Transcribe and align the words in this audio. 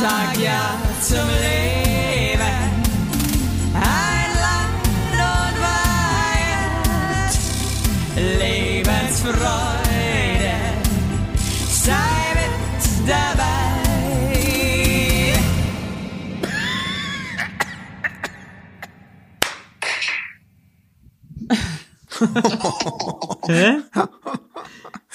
sag 0.00 0.36
ja 0.38 0.78
zum 1.00 1.28
Leben. 1.44 2.58
Ein 3.74 4.30
Land 4.44 5.18
und 5.32 5.56
Weihend, 5.66 7.32
Lebensfreude, 8.40 10.56
sei 11.68 12.34
mit 12.34 13.08
dabei. 13.08 13.52
Hä? 23.46 23.76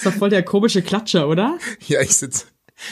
Das 0.02 0.14
war 0.14 0.18
voll 0.18 0.30
der 0.30 0.42
komische 0.42 0.80
Klatscher, 0.80 1.28
oder? 1.28 1.58
Ja, 1.86 2.00
ich 2.00 2.16
sitz, 2.16 2.46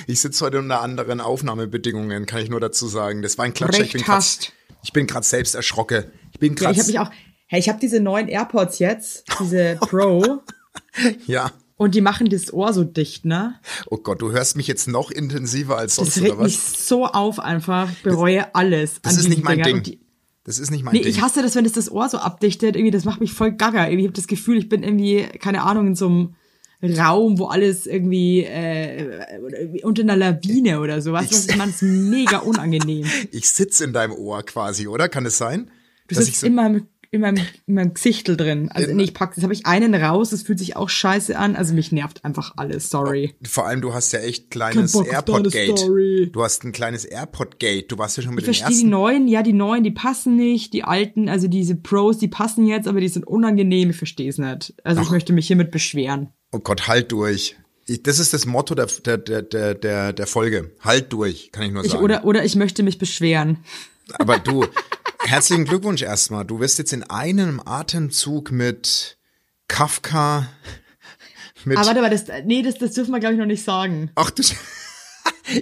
ich 0.06 0.20
sitz 0.20 0.40
heute 0.40 0.58
unter 0.58 0.80
anderen 0.82 1.20
Aufnahmebedingungen, 1.20 2.26
kann 2.26 2.42
ich 2.42 2.50
nur 2.50 2.60
dazu 2.60 2.86
sagen. 2.88 3.22
Das 3.22 3.38
war 3.38 3.44
ein 3.44 3.54
Klatscher. 3.54 3.82
Ich 3.82 3.92
bin 3.92 4.00
Recht 4.02 4.06
grad, 4.06 4.52
ich 4.82 4.92
bin 4.92 5.06
grad 5.06 5.24
selbst 5.24 5.54
erschrocken. 5.54 6.04
Ich 6.32 6.38
bin 6.38 6.54
Ja, 6.54 6.62
grad, 6.64 6.72
ich 6.74 6.78
habe 6.80 6.88
mich 6.88 6.98
auch. 6.98 7.10
Hey, 7.46 7.60
ich 7.60 7.68
habe 7.68 7.78
diese 7.80 8.00
neuen 8.00 8.28
AirPods 8.28 8.78
jetzt, 8.78 9.24
diese 9.40 9.76
Pro, 9.80 10.42
ja. 11.26 11.50
und 11.76 11.94
die 11.94 12.00
machen 12.02 12.28
das 12.28 12.52
Ohr 12.52 12.72
so 12.74 12.84
dicht, 12.84 13.24
ne? 13.24 13.54
Oh 13.86 13.96
Gott, 13.96 14.20
du 14.20 14.32
hörst 14.32 14.56
mich 14.56 14.66
jetzt 14.66 14.86
noch 14.88 15.10
intensiver 15.10 15.78
als 15.78 15.94
sonst, 15.96 16.16
Das 16.16 16.22
oder 16.22 16.32
regt 16.32 16.42
mich 16.42 16.58
was? 16.58 16.86
so 16.88 17.06
auf 17.06 17.38
einfach. 17.40 17.90
Ich 17.90 18.02
bereue 18.02 18.54
alles. 18.54 19.00
Das 19.02 19.14
an 19.14 19.20
ist 19.20 19.28
nicht 19.28 19.44
mein 19.44 19.62
Dingern. 19.62 19.82
Ding. 19.82 20.00
Das 20.44 20.58
ist 20.58 20.70
nicht 20.70 20.82
mein 20.84 20.92
Nee, 20.94 21.00
Ding. 21.00 21.10
ich 21.10 21.20
hasse 21.22 21.42
das, 21.42 21.54
wenn 21.54 21.64
es 21.66 21.72
das 21.72 21.90
Ohr 21.90 22.08
so 22.08 22.18
abdichtet. 22.18 22.76
Irgendwie, 22.76 22.90
das 22.90 23.04
macht 23.04 23.20
mich 23.20 23.32
voll 23.32 23.52
gaga. 23.52 23.86
Irgendwie 23.86 24.04
habe 24.04 24.14
das 24.14 24.26
Gefühl, 24.26 24.58
ich 24.58 24.68
bin 24.68 24.82
irgendwie, 24.82 25.22
keine 25.38 25.62
Ahnung, 25.62 25.86
in 25.88 25.94
so 25.94 26.06
einem 26.06 26.34
Raum, 26.82 27.38
wo 27.38 27.46
alles 27.46 27.86
irgendwie 27.86 28.44
äh, 28.44 29.40
unter 29.82 30.02
einer 30.02 30.16
Lawine 30.16 30.80
oder 30.80 31.02
so. 31.02 31.12
Weißt 31.12 31.32
du, 31.32 31.36
was 31.36 31.50
ich? 31.50 31.56
Das 31.56 31.68
ist 31.68 31.82
mega 31.82 32.38
unangenehm. 32.38 33.06
Ich 33.32 33.48
sitz 33.48 33.80
in 33.80 33.92
deinem 33.92 34.12
Ohr 34.12 34.42
quasi, 34.44 34.86
oder? 34.86 35.08
Kann 35.08 35.26
es 35.26 35.38
sein? 35.38 35.70
Du 36.06 36.14
sitzt 36.14 36.28
ich 36.28 36.38
so, 36.38 36.46
in 36.46 36.54
meinem 36.54 36.86
in 37.10 37.22
meinem, 37.22 37.42
in 37.66 37.74
meinem 37.74 37.94
Gesichtel 37.94 38.36
drin. 38.36 38.70
Also 38.70 38.94
nee, 38.94 39.04
ich 39.04 39.14
pack, 39.14 39.34
das 39.34 39.44
habe 39.44 39.52
ich 39.52 39.64
einen 39.66 39.94
raus, 39.94 40.30
das 40.30 40.42
fühlt 40.42 40.58
sich 40.58 40.76
auch 40.76 40.88
scheiße 40.88 41.38
an. 41.38 41.56
Also 41.56 41.74
mich 41.74 41.90
nervt 41.92 42.24
einfach 42.24 42.52
alles, 42.56 42.90
sorry. 42.90 43.34
vor 43.44 43.66
allem, 43.66 43.80
du 43.80 43.94
hast 43.94 44.12
ja 44.12 44.20
echt 44.20 44.50
kleines 44.50 44.94
AirPod-Gate. 44.94 45.88
Du 46.32 46.42
hast 46.42 46.64
ein 46.64 46.72
kleines 46.72 47.04
AirPod-Gate. 47.04 47.90
Du 47.90 47.98
warst 47.98 48.16
ja 48.16 48.22
schon 48.22 48.34
mit 48.34 48.42
Ich 48.42 48.46
den 48.46 48.54
verstehe 48.54 48.68
die 48.68 48.74
ersten. 48.82 48.90
neuen, 48.90 49.28
ja, 49.28 49.42
die 49.42 49.52
neuen, 49.52 49.84
die 49.84 49.90
passen 49.90 50.36
nicht. 50.36 50.72
Die 50.72 50.84
alten, 50.84 51.28
also 51.28 51.48
diese 51.48 51.76
Pros, 51.76 52.18
die 52.18 52.28
passen 52.28 52.66
jetzt, 52.66 52.86
aber 52.86 53.00
die 53.00 53.08
sind 53.08 53.26
unangenehm. 53.26 53.90
Ich 53.90 53.96
verstehe 53.96 54.28
es 54.28 54.38
nicht. 54.38 54.74
Also 54.84 55.00
ich 55.00 55.10
möchte 55.10 55.32
mich 55.32 55.46
hiermit 55.46 55.70
beschweren. 55.70 56.28
Oh 56.52 56.58
Gott, 56.58 56.88
halt 56.88 57.12
durch. 57.12 57.56
Ich, 57.86 58.02
das 58.02 58.18
ist 58.18 58.34
das 58.34 58.44
Motto 58.44 58.74
der, 58.74 58.86
der, 58.86 59.16
der, 59.16 59.74
der, 59.74 60.12
der, 60.12 60.26
Folge. 60.26 60.72
Halt 60.80 61.10
durch, 61.12 61.50
kann 61.52 61.64
ich 61.64 61.72
nur 61.72 61.84
Ich, 61.84 61.92
sagen. 61.92 62.04
oder, 62.04 62.24
oder 62.26 62.44
ich 62.44 62.54
möchte 62.54 62.82
mich 62.82 62.98
beschweren. 62.98 63.58
Aber 64.18 64.38
du, 64.38 64.66
herzlichen 65.20 65.64
Glückwunsch 65.64 66.02
erstmal. 66.02 66.44
Du 66.44 66.60
wirst 66.60 66.78
jetzt 66.78 66.92
in 66.92 67.02
einem 67.04 67.60
Atemzug 67.64 68.50
mit 68.50 69.18
Kafka, 69.68 70.48
mit. 71.64 71.76
Aber 71.76 71.86
warte 71.86 72.00
mal, 72.00 72.10
das, 72.10 72.24
nee, 72.44 72.62
das, 72.62 72.78
das 72.78 72.92
dürfen 72.92 73.12
wir, 73.12 73.20
glaube 73.20 73.34
ich, 73.34 73.40
noch 73.40 73.46
nicht 73.46 73.64
sagen. 73.64 74.10
ach 74.14 74.30
du. 74.30 74.42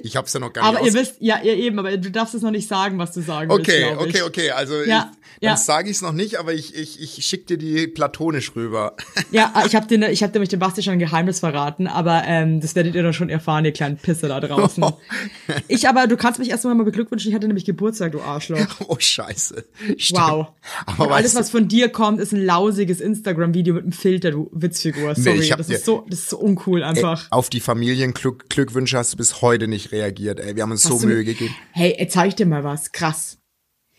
ich 0.02 0.16
hab's 0.16 0.32
ja 0.32 0.40
noch 0.40 0.52
gar 0.52 0.70
nicht 0.70 0.78
Aber 0.78 0.86
ihr 0.86 0.94
wisst, 0.94 1.16
ja, 1.20 1.40
ihr 1.42 1.54
eben, 1.56 1.78
aber 1.78 1.96
du 1.96 2.10
darfst 2.10 2.34
es 2.34 2.42
noch 2.42 2.50
nicht 2.50 2.68
sagen, 2.68 2.98
was 2.98 3.12
du 3.12 3.20
sagen 3.22 3.50
willst, 3.50 3.68
Okay, 3.68 3.80
glaub 3.92 4.06
ich. 4.06 4.14
okay, 4.14 4.22
okay. 4.22 4.50
Also 4.50 4.74
Ja, 4.82 4.82
ich, 4.84 5.40
dann 5.40 5.50
ja. 5.50 5.56
sage 5.56 5.90
ich 5.90 5.96
es 5.96 6.02
noch 6.02 6.12
nicht, 6.12 6.36
aber 6.38 6.54
ich, 6.54 6.74
ich, 6.74 7.00
ich 7.02 7.24
schick 7.26 7.46
dir 7.46 7.58
die 7.58 7.86
platonisch 7.86 8.54
rüber. 8.56 8.96
Ja, 9.32 9.50
ah, 9.54 9.64
ich 9.66 9.74
habe 9.74 9.86
den, 9.86 10.02
ich 10.04 10.22
habe 10.22 10.32
nämlich 10.32 10.50
dem 10.50 10.60
Basti 10.60 10.82
schon 10.82 10.94
ein 10.94 10.98
Geheimnis 10.98 11.40
verraten, 11.40 11.88
aber 11.88 12.22
ähm, 12.26 12.60
das 12.60 12.74
werdet 12.76 12.94
ihr 12.94 13.02
dann 13.02 13.12
schon 13.12 13.28
erfahren, 13.28 13.64
ihr 13.64 13.72
kleinen 13.72 13.96
Pisse 13.96 14.28
da 14.28 14.38
draußen. 14.40 14.84
ich 15.68 15.88
aber, 15.88 16.06
du 16.06 16.16
kannst 16.16 16.38
mich 16.38 16.48
erstmal 16.50 16.74
mal 16.74 16.84
beglückwünschen, 16.84 17.28
ich 17.30 17.34
hatte 17.34 17.46
nämlich 17.48 17.64
Geburtstag, 17.64 18.12
du 18.12 18.20
Arschloch. 18.20 18.58
Oh 18.88 18.96
Scheiße. 18.98 19.64
Stimmt. 19.96 20.20
Wow. 20.20 20.46
Aber 20.86 21.14
alles, 21.16 21.34
was 21.34 21.50
von 21.50 21.66
dir 21.68 21.88
kommt, 21.88 22.20
ist 22.20 22.32
ein 22.32 22.44
lausiges 22.44 23.00
Instagram-Video 23.00 23.74
mit 23.74 23.82
einem 23.82 23.92
Filter, 23.92 24.30
du 24.30 24.48
Witzfigur. 24.52 25.14
Sorry, 25.16 25.40
ich 25.40 25.50
hab 25.50 25.58
das 25.58 25.66
dir- 25.66 25.74
ist 25.76 25.84
so, 25.84 26.06
das 26.08 26.20
ist 26.20 26.30
so 26.30 26.38
uncool 26.38 26.82
einfach. 26.84 27.26
Auf 27.30 27.50
die 27.50 27.60
Familienglückwünsche 27.60 28.96
hast 28.96 29.12
du 29.12 29.16
bis 29.16 29.42
heute 29.42 29.66
nicht 29.68 29.75
reagiert. 29.92 30.40
Ey, 30.40 30.56
wir 30.56 30.62
haben 30.62 30.70
uns 30.72 30.82
so 30.82 30.94
Hast 30.94 31.02
du- 31.04 31.08
Mühe 31.08 31.24
gegeben. 31.24 31.54
Hey, 31.72 31.94
jetzt 31.98 32.14
zeig 32.14 32.28
ich 32.28 32.34
dir 32.34 32.46
mal 32.46 32.64
was. 32.64 32.92
Krass. 32.92 33.38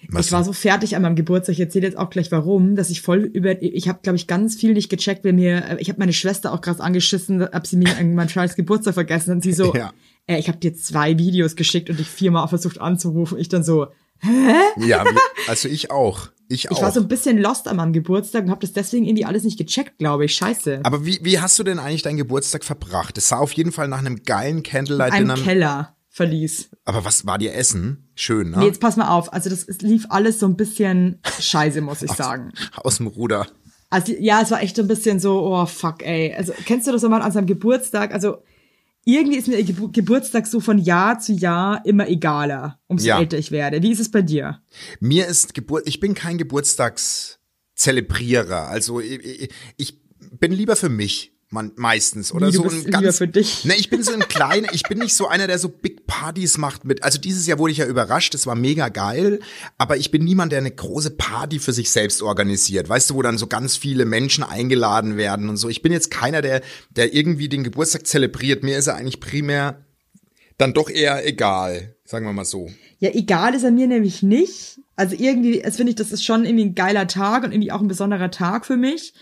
Was 0.10 0.28
Ich 0.28 0.32
war 0.32 0.44
so 0.44 0.54
fertig 0.54 0.96
an 0.96 1.02
meinem 1.02 1.16
Geburtstag. 1.16 1.54
Ich 1.54 1.60
erzähle 1.60 1.88
jetzt 1.88 1.98
auch 1.98 2.10
gleich 2.12 2.32
warum, 2.32 2.76
dass 2.76 2.92
ich 2.92 3.02
voll 3.02 3.20
über, 3.22 3.62
ich 3.62 3.88
habe 3.90 4.00
glaube 4.04 4.16
ich 4.18 4.28
ganz 4.28 4.56
viel 4.56 4.74
nicht 4.74 4.90
gecheckt, 4.90 5.24
wenn 5.24 5.36
mir, 5.38 5.66
äh, 5.70 5.78
ich 5.80 5.90
habe 5.90 5.98
meine 6.00 6.14
Schwester 6.14 6.54
auch 6.54 6.62
krass 6.62 6.80
angeschissen, 6.80 7.42
ob 7.42 7.66
sie 7.66 7.78
mir 7.78 7.98
an 7.98 8.30
scheiß 8.30 8.56
Geburtstag 8.56 8.94
vergessen 8.94 9.32
und 9.32 9.42
sie 9.44 9.54
so, 9.54 9.74
Ja. 9.76 9.92
äh, 10.28 10.38
ich 10.38 10.50
habe 10.50 10.60
dir 10.60 10.76
zwei 10.76 11.18
Videos 11.18 11.56
geschickt 11.56 11.90
und 11.90 12.00
dich 12.00 12.08
viermal 12.08 12.48
versucht 12.48 12.80
anzurufen. 12.80 13.40
Ich 13.40 13.50
dann 13.50 13.64
so, 13.64 13.88
Ja, 14.24 15.04
wir, 15.04 15.16
also 15.48 15.68
ich 15.68 15.90
auch. 15.90 16.30
Ich 16.50 16.70
auch. 16.70 16.78
ich 16.78 16.82
war 16.82 16.92
so 16.92 17.00
ein 17.02 17.08
bisschen 17.08 17.38
lost 17.38 17.68
an 17.68 17.78
meinem 17.78 17.94
Geburtstag 17.94 18.46
und 18.46 18.52
habe 18.52 18.62
das 18.62 18.74
deswegen 18.74 19.06
irgendwie 19.06 19.26
alles 19.26 19.44
nicht 19.44 19.58
gecheckt, 19.58 19.98
glaube 19.98 20.26
ich. 20.26 20.36
Scheiße. 20.36 20.82
aber 20.84 21.06
wie, 21.06 21.20
wie 21.22 21.40
hast 21.40 21.58
du 21.60 21.64
denn 21.64 21.80
eigentlich 21.80 22.04
deinen 22.04 22.18
Geburtstag 22.18 22.64
verbracht? 22.64 23.18
Es 23.18 23.30
sah 23.30 23.38
auf 23.38 23.52
jeden 23.54 23.72
Fall 23.72 23.88
nach 23.88 24.00
einem 24.00 24.24
geilen 24.24 24.58
Ein 24.58 24.64
Candlelight-Dinner. 24.64 25.36
Keller 25.36 25.96
verließ. 26.10 26.70
Aber 26.86 27.06
was 27.06 27.26
war 27.26 27.38
dir 27.38 27.54
Essen? 27.54 28.10
Schön, 28.16 28.50
ne? 28.50 28.58
Nee, 28.60 28.66
jetzt 28.66 28.82
pass 28.82 28.98
mal 28.98 29.10
auf. 29.10 29.32
Also 29.32 29.50
das 29.50 29.68
lief 29.82 30.08
alles 30.10 30.40
so 30.40 30.48
ein 30.48 30.58
bisschen 30.58 31.20
scheiße, 31.40 31.82
muss 31.82 32.02
ich 32.02 32.12
sagen. 32.14 32.52
Aus 32.76 32.98
dem 32.98 33.08
Ruder. 33.08 33.48
Also 33.90 34.14
ja, 34.20 34.42
es 34.42 34.52
war 34.52 34.62
echt 34.62 34.76
so 34.76 34.82
ein 34.82 34.88
bisschen 34.88 35.20
so, 35.20 35.42
oh 35.42 35.66
fuck, 35.66 36.04
ey. 36.04 36.34
Also 36.36 36.54
kennst 36.66 36.88
du 36.88 36.92
das, 36.92 37.04
man 37.04 37.22
an 37.22 37.32
seinem 37.32 37.46
Geburtstag, 37.46 38.14
also 38.14 38.38
irgendwie 39.16 39.38
ist 39.38 39.48
mir 39.48 39.64
Gebu 39.64 39.90
Geburtstag 39.92 40.46
so 40.48 40.60
von 40.60 40.78
Jahr 40.78 41.18
zu 41.20 41.32
Jahr 41.32 41.86
immer 41.86 42.10
egaler, 42.10 42.82
umso 42.88 43.08
Ja. 43.08 43.20
älter 43.20 43.38
ich 43.38 43.52
werde. 43.52 43.82
Wie 43.82 43.92
ist 43.92 44.02
es 44.02 44.12
bei 44.12 44.22
dir? 44.22 44.62
Mir 45.00 45.28
ist 45.28 45.54
Geburt, 45.54 45.88
ich 45.88 46.02
bin 46.02 46.14
kein 46.14 46.38
Geburtstagszelebrierer. 46.38 48.68
Also 48.68 49.00
ich, 49.00 49.50
ich 49.78 50.02
bin 50.40 50.52
lieber 50.52 50.76
für 50.76 50.90
mich. 50.90 51.37
Man, 51.58 51.72
meistens 51.76 52.32
oder 52.32 52.52
du 52.52 52.54
so 52.54 52.64
ein 52.70 52.92
ganz 52.92 53.18
für 53.18 53.28
dich? 53.28 53.66
Ne, 53.66 53.76
ich 53.76 53.90
bin 53.90 54.04
so 54.04 54.14
ein 54.14 54.20
kleiner, 54.20 54.74
ich 54.74 54.84
bin 54.84 55.00
nicht 55.00 55.16
so 55.16 55.28
einer, 55.28 55.48
der 55.48 55.58
so 55.58 55.70
Big 55.70 56.06
Partys 56.06 56.58
macht 56.58 56.86
mit. 56.86 57.04
Also 57.04 57.20
dieses 57.20 57.48
Jahr 57.48 57.58
wurde 57.58 57.72
ich 57.72 57.80
ja 57.80 57.86
überrascht, 57.86 58.34
das 58.34 58.46
war 58.46 58.56
mega 58.56 58.90
geil, 58.90 59.40
aber 59.78 59.98
ich 59.98 60.12
bin 60.12 60.24
niemand, 60.24 60.52
der 60.52 60.60
eine 60.60 60.72
große 60.72 61.12
Party 61.12 61.60
für 61.60 61.74
sich 61.74 61.90
selbst 61.90 62.22
organisiert. 62.22 62.88
Weißt 62.88 63.10
du, 63.10 63.16
wo 63.16 63.22
dann 63.22 63.38
so 63.38 63.48
ganz 63.48 63.76
viele 63.76 64.06
Menschen 64.06 64.44
eingeladen 64.44 65.18
werden 65.18 65.50
und 65.50 65.58
so. 65.58 65.68
Ich 65.70 65.82
bin 65.82 65.92
jetzt 65.92 66.12
keiner, 66.12 66.42
der 66.42 66.62
der 66.90 67.14
irgendwie 67.14 67.50
den 67.50 67.64
Geburtstag 67.64 68.06
zelebriert. 68.06 68.64
Mir 68.64 68.78
ist 68.78 68.88
er 68.88 68.96
eigentlich 68.96 69.20
primär 69.20 69.86
dann 70.58 70.74
doch 70.74 70.90
eher 70.90 71.26
egal, 71.26 71.96
sagen 72.04 72.26
wir 72.26 72.34
mal 72.34 72.46
so. 72.46 72.70
Ja, 73.00 73.12
egal 73.14 73.54
ist 73.54 73.64
er 73.64 73.72
mir 73.72 73.88
nämlich 73.88 74.24
nicht. 74.24 74.80
Also 74.96 75.16
irgendwie, 75.18 75.62
es 75.62 75.76
finde 75.76 75.92
ich, 75.92 75.96
das 75.96 76.12
ist 76.12 76.26
schon 76.26 76.46
irgendwie 76.46 76.66
ein 76.66 76.76
geiler 76.76 77.08
Tag 77.08 77.44
und 77.44 77.52
irgendwie 77.52 77.72
auch 77.72 77.82
ein 77.82 77.88
besonderer 77.88 78.32
Tag 78.32 78.66
für 78.66 78.78
mich. 78.78 79.14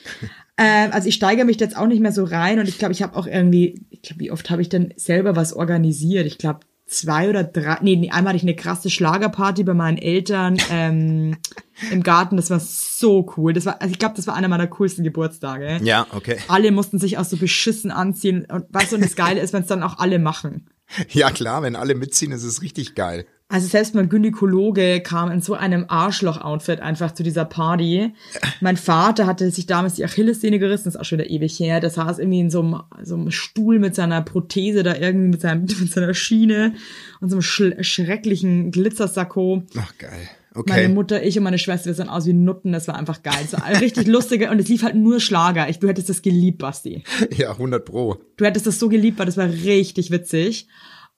Ähm, 0.57 0.91
also 0.91 1.07
ich 1.07 1.15
steigere 1.15 1.45
mich 1.45 1.59
jetzt 1.59 1.77
auch 1.77 1.87
nicht 1.87 2.01
mehr 2.01 2.11
so 2.11 2.23
rein 2.23 2.59
und 2.59 2.69
ich 2.69 2.77
glaube, 2.77 2.93
ich 2.93 3.03
habe 3.03 3.15
auch 3.15 3.27
irgendwie, 3.27 3.85
ich 3.89 4.01
glaube, 4.01 4.19
wie 4.21 4.31
oft 4.31 4.49
habe 4.49 4.61
ich 4.61 4.69
denn 4.69 4.93
selber 4.95 5.35
was 5.35 5.53
organisiert? 5.53 6.25
Ich 6.25 6.37
glaube, 6.37 6.61
zwei 6.87 7.29
oder 7.29 7.43
drei, 7.43 7.77
nee, 7.81 7.95
nee, 7.95 8.11
einmal 8.11 8.29
hatte 8.29 8.37
ich 8.37 8.43
eine 8.43 8.55
krasse 8.55 8.89
Schlagerparty 8.89 9.63
bei 9.63 9.73
meinen 9.73 9.97
Eltern 9.97 10.57
ähm, 10.71 11.37
im 11.91 12.03
Garten. 12.03 12.37
Das 12.37 12.49
war 12.49 12.59
so 12.59 13.33
cool. 13.37 13.53
Das 13.53 13.65
war, 13.65 13.81
also 13.81 13.91
ich 13.91 13.99
glaube, 13.99 14.15
das 14.15 14.27
war 14.27 14.35
einer 14.35 14.47
meiner 14.47 14.67
coolsten 14.67 15.03
Geburtstage. 15.03 15.79
Ja, 15.83 16.07
okay. 16.11 16.37
Alle 16.47 16.71
mussten 16.71 16.99
sich 16.99 17.17
auch 17.17 17.25
so 17.25 17.37
beschissen 17.37 17.91
anziehen 17.91 18.45
und 18.49 18.65
weißt 18.69 18.91
du, 18.91 18.95
und 18.97 19.03
das 19.03 19.15
Geile 19.15 19.41
ist, 19.41 19.53
wenn 19.53 19.63
es 19.63 19.67
dann 19.67 19.83
auch 19.83 19.97
alle 19.97 20.19
machen. 20.19 20.69
Ja 21.09 21.31
klar, 21.31 21.63
wenn 21.63 21.75
alle 21.75 21.95
mitziehen, 21.95 22.31
ist 22.31 22.43
es 22.43 22.61
richtig 22.61 22.93
geil. 22.93 23.25
Also 23.47 23.67
selbst 23.67 23.93
mein 23.93 24.09
Gynäkologe 24.09 25.01
kam 25.01 25.29
in 25.29 25.39
so 25.39 25.53
einem 25.53 25.85
Arschloch-Outfit 25.87 26.79
einfach 26.79 27.13
zu 27.13 27.21
dieser 27.21 27.45
Party. 27.45 28.11
Mein 28.59 28.75
Vater 28.75 29.27
hatte 29.27 29.51
sich 29.51 29.67
damals 29.67 29.93
die 29.93 30.03
Achillessehne 30.03 30.57
gerissen, 30.57 30.85
das 30.85 30.95
ist 30.95 30.99
auch 31.01 31.05
schon 31.05 31.19
wieder 31.19 31.29
ewig 31.29 31.59
her. 31.59 31.79
Der 31.79 31.91
saß 31.91 32.17
irgendwie 32.17 32.39
in 32.39 32.49
so 32.49 32.61
einem, 32.61 32.81
so 33.03 33.13
einem 33.15 33.29
Stuhl 33.29 33.77
mit 33.77 33.93
seiner 33.93 34.21
Prothese 34.23 34.81
da 34.81 34.95
irgendwie 34.95 35.27
mit, 35.27 35.41
seinem, 35.41 35.61
mit 35.79 35.91
seiner 35.91 36.13
Schiene 36.15 36.73
und 37.21 37.29
so 37.29 37.35
einem 37.35 37.43
schl- 37.43 37.83
schrecklichen 37.83 38.71
Glitzersacko. 38.71 39.63
Ach 39.77 39.97
geil. 39.99 40.11
Meine 40.55 40.85
Okay. 40.85 40.87
Mutter, 40.87 41.21
ich 41.21 41.37
und 41.37 41.43
meine 41.43 41.57
Schwester, 41.59 41.87
wir 41.87 41.93
sahen 41.95 42.07
aus 42.07 42.25
wie 42.25 42.31
Nutten, 42.33 42.71
das 42.71 42.87
war 42.87 42.95
einfach 42.95 43.21
geil. 43.23 43.35
Das 43.51 43.59
war 43.61 43.81
richtig 43.81 44.07
lustige 44.07 44.49
und 44.49 44.57
es 44.59 44.69
lief 44.69 44.83
halt 44.83 44.95
nur 44.95 45.19
Schlager. 45.19 45.67
Ich, 45.69 45.79
du 45.79 45.87
hättest 45.89 46.07
das 46.09 46.21
geliebt, 46.21 46.59
Basti. 46.59 47.03
Ja, 47.37 47.51
100 47.51 47.83
pro. 47.83 48.15
Du 48.37 48.45
hättest 48.45 48.65
das 48.65 48.79
so 48.79 48.87
geliebt, 48.87 49.19
weil 49.19 49.25
das 49.25 49.35
war 49.37 49.47
richtig 49.49 50.11
witzig. 50.11 50.67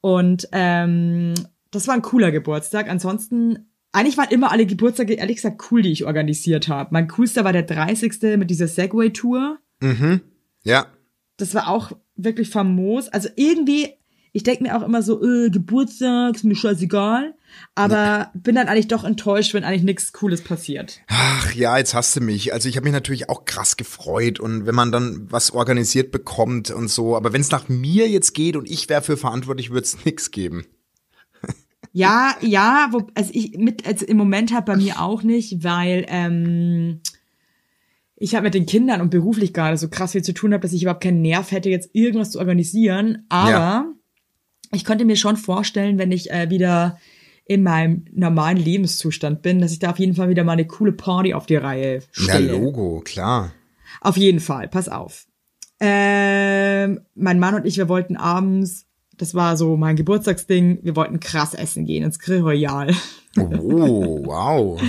Und 0.02 0.48
ähm, 0.54 1.36
das 1.78 1.88
war 1.88 1.96
ein 1.96 2.02
cooler 2.02 2.32
Geburtstag. 2.32 2.90
Ansonsten, 2.90 3.72
eigentlich 3.92 4.18
waren 4.18 4.30
immer 4.32 4.52
alle 4.52 4.66
Geburtstage, 4.66 5.14
ehrlich 5.14 5.38
gesagt, 5.38 5.64
cool, 5.72 5.82
die 5.82 5.92
ich 5.92 6.06
organisiert 6.06 6.68
habe. 6.68 6.90
Mein 6.92 7.08
coolster 7.08 7.44
war 7.44 7.54
der 7.54 7.64
30. 7.64 8.38
mit 8.38 8.50
dieser 8.50 8.68
Segway-Tour. 8.68 9.60
Ja. 10.64 10.88
Das 11.38 11.54
war 11.54 11.68
auch 11.68 11.92
wirklich 12.16 12.50
famos. 12.50 13.10
Also 13.10 13.30
irgendwie, 13.36 13.90
ich 14.34 14.44
denke 14.44 14.64
mir 14.64 14.76
auch 14.76 14.84
immer 14.84 15.02
so, 15.02 15.24
äh, 15.24 15.50
Geburtstag, 15.50 16.36
ist 16.36 16.44
mir 16.44 16.56
scheißegal. 16.56 17.36
Aber 17.76 18.32
bin 18.34 18.56
dann 18.56 18.68
eigentlich 18.68 18.88
doch 18.88 19.04
enttäuscht, 19.04 19.54
wenn 19.54 19.64
eigentlich 19.64 19.84
nichts 19.84 20.14
Cooles 20.14 20.44
passiert. 20.44 21.00
Ach 21.08 21.54
ja, 21.54 21.78
jetzt 21.78 21.94
hast 21.94 22.16
du 22.16 22.22
mich. 22.22 22.54
Also 22.54 22.70
ich 22.70 22.76
habe 22.76 22.86
mich 22.86 22.94
natürlich 22.94 23.30
auch 23.30 23.46
krass 23.46 23.78
gefreut 23.78 24.40
und 24.40 24.66
wenn 24.66 24.76
man 24.76 24.92
dann 24.92 25.28
was 25.30 25.52
organisiert 25.52 26.12
bekommt 26.12 26.72
und 26.72 26.90
so, 26.90 27.16
aber 27.16 27.34
wenn 27.34 27.42
es 27.42 27.52
nach 27.52 27.70
mir 27.70 28.10
jetzt 28.10 28.34
geht 28.34 28.56
und 28.56 28.70
ich 28.70 28.90
wäre 28.90 29.02
für 29.02 29.18
verantwortlich, 29.18 29.70
würde 29.70 29.86
es 29.86 29.98
nix 30.06 30.32
geben. 30.32 30.66
Ja, 31.98 32.36
ja, 32.42 32.90
wo, 32.92 33.08
also 33.16 33.32
ich 33.34 33.58
mit, 33.58 33.88
also 33.88 34.06
im 34.06 34.18
Moment 34.18 34.54
halt 34.54 34.66
bei 34.66 34.76
mir 34.76 35.02
auch 35.02 35.24
nicht, 35.24 35.64
weil 35.64 36.06
ähm, 36.10 37.00
ich 38.16 38.36
habe 38.36 38.44
mit 38.44 38.54
den 38.54 38.68
Kindern 38.68 39.02
und 39.02 39.10
beruflich 39.10 39.52
gerade 39.52 39.78
so 39.78 39.90
krass 39.90 40.12
viel 40.12 40.22
zu 40.22 40.34
tun 40.34 40.54
habe, 40.54 40.62
dass 40.62 40.74
ich 40.74 40.84
überhaupt 40.84 41.02
keinen 41.04 41.24
Nerv 41.24 41.52
hätte, 41.52 41.70
jetzt 41.70 41.90
irgendwas 41.94 42.32
zu 42.32 42.40
organisieren. 42.40 43.26
Aber 43.30 43.50
Ja. 43.50 43.86
ich 44.74 44.84
könnte 44.86 45.06
mir 45.06 45.16
schon 45.16 45.38
vorstellen, 45.38 45.98
wenn 45.98 46.12
ich 46.12 46.30
äh, 46.30 46.52
wieder 46.52 47.00
in 47.46 47.64
meinem 47.64 48.06
normalen 48.12 48.58
Lebenszustand 48.58 49.42
bin, 49.42 49.60
dass 49.60 49.72
ich 49.72 49.80
da 49.80 49.90
auf 49.92 50.00
jeden 50.00 50.14
Fall 50.14 50.30
wieder 50.30 50.44
mal 50.44 50.52
eine 50.54 50.68
coole 50.68 50.92
Party 50.92 51.34
auf 51.34 51.48
die 51.48 51.56
Reihe 51.56 51.96
Ja, 51.96 52.02
stelle. 52.12 52.52
Logo, 52.52 53.02
klar. 53.04 53.54
Auf 54.02 54.18
jeden 54.18 54.40
Fall, 54.40 54.68
pass 54.68 54.88
auf. 54.88 55.26
Ähm, 55.80 57.02
mein 57.16 57.40
Mann 57.40 57.56
und 57.56 57.66
ich, 57.66 57.78
wir 57.78 57.90
wollten 57.90 58.18
abends, 58.18 58.87
das 59.18 59.34
war 59.34 59.58
so 59.58 59.78
mein 59.78 59.96
Geburtstagsding, 59.96 60.80
wir 60.84 60.96
wollten 60.96 61.20
krass 61.20 61.54
essen 61.54 61.86
gehen 61.86 62.04
ins 62.04 62.20
Grill 62.20 62.42
Royal. 62.42 62.94
Oh, 63.38 64.22
wow. 64.26 64.82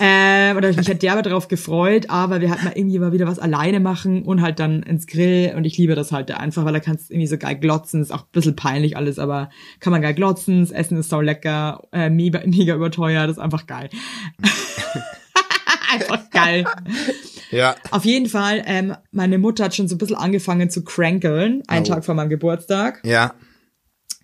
ähm, 0.00 0.56
habe 0.56 0.68
ich 0.68 0.76
mich 0.76 0.88
halt 0.88 1.02
derbe 1.02 1.22
drauf 1.22 1.48
gefreut, 1.48 2.10
aber 2.10 2.40
wir 2.40 2.50
hatten 2.50 2.64
mal 2.64 2.72
irgendwie 2.74 2.98
mal 2.98 3.12
wieder 3.12 3.26
was 3.26 3.38
alleine 3.38 3.80
machen 3.80 4.22
und 4.22 4.40
halt 4.40 4.58
dann 4.58 4.82
ins 4.82 5.06
Grill 5.06 5.54
und 5.56 5.64
ich 5.64 5.76
liebe 5.76 5.94
das 5.94 6.10
halt 6.10 6.30
einfach, 6.30 6.64
weil 6.64 6.72
da 6.72 6.80
kannst 6.80 7.08
du 7.08 7.14
irgendwie 7.14 7.28
so 7.28 7.38
geil 7.38 7.56
glotzen, 7.56 8.02
ist 8.02 8.12
auch 8.12 8.22
ein 8.22 8.32
bisschen 8.32 8.56
peinlich 8.56 8.96
alles, 8.96 9.18
aber 9.18 9.50
kann 9.80 9.92
man 9.92 10.02
geil 10.02 10.14
glotzen, 10.14 10.60
das 10.60 10.70
Essen 10.70 10.98
ist 10.98 11.10
sau 11.10 11.20
lecker, 11.20 11.82
äh, 11.92 12.10
mega, 12.10 12.40
mega 12.46 12.74
überteuert, 12.74 13.28
das 13.28 13.36
ist 13.36 13.42
einfach 13.42 13.66
geil. 13.66 13.90
einfach 15.92 16.30
geil. 16.30 16.64
Ja. 17.54 17.76
Auf 17.90 18.04
jeden 18.04 18.28
Fall, 18.28 18.62
ähm, 18.66 18.94
meine 19.12 19.38
Mutter 19.38 19.64
hat 19.64 19.74
schon 19.74 19.88
so 19.88 19.94
ein 19.94 19.98
bisschen 19.98 20.16
angefangen 20.16 20.70
zu 20.70 20.82
crankeln, 20.84 21.62
einen 21.68 21.84
Oh. 21.84 21.88
Tag 21.88 22.04
vor 22.04 22.14
meinem 22.14 22.30
Geburtstag. 22.30 23.00
Ja. 23.04 23.34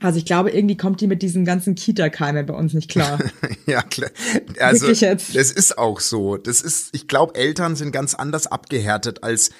Also 0.02 0.18
ich 0.18 0.24
glaube, 0.24 0.50
irgendwie 0.50 0.76
kommt 0.78 1.00
die 1.02 1.06
mit 1.06 1.20
diesen 1.22 1.44
ganzen 1.44 1.74
Kita-Keimen 1.74 2.46
bei 2.46 2.54
uns 2.54 2.72
nicht 2.74 2.90
klar. 2.90 3.18
Ja, 3.66 3.82
klar. 3.82 4.10
Also, 4.58 4.86
Wirklich 4.86 5.02
jetzt? 5.02 5.36
das 5.36 5.52
ist 5.52 5.78
auch 5.78 6.00
so. 6.00 6.36
Das 6.36 6.60
ist, 6.60 6.88
ich 6.92 7.06
glaube, 7.06 7.36
Eltern 7.36 7.76
sind 7.76 7.92
ganz 7.92 8.14
anders 8.14 8.48
abgehärtet 8.48 9.22
als, 9.22 9.50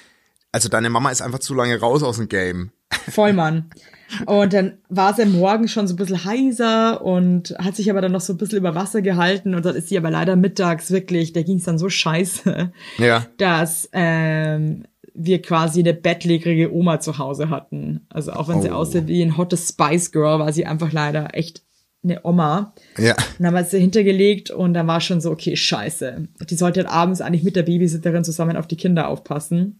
also 0.51 0.67
deine 0.67 0.89
Mama 0.89 1.11
ist 1.11 1.21
einfach 1.21 1.39
zu 1.39 1.53
lange 1.53 1.79
raus 1.79 2.03
aus 2.03 2.17
dem 2.17 2.27
Game. 2.27 2.71
Vollmann. 3.09 3.69
Und 4.25 4.53
dann 4.53 4.73
war 4.89 5.13
sie 5.13 5.25
morgen 5.25 5.67
schon 5.67 5.87
so 5.87 5.93
ein 5.93 5.97
bisschen 5.97 6.25
heiser 6.25 7.03
und 7.03 7.55
hat 7.59 7.75
sich 7.75 7.89
aber 7.89 8.01
dann 8.01 8.11
noch 8.11 8.21
so 8.21 8.33
ein 8.33 8.37
bisschen 8.37 8.57
über 8.57 8.75
Wasser 8.75 9.01
gehalten 9.01 9.55
und 9.55 9.65
dann 9.65 9.75
ist 9.75 9.87
sie 9.89 9.97
aber 9.97 10.11
leider 10.11 10.35
mittags 10.35 10.91
wirklich, 10.91 11.33
der 11.33 11.43
ging 11.43 11.57
es 11.57 11.63
dann 11.63 11.77
so 11.79 11.89
scheiße, 11.89 12.71
Ja. 12.97 13.25
dass 13.37 13.89
ähm, 13.93 14.83
wir 15.13 15.41
quasi 15.41 15.79
eine 15.81 15.93
bettlägerige 15.93 16.73
Oma 16.73 16.99
zu 16.99 17.17
Hause 17.17 17.49
hatten. 17.49 18.01
Also 18.09 18.31
auch 18.33 18.47
wenn 18.49 18.61
sie 18.61 18.69
Oh. 18.71 18.75
aussieht 18.75 19.07
wie 19.07 19.21
ein 19.21 19.37
hottes 19.37 19.69
Spice 19.69 20.11
Girl, 20.11 20.39
war 20.39 20.53
sie 20.53 20.65
einfach 20.65 20.91
leider 20.91 21.29
echt 21.35 21.63
eine 22.03 22.21
Oma. 22.23 22.73
Ja. 22.97 23.13
Und 23.13 23.23
dann 23.39 23.47
haben 23.47 23.53
wir 23.55 23.63
sie 23.63 23.79
hintergelegt 23.79 24.49
und 24.49 24.73
dann 24.73 24.87
war 24.87 25.01
schon 25.01 25.21
so, 25.21 25.29
okay, 25.31 25.55
scheiße. 25.55 26.27
Die 26.49 26.55
sollte 26.55 26.79
halt 26.81 26.89
abends 26.89 27.21
eigentlich 27.21 27.43
mit 27.43 27.55
der 27.55 27.63
Babysitterin 27.63 28.23
zusammen 28.23 28.57
auf 28.57 28.65
die 28.67 28.77
Kinder 28.77 29.07
aufpassen. 29.07 29.77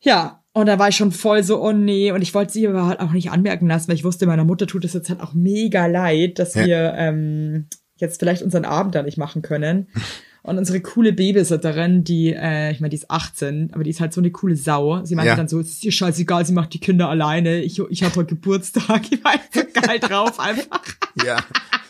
Ja, 0.00 0.39
und 0.52 0.66
da 0.66 0.78
war 0.78 0.88
ich 0.88 0.96
schon 0.96 1.12
voll 1.12 1.42
so, 1.42 1.62
oh 1.62 1.72
nee, 1.72 2.10
und 2.12 2.22
ich 2.22 2.34
wollte 2.34 2.52
sie 2.52 2.66
aber 2.66 2.86
halt 2.86 3.00
auch 3.00 3.12
nicht 3.12 3.30
anmerken 3.30 3.66
lassen, 3.68 3.88
weil 3.88 3.94
ich 3.96 4.04
wusste, 4.04 4.26
meiner 4.26 4.44
Mutter 4.44 4.66
tut 4.66 4.84
es 4.84 4.92
jetzt 4.92 5.08
halt 5.10 5.20
auch 5.20 5.32
mega 5.34 5.86
leid, 5.86 6.38
dass 6.38 6.54
Ja. 6.54 6.66
wir 6.66 6.94
ähm, 6.96 7.66
jetzt 7.96 8.18
vielleicht 8.20 8.42
unseren 8.42 8.64
Abend 8.64 8.94
da 8.94 9.02
nicht 9.02 9.18
machen 9.18 9.42
können. 9.42 9.88
Und 10.42 10.56
unsere 10.56 10.80
coole 10.80 11.12
Babysitterin, 11.12 12.02
die, 12.02 12.32
äh, 12.32 12.70
ich 12.72 12.80
meine, 12.80 12.88
die 12.88 12.96
ist 12.96 13.10
18, 13.10 13.72
aber 13.74 13.84
die 13.84 13.90
ist 13.90 14.00
halt 14.00 14.14
so 14.14 14.22
eine 14.22 14.30
coole 14.30 14.56
Sau. 14.56 15.04
Sie 15.04 15.14
meinte 15.14 15.28
Ja. 15.28 15.36
dann 15.36 15.48
so, 15.48 15.60
es 15.60 15.68
ist 15.68 15.84
ihr 15.84 15.92
scheißegal, 15.92 16.46
sie 16.46 16.54
macht 16.54 16.72
die 16.72 16.80
Kinder 16.80 17.10
alleine. 17.10 17.60
Ich, 17.60 17.78
ich 17.90 18.02
habe 18.02 18.16
heute 18.16 18.34
Geburtstag. 18.36 19.02
Ich 19.10 19.22
war 19.22 19.34
so 19.52 19.60
geil 19.74 19.98
drauf 19.98 20.40
einfach. 20.40 20.80
Ja. 21.22 21.36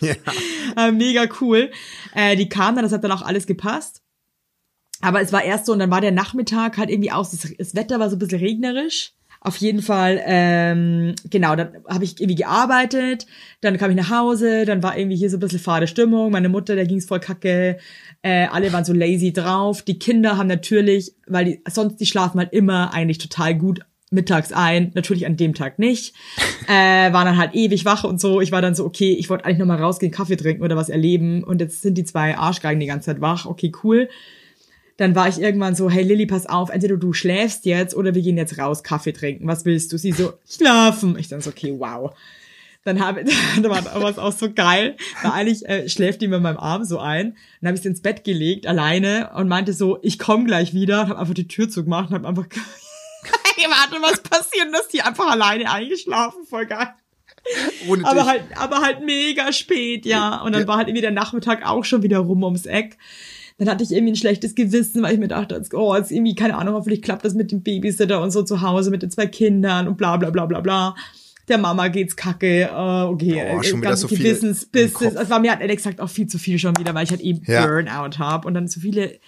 Ja. 0.01 0.15
Äh, 0.77 0.91
mega 0.93 1.27
cool. 1.41 1.71
Äh, 2.15 2.35
die 2.37 2.49
kam 2.49 2.75
dann, 2.75 2.85
das 2.85 2.93
hat 2.93 3.05
dann 3.05 3.13
auch 3.13 3.23
alles 3.23 3.47
gepasst. 3.47 4.03
Aber 5.01 5.21
es 5.21 5.33
war 5.33 5.43
erst 5.43 5.67
so, 5.67 5.73
und 5.73 5.79
dann 5.79 5.91
war 5.91 6.01
der 6.01 6.13
Nachmittag 6.13 6.77
halt 6.77 6.91
irgendwie 6.91 7.13
aus, 7.13 7.31
das, 7.31 7.53
das 7.57 7.75
Wetter 7.75 7.99
war 7.99 8.11
so 8.11 8.17
ein 8.17 8.19
bisschen 8.19 8.41
regnerisch. 8.41 9.13
Auf 9.43 9.57
jeden 9.57 9.81
Fall, 9.81 10.21
ähm, 10.27 11.15
genau, 11.31 11.57
dann 11.57 11.79
habe 11.89 12.05
ich 12.05 12.21
irgendwie 12.21 12.43
gearbeitet, 12.43 13.27
dann 13.63 13.79
kam 13.79 13.91
ich 13.91 13.97
nach 13.97 14.11
Hause, 14.11 14.67
dann 14.67 14.83
war 14.83 14.99
irgendwie 14.99 15.17
hier 15.17 15.31
so 15.31 15.39
ein 15.39 15.41
bisschen 15.41 15.61
fade 15.61 15.87
Stimmung, 15.87 16.31
meine 16.31 16.51
Mutter, 16.51 16.75
der 16.75 16.85
ging's 16.85 17.07
voll 17.07 17.21
kacke, 17.21 17.79
äh, 18.21 18.47
alle 18.49 18.71
waren 18.75 18.85
so 18.85 18.93
lazy 18.93 19.33
drauf, 19.33 19.81
die 19.81 19.99
Kinder 19.99 20.37
haben 20.37 20.47
natürlich, 20.47 21.15
weil 21.27 21.45
die, 21.47 21.63
sonst, 21.67 21.97
die 21.97 22.07
schlafen 22.07 22.39
halt 22.39 22.53
immer 22.53 22.93
eigentlich 22.93 23.17
total 23.17 23.55
gut 23.55 23.81
mittags 24.11 24.53
ein, 24.53 24.91
natürlich 24.95 25.25
an 25.25 25.39
dem 25.39 25.55
Tag 25.55 25.79
nicht, 25.79 26.15
äh, 26.69 27.11
waren 27.13 27.25
dann 27.25 27.39
halt 27.39 27.55
ewig 27.55 27.87
wach 27.87 28.05
und 28.05 28.21
so, 28.21 28.43
ich 28.43 28.53
war 28.53 28.61
dann 28.61 28.75
so, 28.75 28.85
okay, 28.85 29.13
ich 29.13 29.31
wollte 29.31 29.47
eigentlich 29.47 29.59
noch 29.59 29.67
mal 29.67 29.81
rausgehen, 29.81 30.13
Kaffee 30.13 30.37
trinken 30.37 30.63
oder 30.63 30.77
was 30.77 30.91
erleben. 30.91 31.45
Und 31.45 31.61
jetzt 31.61 31.81
sind 31.81 31.97
die 31.97 32.05
zwei 32.05 32.37
Arschgeigen 32.37 32.81
die 32.81 32.87
ganze 32.87 33.07
Zeit 33.07 33.21
wach, 33.21 33.47
okay, 33.47 33.73
cool, 33.83 34.09
dann 35.01 35.15
war 35.15 35.29
ich 35.29 35.41
irgendwann 35.41 35.75
so, 35.75 35.89
hey 35.89 36.03
Lilly, 36.03 36.27
pass 36.27 36.45
auf, 36.47 36.69
entweder 36.69 36.99
du 36.99 37.15
schläfst 37.15 37.65
jetzt 37.65 37.95
oder 37.97 38.15
wir 38.15 38.21
gehen 38.21 38.37
jetzt 38.37 38.59
raus, 38.59 38.83
Kaffee 38.83 39.13
trinken. 39.13 39.47
Was 39.47 39.65
willst 39.65 39.91
du? 39.93 39.97
Sie 39.97 40.13
so, 40.13 40.35
schlafen. 40.47 41.19
Ich 41.19 41.29
dann 41.29 41.41
so, 41.41 41.49
okay, 41.49 41.75
wow. 41.79 42.13
Dann 42.85 43.01
habe 43.01 43.25
da 43.63 43.71
war 43.71 43.79
aber 43.95 44.23
auch 44.23 44.33
so 44.33 44.53
geil, 44.53 44.97
weil 45.23 45.31
eigentlich 45.33 45.67
äh, 45.67 45.89
schläft 45.89 46.21
die 46.21 46.29
mir 46.29 46.37
in 46.37 46.43
meinem 46.43 46.59
Arm 46.59 46.85
so 46.85 46.99
ein. 46.99 47.37
Dann 47.61 47.69
habe 47.69 47.77
ich 47.77 47.83
sie 47.83 47.89
ins 47.89 48.03
Bett 48.03 48.25
gelegt, 48.25 48.67
alleine, 48.67 49.31
und 49.35 49.49
meinte 49.49 49.73
so, 49.73 49.99
ich 50.03 50.19
komme 50.19 50.45
gleich 50.45 50.75
wieder. 50.75 51.03
Und 51.03 51.09
habe 51.09 51.19
einfach 51.19 51.35
die 51.35 51.49
Tür 51.49 51.71
zugemacht 51.71 52.11
und 52.11 52.17
habe 52.17 52.29
einfach 52.29 52.49
gewartet, 53.57 53.99
was 54.03 54.21
passiert. 54.23 54.67
Und 54.67 54.73
dass 54.73 54.89
die 54.89 55.01
einfach 55.01 55.31
alleine 55.31 55.73
eingeschlafen, 55.73 56.45
voll 56.47 56.67
geil. 56.67 56.89
Ohne 57.89 58.05
Aber 58.07 58.21
dich. 58.21 58.29
halt, 58.29 58.43
aber 58.57 58.81
halt 58.83 59.05
mega 59.05 59.51
spät, 59.53 60.05
ja. 60.05 60.43
Und 60.43 60.53
dann 60.53 60.63
Ja. 60.63 60.69
war 60.69 60.77
halt 60.77 60.89
irgendwie 60.89 61.01
der 61.03 61.11
Nachmittag 61.11 61.67
auch 61.67 61.85
schon 61.87 62.03
wieder 62.03 62.19
rum 62.19 62.43
ums 62.45 62.67
Eck. 62.67 62.99
Dann 63.61 63.69
hatte 63.69 63.85
ich 63.85 63.93
irgendwie 63.93 64.13
ein 64.15 64.17
schlechtes 64.17 64.55
Gewissen, 64.55 65.03
weil 65.03 65.13
ich 65.13 65.21
mir 65.21 65.29
dachte, 65.29 65.63
oh, 65.75 65.95
jetzt 65.95 66.11
irgendwie, 66.11 66.35
keine 66.35 66.57
Ahnung, 66.57 66.77
hoffentlich 66.77 67.03
klappt 67.03 67.27
das 67.27 67.35
mit 67.35 67.53
dem 67.53 67.63
Babysitter 67.63 68.23
und 68.23 68.31
so 68.31 68.43
zu 68.43 68.63
Hause 68.63 68.91
mit 68.91 69.03
den 69.03 69.11
zwei 69.11 69.27
Kindern 69.27 69.87
und 69.87 69.99
bla 69.99 70.17
bla 70.17 70.31
bla 70.31 70.47
bla 70.47 70.61
bla. 70.61 70.97
Der 71.47 71.59
Mama 71.59 71.89
geht's 71.89 72.17
kacke, 72.17 72.63
äh, 72.63 73.03
okay, 73.03 73.39
äh, 73.39 73.63
schon 73.63 73.81
wieder 73.81 73.91
ganz 73.91 74.01
so. 74.01 74.09
Kopf. 74.95 75.15
Es 75.15 75.29
war 75.29 75.41
mir 75.41 75.51
halt 75.51 75.61
ehrlich 75.61 75.77
gesagt 75.77 76.01
auch 76.01 76.09
viel 76.09 76.27
zu 76.27 76.39
viel 76.39 76.59
schon 76.59 76.79
wieder, 76.79 76.95
weil 76.95 77.05
ich 77.05 77.11
halt 77.11 77.21
eben 77.21 77.43
Ja. 77.47 77.67
Burnout 77.67 78.19
habe 78.19 78.49
und 78.49 78.55
dann 78.55 78.67
so 78.67 78.81
viele 78.81 79.19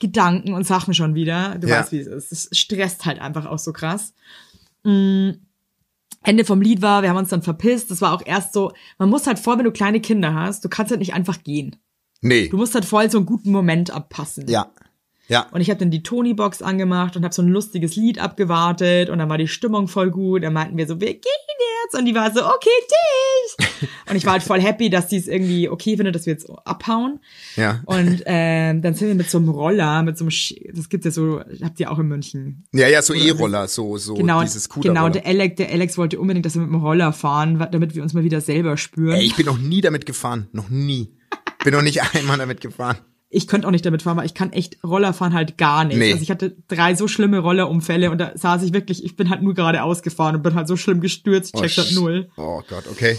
Gedanken 0.00 0.52
und 0.52 0.66
Sachen 0.66 0.92
schon 0.92 1.14
wieder. 1.14 1.56
Du 1.60 1.68
Ja. 1.68 1.78
weißt, 1.78 1.92
wie 1.92 2.00
es 2.00 2.08
ist. 2.08 2.32
Es 2.32 2.58
stresst 2.58 3.06
halt 3.06 3.20
einfach 3.20 3.46
auch 3.46 3.60
so 3.60 3.72
krass. 3.72 4.14
Mm. 4.82 5.30
Ende 6.24 6.44
vom 6.44 6.60
Lied 6.60 6.82
war, 6.82 7.02
wir 7.02 7.10
haben 7.10 7.18
uns 7.18 7.28
dann 7.28 7.42
verpisst. 7.42 7.92
Das 7.92 8.00
war 8.00 8.12
auch 8.12 8.22
erst 8.26 8.52
so, 8.52 8.72
man 8.98 9.08
muss 9.08 9.28
halt 9.28 9.38
voll, 9.38 9.58
wenn 9.58 9.64
du 9.64 9.70
kleine 9.70 10.00
Kinder 10.00 10.34
hast, 10.34 10.64
du 10.64 10.68
kannst 10.68 10.90
halt 10.90 10.98
nicht 10.98 11.14
einfach 11.14 11.44
gehen. 11.44 11.76
Nee. 12.26 12.48
Du 12.48 12.56
musst 12.56 12.74
halt 12.74 12.84
voll 12.84 13.10
so 13.10 13.18
einen 13.18 13.26
guten 13.26 13.50
Moment 13.50 13.90
abpassen. 13.90 14.48
Ja. 14.48 14.70
Ja. 15.28 15.48
Und 15.50 15.60
ich 15.60 15.70
habe 15.70 15.80
dann 15.80 15.90
die 15.90 16.04
Tony-Box 16.04 16.62
angemacht 16.62 17.16
und 17.16 17.24
habe 17.24 17.34
so 17.34 17.42
ein 17.42 17.48
lustiges 17.48 17.96
Lied 17.96 18.20
abgewartet 18.20 19.10
und 19.10 19.18
dann 19.18 19.28
war 19.28 19.38
die 19.38 19.48
Stimmung 19.48 19.88
voll 19.88 20.10
gut. 20.10 20.44
Dann 20.44 20.52
meinten 20.52 20.76
wir 20.76 20.86
so, 20.86 21.00
wir 21.00 21.12
gehen 21.14 21.46
jetzt. 21.86 21.98
Und 21.98 22.06
die 22.06 22.14
war 22.14 22.32
so, 22.32 22.44
okay, 22.44 22.70
tschüss. 22.86 23.88
und 24.10 24.16
ich 24.16 24.24
war 24.24 24.32
halt 24.32 24.42
voll 24.42 24.60
happy, 24.60 24.90
dass 24.90 25.08
die 25.08 25.16
es 25.16 25.28
irgendwie 25.28 25.68
okay 25.68 25.96
findet, 25.96 26.14
dass 26.14 26.26
wir 26.26 26.32
jetzt 26.32 26.48
abhauen. 26.64 27.20
Ja. 27.56 27.82
Und 27.86 28.22
ähm, 28.26 28.82
dann 28.82 28.94
sind 28.94 29.08
wir 29.08 29.14
mit 29.14 29.30
so 29.30 29.38
einem 29.38 29.48
Roller, 29.48 30.02
mit 30.02 30.18
so 30.18 30.24
einem, 30.24 30.30
Sch 30.30 30.54
das 30.72 30.88
gibt's 30.88 31.04
ja 31.06 31.10
so, 31.10 31.40
habt 31.62 31.80
ihr 31.80 31.90
auch 31.90 31.98
in 31.98 32.08
München. 32.08 32.64
Ja, 32.72 32.88
ja, 32.88 33.02
so 33.02 33.14
E-Roller, 33.14 33.68
so, 33.68 33.96
so 33.98 34.14
Genau, 34.14 34.42
dieses 34.42 34.68
genau, 34.68 35.06
und 35.06 35.12
Scooter-Roller. 35.12 35.12
der 35.12 35.26
Alex, 35.26 35.56
der 35.56 35.70
Alex 35.70 35.98
wollte 35.98 36.20
unbedingt, 36.20 36.46
dass 36.46 36.54
wir 36.54 36.62
mit 36.62 36.70
dem 36.70 36.80
Roller 36.80 37.12
fahren, 37.12 37.66
damit 37.72 37.94
wir 37.94 38.02
uns 38.02 38.12
mal 38.14 38.24
wieder 38.24 38.40
selber 38.40 38.76
spüren. 38.76 39.16
Ey, 39.16 39.24
ich 39.24 39.36
bin 39.36 39.46
noch 39.46 39.58
nie 39.58 39.80
damit 39.80 40.06
gefahren. 40.06 40.48
Noch 40.52 40.68
nie. 40.68 41.15
Bin 41.66 41.74
noch 41.74 41.82
nicht 41.82 42.00
einmal 42.14 42.38
damit 42.38 42.60
gefahren. 42.60 42.96
ich 43.28 43.48
könnte 43.48 43.66
auch 43.66 43.72
nicht 43.72 43.84
damit 43.84 44.02
fahren, 44.02 44.16
weil 44.16 44.24
ich 44.26 44.34
kann 44.34 44.52
echt 44.52 44.78
Roller 44.84 45.12
fahren 45.12 45.34
halt 45.34 45.58
gar 45.58 45.82
nicht. 45.84 45.98
Nee. 45.98 46.12
Also 46.12 46.22
ich 46.22 46.30
hatte 46.30 46.54
drei 46.68 46.94
so 46.94 47.08
schlimme 47.08 47.40
Rollerunfälle 47.40 48.10
und 48.12 48.18
da 48.18 48.30
saß 48.36 48.62
ich 48.62 48.72
wirklich, 48.72 49.04
ich 49.04 49.16
bin 49.16 49.30
halt 49.30 49.42
nur 49.42 49.54
geradeaus 49.54 50.02
gefahren 50.02 50.36
und 50.36 50.42
bin 50.42 50.54
halt 50.54 50.68
so 50.68 50.76
schlimm 50.76 51.00
gestürzt, 51.00 51.54
Oh, 51.56 51.60
checked 51.62 51.76
halt 51.78 51.92
null. 51.94 52.28
Oh 52.36 52.62
Gott, 52.68 52.84
okay. 52.88 53.18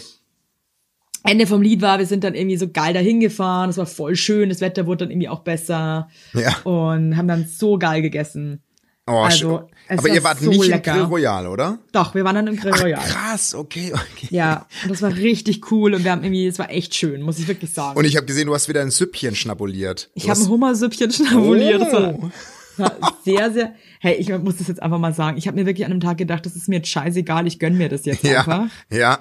Ende 1.24 1.46
vom 1.46 1.62
Lied 1.62 1.82
war, 1.82 2.00
wir 2.00 2.06
sind 2.06 2.24
dann 2.24 2.36
irgendwie 2.36 2.56
so 2.56 2.70
geil 2.70 2.94
dahin 2.94 3.20
gefahren, 3.20 3.70
es 3.70 3.76
war 3.78 3.86
voll 3.86 4.16
schön, 4.16 4.48
das 4.48 4.62
Wetter 4.62 4.86
wurde 4.86 5.00
dann 5.04 5.12
irgendwie 5.12 5.28
auch 5.28 5.42
besser 5.42 6.08
Ja. 6.34 6.56
und 6.64 7.18
haben 7.18 7.28
dann 7.28 7.46
so 7.46 7.78
geil 7.78 8.02
gegessen. 8.02 8.62
Oh, 9.08 9.22
Also, 9.24 9.70
Aber 9.90 10.10
ihr 10.10 10.24
wart 10.24 10.40
so 10.40 10.50
nicht 10.50 10.66
lecker. 10.68 10.92
im 10.92 10.98
Grill 10.98 11.06
Royal, 11.08 11.48
oder? 11.48 11.80
Doch, 11.94 12.14
wir 12.14 12.24
waren 12.26 12.36
dann 12.36 12.48
im 12.48 12.58
Grill 12.58 12.74
Royal. 12.74 13.00
Krass, 13.02 13.56
okay, 13.56 13.94
okay. 13.94 14.28
Ja, 14.32 14.68
und 14.84 14.90
das 14.92 15.02
war 15.02 15.16
richtig 15.16 15.72
cool 15.72 15.94
und 15.94 16.04
wir 16.04 16.12
haben 16.12 16.24
irgendwie, 16.24 16.46
es 16.46 16.60
war 16.60 16.70
echt 16.70 16.94
schön, 16.94 17.22
muss 17.22 17.40
ich 17.40 17.48
wirklich 17.48 17.72
sagen. 17.74 17.98
Und 17.98 18.04
ich 18.06 18.18
habe 18.18 18.26
gesehen, 18.26 18.48
du 18.48 18.54
hast 18.54 18.68
wieder 18.68 18.82
ein 18.82 18.92
Süppchen 18.92 19.34
schnabuliert. 19.36 20.10
ich 20.14 20.24
Du 20.24 20.30
habe 20.30 20.40
ein 20.40 20.48
Hummersüppchen 20.50 21.12
schnabuliert. 21.12 21.82
Das 21.82 21.94
Oh. 21.94 22.30
war 22.78 22.96
sehr, 23.24 23.52
sehr. 23.52 23.74
Hey, 24.02 24.16
ich 24.16 24.30
muss 24.30 24.58
das 24.58 24.68
jetzt 24.68 24.84
einfach 24.84 25.00
mal 25.00 25.14
sagen. 25.14 25.38
Ich 25.38 25.48
habe 25.48 25.58
mir 25.58 25.66
wirklich 25.66 25.86
an 25.86 25.92
einem 25.92 26.02
Tag 26.02 26.18
gedacht, 26.18 26.46
das 26.46 26.56
ist 26.56 26.68
mir 26.68 26.76
jetzt 26.76 26.90
scheißegal, 26.90 27.48
ich 27.48 27.58
gönn 27.58 27.78
mir 27.78 27.90
das 27.90 28.06
jetzt 28.06 28.24
Ja, 28.24 28.40
einfach. 28.42 28.68
ja, 28.92 29.20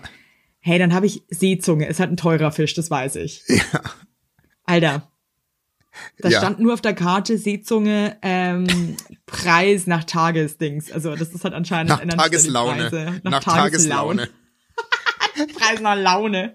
Hey, 0.58 0.80
dann 0.80 0.92
habe 0.92 1.06
ich 1.06 1.22
Seezunge. 1.30 1.86
Ist 1.86 2.00
halt 2.00 2.10
ein 2.10 2.16
teurer 2.16 2.50
Fisch, 2.50 2.74
das 2.74 2.90
weiß 2.90 3.14
ich. 3.16 3.44
ja. 3.48 3.80
Alter. 4.64 5.12
Da 6.18 6.28
Ja. 6.28 6.38
stand 6.38 6.60
nur 6.60 6.74
auf 6.74 6.80
der 6.80 6.94
Karte 6.94 7.38
Seezunge 7.38 8.16
ähm, 8.22 8.96
Preis 9.26 9.86
nach 9.86 10.04
Tagesdings. 10.04 10.90
Also 10.92 11.14
das 11.16 11.30
ist 11.32 11.44
halt 11.44 11.54
anscheinend 11.54 11.90
Nach 11.90 12.00
Tageslaune. 12.04 12.90
Preise. 12.90 13.20
Nach, 13.24 13.42
Tageslaune. 13.42 14.28
Preis 15.58 15.80
nach 15.80 15.96
Laune. 15.96 16.54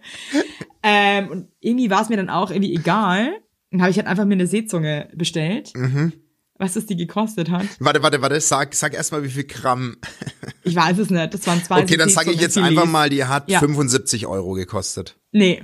Ähm, 0.84 1.30
und 1.30 1.48
irgendwie 1.60 1.90
war 1.90 2.02
es 2.02 2.10
mir 2.10 2.18
dann 2.18 2.30
auch 2.30 2.50
irgendwie 2.50 2.74
egal. 2.76 3.32
Dann 3.72 3.82
habe 3.82 3.92
ich 3.92 3.98
halt 3.98 4.08
einfach 4.08 4.26
mir 4.26 4.34
eine 4.34 4.48
Seezunge 4.48 5.10
bestellt. 5.14 5.72
Mhm. 5.76 6.14
Was 6.56 6.76
es 6.76 6.86
die 6.86 6.96
gekostet 6.96 7.50
hat. 7.50 7.66
Warte, 7.80 8.04
warte, 8.04 8.22
warte, 8.22 8.40
sag, 8.40 8.76
sag 8.76 8.94
erstmal, 8.94 9.24
wie 9.24 9.30
viel 9.30 9.46
Gramm. 9.46 9.98
Ich 10.64 10.76
weiß 10.76 11.00
es 11.00 11.10
nicht. 11.10 11.34
Das 11.34 11.48
waren 11.48 11.64
20 11.64 11.86
Okay, 11.86 11.98
dann 11.98 12.10
sage 12.10 12.32
ich 12.32 12.40
jetzt 12.40 12.56
einfach 12.58 12.86
mal, 12.86 13.10
die 13.10 13.26
hat 13.26 13.50
Ja. 13.50 13.60
75 13.60 14.28
Euro 14.28 14.54
gekostet. 14.54 15.18
Nee. 15.32 15.62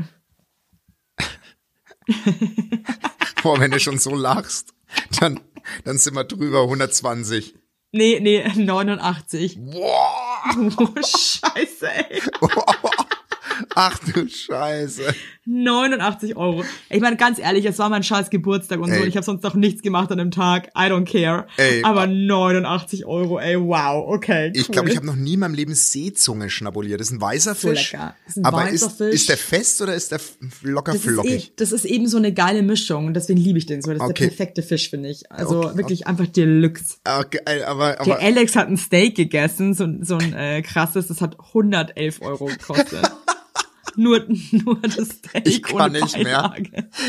Boah, 3.44 3.60
wenn 3.60 3.72
du 3.72 3.80
schon 3.80 3.98
so 3.98 4.16
lachst, 4.16 4.74
dann, 5.20 5.40
dann 5.84 5.98
sind 5.98 6.16
wir 6.16 6.24
drüber, 6.24 6.64
120. 6.64 7.56
Nee, 7.92 8.20
nee, 8.20 8.44
89. 8.56 9.58
Boah, 9.60 10.28
Oh, 10.78 10.88
scheiße, 10.96 11.88
ey. 11.90 12.22
ach 13.76 14.00
du 14.00 14.28
Scheiße. 14.28 15.04
89 15.46 16.36
Euro. 16.36 16.64
Ich 16.90 17.00
meine, 17.00 17.16
ganz 17.16 17.40
ehrlich, 17.40 17.64
es 17.66 17.80
war 17.80 17.90
mein 17.90 18.04
scheiß 18.04 18.30
Geburtstag 18.30 18.80
und 18.80 18.90
so. 18.90 18.96
Ey. 18.96 19.04
und 19.04 19.08
Ich 19.08 19.16
habe 19.16 19.26
sonst 19.26 19.44
noch 19.44 19.56
nichts 19.56 19.82
gemacht 19.82 20.12
an 20.12 20.18
dem 20.18 20.32
Tag. 20.32 20.68
I 20.78 20.92
don't 20.92 21.06
care. 21.10 21.48
Ey, 21.56 21.82
Aber 21.84 22.02
wa- 22.02 22.08
89 22.08 23.06
Euro, 23.06 23.40
ey, 23.40 23.58
wow, 23.60 24.06
okay. 24.10 24.48
Cool. 24.54 24.62
Ich 24.62 24.68
glaube, 24.70 24.90
ich 24.90 24.98
habe 24.98 25.06
noch 25.06 25.16
nie 25.16 25.36
in 25.36 25.40
meinem 25.40 25.54
Leben 25.54 25.74
Seezunge 25.74 26.50
schnabuliert. 26.50 27.00
Das 27.00 27.08
ist 27.08 27.14
ein 27.14 27.22
weißer 27.22 27.56
So 27.56 27.70
Fisch. 27.70 27.94
lecker. 27.94 28.16
Das 28.26 28.36
ist 28.36 28.44
ein 28.44 28.46
Aber 28.46 28.58
weißer 28.58 28.74
ist, 28.88 28.98
Fisch. 28.98 29.14
ist 29.16 29.30
der 29.30 29.38
fest 29.38 29.82
oder 29.82 29.96
ist 29.96 30.12
der 30.12 30.20
locker 30.64 30.92
das 30.92 31.02
ist, 31.02 31.08
eh, 31.08 31.12
flockig? 31.14 31.54
das 31.56 31.72
ist 31.72 31.86
eben 31.86 32.08
so 32.08 32.18
eine 32.18 32.34
geile 32.34 32.62
Mischung 32.62 33.06
und 33.08 33.14
deswegen 33.14 33.40
liebe 33.40 33.58
ich 33.58 33.66
den 33.66 33.82
so. 33.82 33.92
Das 33.92 34.02
ist 34.02 34.04
Okay. 34.10 34.24
der 34.24 34.28
perfekte 34.28 34.64
Fisch, 34.64 34.90
finde 34.90 35.10
ich. 35.10 35.32
Also 35.32 35.60
Okay. 35.64 35.78
wirklich 35.78 36.08
einfach 36.08 36.28
Deluxe. 36.28 36.98
Ah, 37.06 37.24
geil, 37.24 37.64
aber, 37.64 37.92
Der 37.94 38.02
aber 38.02 38.20
Alex 38.20 38.56
hat 38.58 38.68
ein 38.68 38.78
Steak 38.78 39.16
gegessen, 39.16 39.74
so, 39.74 39.88
so 40.02 40.18
ein 40.18 40.34
äh, 40.34 40.62
krasses, 40.62 41.08
das 41.08 41.22
hat 41.22 41.38
111 41.40 42.22
Euro 42.22 42.46
gekostet. 42.46 43.00
nur, 43.98 44.24
nur 44.52 44.80
das 44.82 45.10
Steak 45.10 45.48
ich 45.48 45.64
kann 45.64 45.92
nicht 45.92 46.18
mehr. 46.18 46.54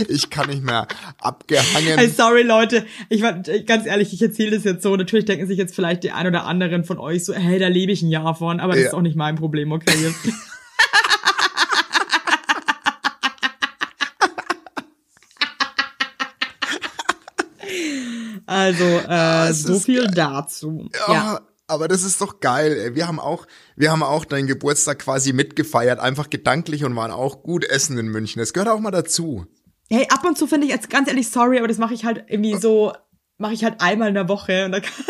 Ich 0.08 0.30
kann 0.30 0.48
nicht 0.48 0.62
mehr. 0.62 0.86
Abgehangen. 1.20 1.98
Hey, 1.98 2.08
sorry 2.08 2.42
Leute, 2.42 2.84
ich 3.08 3.22
war 3.22 3.34
ganz 3.66 3.86
ehrlich, 3.86 4.12
ich 4.12 4.22
erzähle 4.22 4.52
das 4.56 4.64
jetzt 4.64 4.82
so. 4.82 4.96
Natürlich 4.96 5.24
denken 5.26 5.46
sich 5.46 5.58
jetzt 5.58 5.74
vielleicht 5.74 6.02
die 6.04 6.10
ein 6.12 6.26
oder 6.26 6.44
anderen 6.46 6.84
von 6.84 6.98
euch 6.98 7.24
so, 7.24 7.34
hey, 7.34 7.58
da 7.58 7.68
lebe 7.68 7.92
ich 7.92 8.02
ein 8.02 8.10
Jahr 8.10 8.34
von, 8.34 8.60
aber 8.60 8.72
das 8.72 8.82
Ja. 8.82 8.88
ist 8.88 8.94
auch 8.94 9.02
nicht 9.02 9.16
mein 9.16 9.36
Problem, 9.36 9.72
okay? 9.72 9.92
Also, 18.46 18.84
äh, 18.84 19.52
so 19.52 19.78
viel 19.78 20.06
dazu. 20.06 20.88
Ja, 21.06 21.12
Ja. 21.12 21.40
Aber 21.68 21.86
das 21.88 22.02
ist 22.02 22.20
doch 22.20 22.40
geil. 22.40 22.72
Ey. 22.78 22.94
Wir 22.94 23.06
haben 23.06 23.20
auch, 23.20 23.46
wir 23.76 23.90
haben 23.92 24.02
auch 24.02 24.24
deinen 24.24 24.46
Geburtstag 24.48 24.98
quasi 25.00 25.32
mitgefeiert, 25.32 26.00
einfach 26.00 26.28
gedanklich 26.30 26.84
und 26.84 26.96
waren 26.96 27.10
auch 27.12 27.42
gut 27.42 27.64
essen 27.64 27.96
in 27.98 28.08
München. 28.08 28.40
Das 28.40 28.52
gehört 28.52 28.68
auch 28.70 28.80
mal 28.80 28.90
dazu. 28.90 29.46
Hey, 29.90 30.06
ab 30.10 30.24
und 30.24 30.36
zu 30.36 30.46
finde 30.46 30.66
ich 30.66 30.72
jetzt 30.72 30.90
ganz 30.90 31.08
ehrlich 31.08 31.28
sorry, 31.30 31.58
aber 31.58 31.68
das 31.68 31.78
mache 31.78 31.94
ich 31.94 32.04
halt 32.04 32.24
irgendwie 32.28 32.56
so, 32.58 32.92
mache 33.38 33.52
ich 33.54 33.64
halt 33.64 33.80
einmal 33.80 34.08
in 34.08 34.14
der 34.14 34.28
Woche 34.28 34.64
und 34.66 34.72
da 34.72 34.80
kann, 34.80 34.92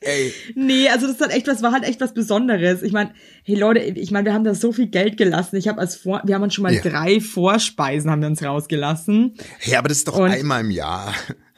Ey, 0.00 0.32
Nee, 0.54 0.88
also 0.88 1.06
das 1.08 1.16
ist 1.16 1.20
halt 1.20 1.32
echt 1.32 1.48
was, 1.48 1.62
war 1.62 1.72
halt 1.72 1.82
echt 1.82 2.00
was 2.00 2.14
Besonderes. 2.14 2.82
Ich 2.82 2.92
meine, 2.92 3.12
hey 3.42 3.56
Leute, 3.56 3.80
ich 3.80 4.12
meine, 4.12 4.26
wir 4.26 4.34
haben 4.34 4.44
da 4.44 4.54
so 4.54 4.70
viel 4.72 4.86
Geld 4.86 5.16
gelassen. 5.16 5.56
Ich 5.56 5.66
habe 5.66 5.80
als 5.80 5.96
Vor, 5.96 6.22
wir 6.24 6.34
haben 6.36 6.42
uns 6.42 6.54
schon 6.54 6.62
mal 6.62 6.72
Ja. 6.72 6.80
drei 6.80 7.20
Vorspeisen 7.20 8.08
haben 8.10 8.20
wir 8.20 8.28
uns 8.28 8.42
rausgelassen. 8.42 9.34
hey, 9.58 9.74
aber 9.76 9.88
das 9.88 9.98
ist 9.98 10.08
doch 10.08 10.18
Und- 10.18 10.30
einmal 10.30 10.60
im 10.60 10.70
Jahr. 10.70 11.12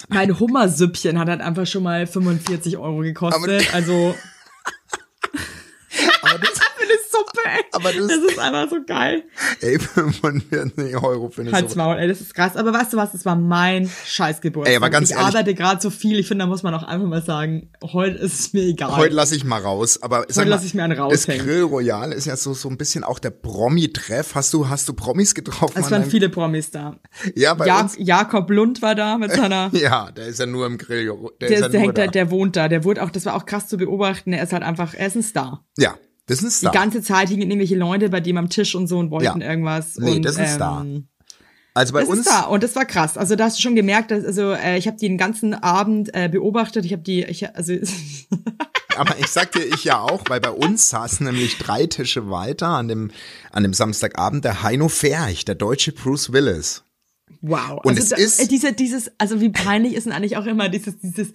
Mein 0.08 0.38
Hummersüppchen 0.38 1.18
hat 1.18 1.28
halt 1.28 1.40
einfach 1.40 1.66
schon 1.66 1.82
mal 1.82 2.06
45 2.06 2.76
Euro 2.78 2.98
gekostet. 3.00 3.42
Aber- 3.68 3.74
also 3.74 4.14
Aber 6.22 6.38
das, 6.38 6.58
für 6.58 6.82
eine 6.84 6.98
Suppe, 7.26 7.40
ey. 7.48 7.64
Aber 7.72 7.92
das- 7.92 8.06
das 8.08 8.30
ist 8.32 8.38
einfach 8.38 8.68
so 8.70 8.76
geil. 8.86 9.24
ey, 9.60 9.78
45 9.78 10.96
Euro 11.02 11.28
finde 11.30 11.50
ich 11.50 11.54
Halt's 11.56 11.72
so. 11.74 11.78
Maul, 11.78 11.96
ey, 11.98 12.08
das 12.08 12.20
ist 12.20 12.34
krass. 12.34 12.56
Aber 12.56 12.72
weißt 12.72 12.92
du 12.92 12.96
was, 12.96 13.12
das 13.12 13.24
war 13.24 13.36
mein 13.36 13.90
Scheißgeburtstag. 14.06 14.70
Ey, 14.72 14.76
aber 14.76 14.90
ganz 14.90 15.10
ich 15.10 15.16
ehrlich- 15.16 15.26
arbeite 15.34 15.54
gerade 15.54 15.80
so 15.80 15.90
viel, 15.90 16.18
ich 16.18 16.28
finde, 16.28 16.44
da 16.44 16.46
muss 16.48 16.62
man 16.62 16.74
auch 16.74 16.82
einfach 16.82 17.06
mal 17.06 17.22
sagen, 17.22 17.70
heute 17.82 18.16
ist 18.18 18.38
es 18.40 18.52
mir 18.52 18.62
egal. 18.62 18.96
Heute 18.96 19.14
lasse 19.14 19.34
ich 19.36 19.44
mal 19.44 19.60
raus, 19.60 20.02
aber 20.02 20.20
Heute 20.20 20.34
mal, 20.40 20.48
lass 20.48 20.64
ich 20.64 20.74
mir 20.74 20.84
einen 20.84 20.96
das 20.96 21.00
raushängen. 21.04 21.46
Grill 21.46 21.62
Royal 21.62 22.12
ist 22.12 22.26
ja 22.26 22.36
so 22.36 22.54
so 22.54 22.68
ein 22.68 22.76
bisschen 22.76 23.04
auch 23.04 23.18
der 23.18 23.30
Promi-Treff. 23.30 24.34
Hast 24.34 24.52
du 24.54 24.68
hast 24.68 24.88
du 24.88 24.92
Promis 24.94 25.34
getroffen? 25.34 25.80
es 25.82 25.90
waren 25.90 26.04
viele 26.04 26.28
Promis 26.28 26.70
da. 26.70 26.96
Ja, 27.34 27.54
bei 27.54 27.66
Ja, 27.66 27.80
uns. 27.80 27.94
Jakob 27.98 28.50
Lund 28.50 28.82
war 28.82 28.94
da 28.94 29.18
mit 29.18 29.32
seiner 29.32 29.70
Ja, 29.72 30.10
der 30.10 30.26
ist 30.26 30.38
ja 30.40 30.46
nur 30.46 30.66
im 30.66 30.78
Grill. 30.78 31.06
Der, 31.40 31.48
Der, 31.48 31.56
ist 31.58 31.62
ja 31.62 31.68
der, 31.68 31.80
nur 31.80 31.86
hängt 31.88 31.98
da. 31.98 32.04
da, 32.06 32.10
der 32.10 32.30
wohnt 32.30 32.56
da, 32.56 32.68
der 32.68 32.84
wurde 32.84 33.02
auch, 33.02 33.10
das 33.10 33.24
war 33.26 33.34
auch 33.34 33.46
krass 33.46 33.68
zu 33.68 33.76
beobachten, 33.76 34.32
er 34.32 34.42
ist 34.42 34.52
halt 34.52 34.62
einfach, 34.62 34.94
er 34.94 35.06
ist 35.06 35.16
ein 35.16 35.22
Star. 35.22 35.64
ja, 35.78 35.94
das 36.28 36.38
ist 36.38 36.44
ein 36.44 36.48
Die 36.48 36.54
Star. 36.54 36.72
ganze 36.72 37.02
Zeit 37.02 37.28
hingen 37.28 37.50
irgendwelche 37.50 37.76
Leute 37.76 38.08
bei 38.08 38.20
dem 38.20 38.36
am 38.36 38.48
Tisch 38.48 38.74
und 38.76 38.86
so 38.86 38.98
und 38.98 39.10
wollten 39.10 39.40
Ja. 39.40 39.48
irgendwas. 39.50 39.96
Nee, 39.96 40.12
und, 40.16 40.22
das 40.24 40.34
ist 40.34 40.38
ein 40.40 40.44
ähm, 40.46 40.54
Star. 40.54 40.86
also 41.74 41.92
bei 41.94 42.00
Das 42.00 42.08
uns 42.08 42.20
ist 42.20 42.28
da 42.28 42.40
und 42.42 42.62
das 42.62 42.76
war 42.76 42.84
krass. 42.84 43.16
Also 43.18 43.34
da 43.34 43.44
hast 43.46 43.58
du 43.58 43.62
schon 43.62 43.74
gemerkt, 43.74 44.10
dass, 44.12 44.24
also 44.24 44.52
äh, 44.52 44.78
ich 44.78 44.86
habe 44.86 44.96
die 44.96 45.08
den 45.08 45.18
ganzen 45.18 45.54
Abend 45.54 46.10
äh, 46.14 46.28
beobachtet. 46.28 46.84
Ich 46.84 46.92
habe 46.92 47.02
die, 47.02 47.24
ich, 47.24 47.54
also 47.56 47.72
Aber 48.96 49.16
ich 49.18 49.28
sag 49.28 49.52
dir, 49.52 49.64
ich 49.64 49.84
ja 49.84 50.00
auch, 50.00 50.24
weil 50.28 50.40
bei 50.40 50.50
uns 50.50 50.88
saßen 50.88 51.24
nämlich 51.24 51.58
drei 51.58 51.86
Tische 51.86 52.30
weiter 52.30 52.68
an 52.68 52.88
dem, 52.88 53.10
an 53.52 53.62
dem 53.62 53.72
Samstagabend 53.72 54.44
der 54.44 54.62
Heino 54.64 54.88
Ferch, 54.88 55.44
der 55.44 55.54
deutsche 55.54 55.92
Bruce 55.92 56.32
Willis. 56.32 56.82
wow. 57.40 57.78
Und 57.84 57.90
also 57.96 58.02
es 58.02 58.08
da, 58.08 58.16
ist- 58.16 58.40
äh, 58.40 58.48
diese, 58.48 58.72
dieses, 58.72 59.10
also 59.18 59.40
wie 59.40 59.50
peinlich 59.50 59.94
ist 59.94 60.04
denn 60.06 60.12
eigentlich 60.12 60.36
auch 60.36 60.46
immer 60.46 60.68
dieses, 60.68 60.98
dieses, 60.98 61.28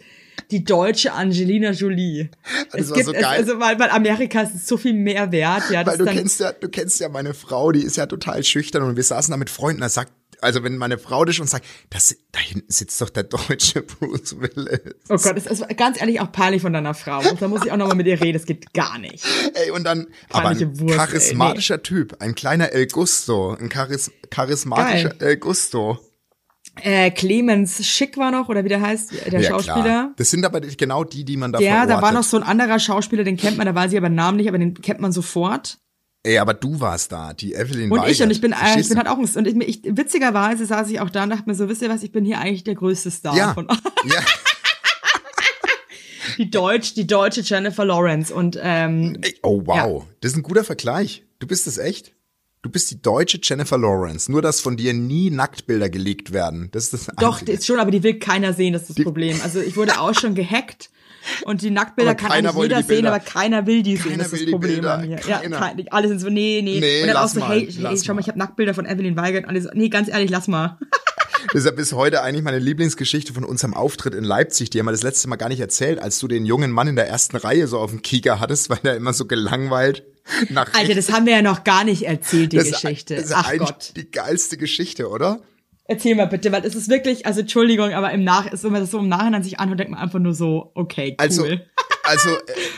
die 0.52 0.64
deutsche 0.64 1.14
Angelina 1.14 1.72
Jolie. 1.72 2.30
Das 2.72 2.82
es 2.82 2.90
war 2.90 2.96
gibt 2.96 3.06
so 3.08 3.14
es, 3.14 3.22
geil. 3.22 3.40
also 3.40 3.60
weil, 3.60 3.80
weil 3.80 3.90
Amerika 3.90 4.42
ist 4.42 4.68
so 4.68 4.78
viel 4.78 4.94
mehr 4.94 5.32
wert, 5.32 5.70
ja. 5.70 5.86
Weil 5.86 5.98
du 5.98 6.06
kennst 6.06 6.40
ja, 6.40 6.52
du 6.52 6.70
kennst 6.70 7.00
ja 7.00 7.10
meine 7.10 7.34
Frau, 7.34 7.72
die 7.72 7.82
ist 7.82 7.98
ja 7.98 8.06
total 8.06 8.44
schüchtern 8.44 8.84
und 8.84 8.96
wir 8.96 9.04
saßen 9.04 9.32
da 9.32 9.38
mit 9.38 9.50
Freunden, 9.50 9.82
da 9.82 9.90
sagt, 9.90 10.12
also 10.44 10.64
wenn 10.64 10.78
meine 10.78 10.98
Frau 10.98 11.24
das 11.26 11.36
schon 11.36 11.48
sagt, 11.48 11.66
das, 11.90 12.16
da 12.32 12.40
hinten 12.40 12.72
sitzt 12.72 13.02
doch 13.02 13.10
der 13.10 13.24
deutsche 13.24 13.82
Bruce 13.82 14.40
Willis. 14.40 14.96
Oh 15.10 15.16
Gott, 15.16 15.38
das 15.38 15.46
ist 15.46 15.78
ganz 15.78 16.00
ehrlich 16.00 16.20
auch 16.20 16.32
peinlich 16.32 16.62
von 16.62 16.74
deiner 16.74 16.94
Frau. 16.94 17.22
Da 17.40 17.48
muss 17.48 17.66
ich 17.66 17.72
auch 17.72 17.78
nochmal 17.78 17.96
mit 17.96 18.08
ihr 18.08 18.20
reden, 18.20 18.34
das 18.34 18.46
geht 18.46 18.74
gar 18.74 19.00
nicht. 19.00 19.26
Ey, 19.54 19.72
und 19.72 19.86
dann, 19.86 20.08
aber 20.30 20.50
ein 20.50 20.58
Peinliche 20.58 20.80
Wurst, 20.80 20.92
ey, 20.92 20.98
charismatischer 20.98 21.82
Typ, 21.82 22.18
ein 22.20 22.36
kleiner 22.36 22.72
El 22.72 22.88
Gusto, 22.88 23.54
ein 23.54 23.70
charis 23.70 24.12
charismatischer 24.30 25.10
Geil. 25.10 25.30
El 25.30 25.38
Gusto. 25.38 26.00
Äh, 26.82 27.12
Clemens 27.12 27.86
Schick 27.86 28.18
war 28.18 28.32
noch, 28.32 28.50
oder 28.50 28.64
wie 28.64 28.70
der 28.70 28.82
heißt, 28.82 29.12
der 29.32 29.42
Ja, 29.42 29.50
Schauspieler. 29.50 29.82
Klar. 29.84 30.14
Das 30.16 30.32
sind 30.32 30.44
aber 30.44 30.60
genau 30.62 31.04
die, 31.04 31.24
die 31.24 31.38
man 31.38 31.52
da 31.52 31.60
Der, 31.60 31.86
da 31.86 32.02
war 32.02 32.12
noch 32.12 32.24
so 32.24 32.38
ein 32.38 32.44
anderer 32.44 32.80
Schauspieler, 32.80 33.24
den 33.24 33.38
kennt 33.38 33.58
man, 33.58 33.68
da 33.68 33.76
weiß 33.76 33.92
ich 33.92 33.98
aber 33.98 34.10
den 34.10 34.16
Namen 34.16 34.38
nicht, 34.38 34.48
aber 34.48 34.58
den 34.58 34.74
kennt 34.74 35.00
man 35.00 35.12
sofort. 35.12 35.78
Ey, 36.24 36.38
aber 36.38 36.54
du 36.54 36.80
warst 36.80 37.12
da, 37.12 37.34
die 37.34 37.54
Evelyn 37.54 37.92
Und 37.92 38.00
Weigert. 38.00 38.12
ich, 38.12 38.24
und 38.24 38.32
ich 38.32 38.42
bin, 38.42 38.54
äh, 38.54 38.80
ich 38.80 38.88
bin 38.88 38.98
halt 38.98 39.08
auch 39.08 39.18
ein, 39.18 39.26
und 39.26 39.46
ich, 39.48 39.56
ich, 39.86 39.98
witzigerweise 39.98 40.66
saß 40.66 40.90
ich 40.90 41.00
auch 41.02 41.10
da 41.10 41.24
und 41.24 41.30
dachte 41.30 41.44
mir 41.46 41.54
so, 41.54 41.68
wisst 41.68 41.82
ihr 41.82 41.90
was, 41.90 42.02
ich 42.02 42.12
bin 42.14 42.24
hier 42.26 42.40
eigentlich 42.40 42.64
der 42.64 42.76
größte 42.76 43.12
Star 43.12 43.36
ja, 43.36 43.54
von, 43.54 43.68
ja, 44.06 44.22
die 46.38 46.50
Deutsch, 46.50 46.94
die 46.96 47.06
deutsche 47.06 47.42
Jennifer 47.42 47.86
Lawrence 47.86 48.34
und, 48.34 48.58
ähm, 48.62 49.18
Ey, 49.22 49.36
oh 49.44 49.62
wow, 49.66 50.06
das 50.22 50.32
ist 50.32 50.38
ein 50.38 50.44
guter 50.44 50.64
Vergleich. 50.64 51.24
Du 51.40 51.48
bist 51.48 51.68
es 51.68 51.78
echt? 51.78 52.14
Du 52.64 52.70
bist 52.70 52.90
die 52.92 53.02
deutsche 53.02 53.40
Jennifer 53.44 53.78
Lawrence. 53.78 54.32
Nur, 54.32 54.42
dass 54.42 54.62
von 54.62 54.78
dir 54.78 54.94
nie 54.94 55.30
Nacktbilder 55.30 55.90
geleakt 55.90 56.32
werden. 56.32 56.70
Das 56.72 56.86
ist 56.86 56.94
das 56.94 57.16
doch, 57.18 57.40
Einzige. 57.40 57.52
ist 57.52 57.66
schon, 57.66 57.78
aber 57.78 57.92
die 57.92 58.04
will 58.04 58.20
keiner 58.20 58.54
sehen, 58.54 58.72
das 58.72 58.84
ist 58.90 58.98
das 58.98 59.04
Problem. 59.04 59.38
Also 59.44 59.60
ich 59.60 59.76
wurde 59.76 60.00
auch 60.00 60.18
schon 60.18 60.34
gehackt. 60.34 60.90
Und 61.44 61.62
die 61.62 61.72
Nacktbilder 61.72 62.12
Aber 62.12 62.20
kann 62.20 62.32
eigentlich 62.32 62.56
jeder 62.56 62.82
die 62.82 62.88
sehen, 62.88 63.06
aber 63.06 63.20
keiner 63.20 63.68
will 63.68 63.84
die 63.84 63.98
sehen. 63.98 64.12
Keiner 64.12 64.24
Das 64.24 64.28
ist 64.28 64.32
will 64.34 64.40
das 64.40 64.46
die 64.46 64.52
Problem 64.52 64.72
Bilder. 64.76 64.98
bei 64.98 65.08
mir. 65.08 65.16
Keiner. 65.18 65.44
Ja, 65.44 65.60
kein, 65.60 65.88
alle 65.90 66.08
sind 66.08 66.20
so, 66.20 66.30
nee, 66.30 66.62
nee. 66.64 66.80
Nee, 66.80 67.02
und 67.02 67.08
dann 67.08 67.18
auch 67.18 67.28
so, 67.28 67.42
mal, 67.42 67.50
hey, 67.50 67.70
hey 67.70 67.98
schau 68.02 68.14
mal, 68.14 68.22
ich 68.22 68.30
habe 68.30 68.40
Nacktbilder 68.40 68.74
von 68.74 68.86
Evelyn 68.86 69.18
Weigert. 69.18 69.44
Und 69.44 69.50
alle 69.50 69.62
so, 69.62 69.70
nee, 69.74 69.90
ganz 69.90 70.08
ehrlich, 70.08 70.30
lass 70.30 70.48
mal. 70.48 70.78
Das 71.52 71.66
ist 71.66 71.76
bis 71.76 71.92
heute 71.92 72.24
eigentlich 72.24 72.44
meine 72.46 72.58
Lieblingsgeschichte 72.58 73.34
von 73.34 73.44
unserem 73.44 73.74
Auftritt 73.74 74.16
in 74.16 74.24
Leipzig. 74.24 74.70
Die 74.70 74.80
haben 74.80 74.86
wir 74.88 74.92
das 74.92 75.04
letzte 75.04 75.28
Mal 75.28 75.36
gar 75.36 75.50
nicht 75.50 75.60
erzählt, 75.60 76.00
als 76.00 76.18
du 76.20 76.30
den 76.30 76.46
jungen 76.46 76.72
Mann 76.72 76.88
in 76.88 76.96
der 76.96 77.10
ersten 77.10 77.36
Reihe 77.36 77.68
so 77.68 77.80
auf 77.80 77.92
dem 77.92 78.02
Kieker 78.02 78.40
hattest, 78.40 78.70
weil 78.70 78.78
der 78.78 78.96
immer 78.96 79.12
so 79.12 79.26
gelangweilt 79.26 80.04
nach 80.50 80.74
Alter, 80.74 80.96
das 80.96 81.12
haben 81.12 81.26
wir 81.26 81.34
ja 81.34 81.42
noch 81.42 81.64
gar 81.64 81.84
nicht 81.84 82.04
erzählt, 82.04 82.54
die 82.54 82.58
das 82.58 82.68
ist- 82.68 82.82
Geschichte. 82.82 83.16
Das 83.16 83.26
ist 83.26 83.34
Ach 83.34 83.48
eigentlich 83.50 83.70
Gott. 83.70 83.94
die 83.96 84.10
geilste 84.12 84.58
Geschichte, 84.58 85.10
oder? 85.10 85.42
Erzähl 85.86 86.16
mal 86.16 86.28
bitte, 86.28 86.50
weil 86.54 86.64
es 86.66 86.76
ist 86.76 86.88
wirklich, 86.90 87.26
also 87.26 87.42
Entschuldigung, 87.42 87.92
aber 87.92 88.12
im 88.12 88.24
Nach, 88.24 88.50
ist, 88.50 88.64
wenn 88.64 88.72
man 88.72 88.80
das 88.82 88.92
so 88.92 89.00
im 89.00 89.10
Nachhinein 89.10 89.44
sich 89.44 89.60
anhört, 89.60 89.80
denkt 89.80 89.92
man 89.92 90.00
einfach 90.00 90.20
nur 90.20 90.34
so, 90.34 90.72
okay, 90.76 91.10
cool. 91.10 91.16
Also, 91.18 91.44
also 92.04 92.30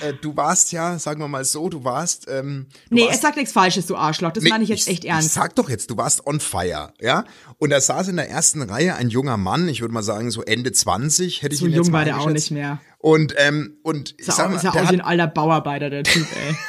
äh, 0.02 0.10
äh, 0.10 0.14
du 0.20 0.36
warst 0.36 0.72
ja, 0.72 0.98
sagen 0.98 1.22
wir 1.22 1.28
mal 1.28 1.46
so, 1.46 1.70
du 1.70 1.84
warst. 1.84 2.26
Ähm, 2.28 2.66
du 2.90 2.96
nee, 2.96 3.02
warst, 3.04 3.14
es 3.18 3.22
sagt 3.22 3.38
nichts 3.38 3.52
Falsches, 3.54 3.86
du 3.86 3.96
Arschloch. 3.96 4.32
Das 4.32 4.44
Nee, 4.44 4.50
meine 4.50 4.64
ich 4.64 4.72
jetzt 4.72 4.88
echt 4.88 5.04
Ich 5.04 5.10
ernst. 5.12 5.34
sag 5.36 5.54
doch 5.56 5.70
jetzt, 5.70 5.92
du 5.92 5.98
warst 5.98 6.26
on 6.26 6.40
fire, 6.40 6.94
ja? 7.00 7.26
Und 7.60 7.70
da 7.70 7.80
saß 7.80 8.08
in 8.08 8.16
der 8.16 8.28
ersten 8.28 8.64
Reihe 8.64 8.96
ein 8.96 9.10
junger 9.10 9.38
Mann, 9.38 9.68
ich 9.70 9.82
würde 9.82 9.94
mal 9.94 10.02
sagen 10.02 10.32
so 10.32 10.42
Ende 10.42 10.72
20, 10.72 11.44
hätte 11.44 11.54
ich 11.54 11.60
so 11.60 11.68
ihn 11.68 11.74
jetzt 11.74 11.86
jung 11.86 11.92
mal 11.92 12.00
war 12.00 12.06
der 12.06 12.20
auch 12.20 12.30
nicht 12.32 12.50
mehr. 12.50 12.82
Und 12.98 13.36
ähm, 13.38 13.78
und 13.84 14.16
ich 14.18 14.28
Ist 14.28 14.36
sag 14.36 14.46
auch, 14.48 14.50
mal, 14.50 14.56
ist 14.56 14.64
ja 14.64 14.72
auch 14.72 14.92
wie 14.92 14.96
ein 14.96 15.02
alter 15.02 15.28
Bauarbeiter, 15.28 15.92
der 15.92 16.02
Typ, 16.04 16.26
ey. 16.48 16.56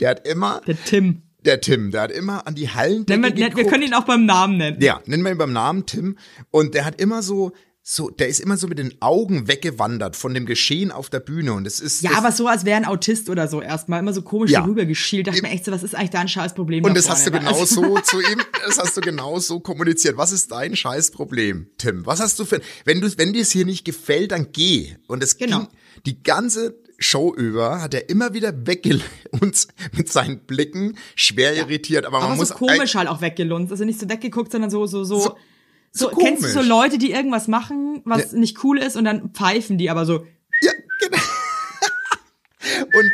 der 0.00 0.10
hat 0.10 0.26
immer, 0.26 0.60
Der 0.66 0.82
Tim. 0.84 1.22
der 1.44 1.60
Tim, 1.60 1.90
der 1.90 2.02
hat 2.02 2.10
immer 2.12 2.46
an 2.46 2.54
die 2.54 2.68
Hallendecke 2.68 3.20
Nennen 3.20 3.36
wir, 3.36 3.44
geguckt. 3.48 3.64
wir 3.64 3.70
können 3.70 3.82
ihn 3.84 3.94
auch 3.94 4.04
beim 4.04 4.24
Namen 4.26 4.56
nennen. 4.58 4.78
Ja, 4.80 5.00
nennen 5.06 5.22
wir 5.24 5.32
ihn 5.32 5.38
beim 5.38 5.52
Namen 5.52 5.86
Tim. 5.86 6.16
Und 6.50 6.74
der 6.74 6.84
hat 6.84 7.00
immer 7.00 7.22
so 7.22 7.52
so, 7.82 8.10
der 8.10 8.28
ist 8.28 8.40
immer 8.40 8.58
so 8.58 8.68
mit 8.68 8.78
den 8.78 9.00
Augen 9.00 9.48
weggewandert 9.48 10.14
von 10.14 10.34
dem 10.34 10.44
Geschehen 10.44 10.92
auf 10.92 11.08
der 11.08 11.18
Bühne 11.18 11.54
und 11.54 11.66
es 11.66 11.80
ist 11.80 12.02
Ja, 12.02 12.10
aber 12.12 12.30
so, 12.30 12.46
als 12.46 12.66
wäre 12.66 12.76
ein 12.76 12.84
Autist 12.84 13.30
oder 13.30 13.48
so 13.48 13.62
erstmal. 13.62 14.00
Immer 14.00 14.12
so 14.12 14.20
komisch 14.20 14.50
Ja. 14.50 14.60
darüber 14.60 14.84
geschielt. 14.84 15.26
Dachte 15.26 15.40
mir 15.40 15.48
echt 15.48 15.64
so, 15.64 15.72
was 15.72 15.82
ist 15.82 15.94
eigentlich 15.94 16.10
dein 16.10 16.28
Scheißproblem? 16.28 16.84
und 16.84 16.90
da 16.90 16.94
das 16.94 17.08
hast 17.08 17.26
du 17.26 17.30
vorne? 17.30 17.46
genau 17.46 17.58
Also- 17.58 17.82
so 17.82 17.98
zu 18.04 18.20
ihm, 18.20 18.38
das 18.66 18.78
hast 18.78 18.96
du 18.98 19.00
genau 19.00 19.38
so 19.38 19.60
kommuniziert. 19.60 20.18
Was 20.18 20.30
ist 20.30 20.52
dein 20.52 20.76
Scheißproblem, 20.76 21.70
Tim? 21.78 22.04
Was 22.04 22.20
hast 22.20 22.38
du 22.38 22.44
für, 22.44 22.60
wenn 22.84 23.00
du, 23.00 23.08
wenn 23.16 23.32
dir 23.32 23.40
es 23.42 23.50
hier 23.50 23.64
nicht 23.64 23.86
gefällt, 23.86 24.32
dann 24.32 24.48
geh. 24.52 24.94
Und 25.08 25.22
es 25.22 25.38
Genau. 25.38 25.60
ging 25.60 25.68
die 26.04 26.22
ganze 26.22 26.78
Show 27.00 27.34
über, 27.34 27.80
hat 27.80 27.94
er 27.94 28.08
immer 28.08 28.34
wieder 28.34 28.52
uns 29.40 29.68
mit 29.96 30.10
seinen 30.12 30.40
Blicken 30.46 30.96
schwer 31.16 31.56
irritiert. 31.56 32.04
Aber, 32.06 32.18
man 32.20 32.28
Aber 32.28 32.36
muss 32.36 32.48
so 32.48 32.54
komisch 32.54 32.94
halt 32.94 33.08
auch 33.08 33.20
weggelunzt. 33.20 33.72
Also 33.72 33.84
nicht 33.84 33.98
so 33.98 34.08
weggeguckt, 34.08 34.52
sondern 34.52 34.70
so, 34.70 34.86
so, 34.86 35.02
so. 35.04 35.20
So- 35.20 35.36
So, 35.92 36.08
kennst 36.10 36.44
du 36.44 36.48
so. 36.48 36.62
Leute, 36.62 36.98
die 36.98 37.10
irgendwas 37.10 37.48
machen, 37.48 38.02
was 38.04 38.32
nicht 38.32 38.62
cool 38.62 38.78
ist 38.78 38.96
und 38.96 39.04
dann 39.04 39.30
pfeifen 39.30 39.76
die 39.76 39.90
aber 39.90 40.06
so, 40.06 40.24
Ja, 40.62 40.72
genau. 41.00 41.18
und, 42.98 43.12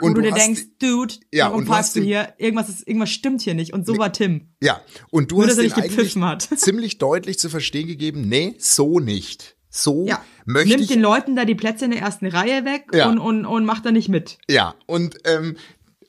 wo 0.00 0.06
und 0.06 0.14
du, 0.14 0.22
du 0.22 0.28
dir 0.28 0.34
denkst, 0.34 0.62
Dude, 0.78 1.14
Ja, 1.32 1.48
warum 1.50 1.66
pfeifst 1.66 1.96
du 1.96 2.00
hier? 2.00 2.32
Irgendwas 2.38 2.68
ist, 2.70 2.86
irgendwas 2.88 3.10
stimmt 3.10 3.42
hier 3.42 3.54
nicht. 3.54 3.72
Und 3.74 3.86
so 3.86 3.98
war 3.98 4.12
Tim. 4.12 4.48
Ja, 4.62 4.80
und 5.10 5.30
du 5.32 5.36
Nur, 5.36 5.44
hast 5.46 5.50
dass 5.50 5.58
er 5.58 5.64
nicht 5.64 5.76
gepfiffen 5.76 6.24
hat. 6.24 6.42
ziemlich 6.56 6.96
deutlich 6.98 7.38
zu 7.38 7.50
verstehen 7.50 7.88
gegeben, 7.88 8.22
nee, 8.28 8.54
so 8.58 9.00
nicht. 9.00 9.56
So 9.76 10.06
Ja. 10.06 10.20
möchte 10.46 10.68
Nimmt 10.68 10.82
ich. 10.82 10.86
den 10.88 11.00
Leuten 11.00 11.34
da 11.34 11.44
die 11.44 11.56
Plätze 11.56 11.84
in 11.86 11.90
der 11.90 12.00
ersten 12.00 12.26
Reihe 12.26 12.64
weg 12.64 12.84
Ja. 12.94 13.08
und, 13.08 13.18
und, 13.18 13.44
und 13.44 13.64
macht 13.64 13.84
da 13.84 13.90
nicht 13.90 14.08
mit. 14.08 14.38
Ja, 14.48 14.74
und 14.86 15.16
ähm, 15.24 15.56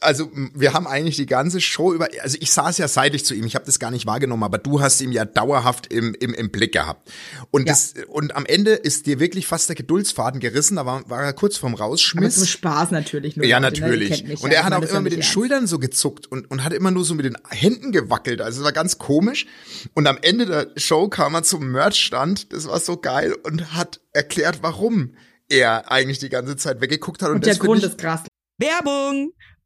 also 0.05 0.31
wir 0.53 0.73
haben 0.73 0.87
eigentlich 0.87 1.15
die 1.15 1.25
ganze 1.25 1.59
Show 1.59 1.93
über, 1.93 2.07
also 2.21 2.37
ich 2.39 2.51
saß 2.51 2.77
ja 2.77 2.87
seitlich 2.87 3.25
zu 3.25 3.33
ihm, 3.33 3.45
ich 3.45 3.55
habe 3.55 3.65
das 3.65 3.79
gar 3.79 3.91
nicht 3.91 4.05
wahrgenommen, 4.05 4.43
aber 4.43 4.57
du 4.57 4.79
hast 4.81 5.01
ihn 5.01 5.11
ja 5.11 5.25
dauerhaft 5.25 5.91
im, 5.91 6.13
im, 6.13 6.33
im 6.33 6.51
Blick 6.51 6.71
gehabt. 6.71 7.11
Und, 7.51 7.67
Ja. 7.67 7.73
das, 7.73 7.93
und 8.07 8.35
am 8.35 8.45
Ende 8.45 8.71
ist 8.71 9.05
dir 9.07 9.19
wirklich 9.19 9.47
fast 9.47 9.67
der 9.69 9.75
Geduldsfaden 9.75 10.39
gerissen, 10.39 10.75
da 10.77 10.85
war, 10.85 11.09
war 11.09 11.23
er 11.23 11.33
kurz 11.33 11.57
vorm 11.57 11.73
Aber 11.73 11.79
zum 11.79 11.87
Rausschmiss. 11.91 12.47
Spaß 12.47 12.91
natürlich 12.91 13.35
nur. 13.35 13.45
Ja, 13.45 13.57
Leute, 13.57 13.81
ne? 13.81 13.87
Natürlich. 13.87 14.23
mich 14.23 14.43
und 14.43 14.51
ja. 14.51 14.59
er 14.59 14.65
hat 14.65 14.73
auch 14.73 14.83
immer 14.83 15.01
mit 15.01 15.11
den 15.11 15.19
ernst. 15.19 15.33
Schultern 15.33 15.67
so 15.67 15.79
gezuckt 15.79 16.27
und, 16.27 16.49
und 16.49 16.63
hat 16.63 16.73
immer 16.73 16.91
nur 16.91 17.03
so 17.03 17.15
mit 17.15 17.25
den 17.25 17.37
Händen 17.49 17.91
gewackelt. 17.91 18.41
Also 18.41 18.59
es 18.59 18.63
war 18.63 18.71
ganz 18.71 18.97
komisch. 18.97 19.47
Und 19.93 20.07
am 20.07 20.17
Ende 20.21 20.45
der 20.45 20.67
Show 20.77 21.07
kam 21.09 21.33
er 21.33 21.43
zum 21.43 21.71
Merchstand, 21.71 22.53
das 22.53 22.67
war 22.67 22.79
so 22.79 22.97
geil, 22.97 23.33
und 23.43 23.73
hat 23.73 23.99
erklärt, 24.13 24.59
warum 24.61 25.15
er 25.49 25.91
eigentlich 25.91 26.19
die 26.19 26.29
ganze 26.29 26.55
Zeit 26.55 26.81
weggeguckt 26.81 27.21
hat. 27.21 27.29
Und, 27.29 27.35
Und 27.35 27.45
der 27.45 27.55
Grund 27.55 27.79
ich, 27.79 27.89
ist 27.89 27.97
krass. 27.97 28.21
Werbung! 28.57 29.33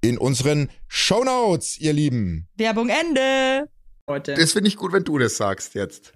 in 0.00 0.18
unseren 0.18 0.68
Shownotes, 0.86 1.78
ihr 1.78 1.92
Lieben. 1.92 2.48
Werbung 2.56 2.88
Ende. 2.88 3.68
Leute. 4.06 4.34
das 4.34 4.52
finde 4.52 4.68
ich 4.68 4.76
gut, 4.76 4.92
wenn 4.92 5.04
du 5.04 5.18
das 5.18 5.36
sagst 5.36 5.74
jetzt. 5.74 6.12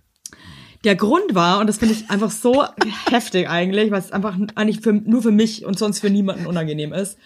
Der 0.85 0.97
Grund 0.97 1.35
war, 1.35 1.61
und 1.61 1.67
das 1.69 1.79
finde 1.79 1.95
ich 1.95 2.11
einfach 2.11 2.31
so 2.31 2.65
heftig 3.11 3.49
eigentlich, 3.49 3.91
weil 3.91 4.01
es 4.01 4.11
einfach 4.13 4.37
eigentlich 4.57 4.81
für, 4.81 4.93
nur 4.93 5.23
für 5.23 5.31
mich 5.31 5.65
und 5.65 5.79
sonst 5.79 6.01
für 6.01 6.11
niemanden 6.11 6.47
unangenehm 6.47 6.93
ist. 6.93 7.19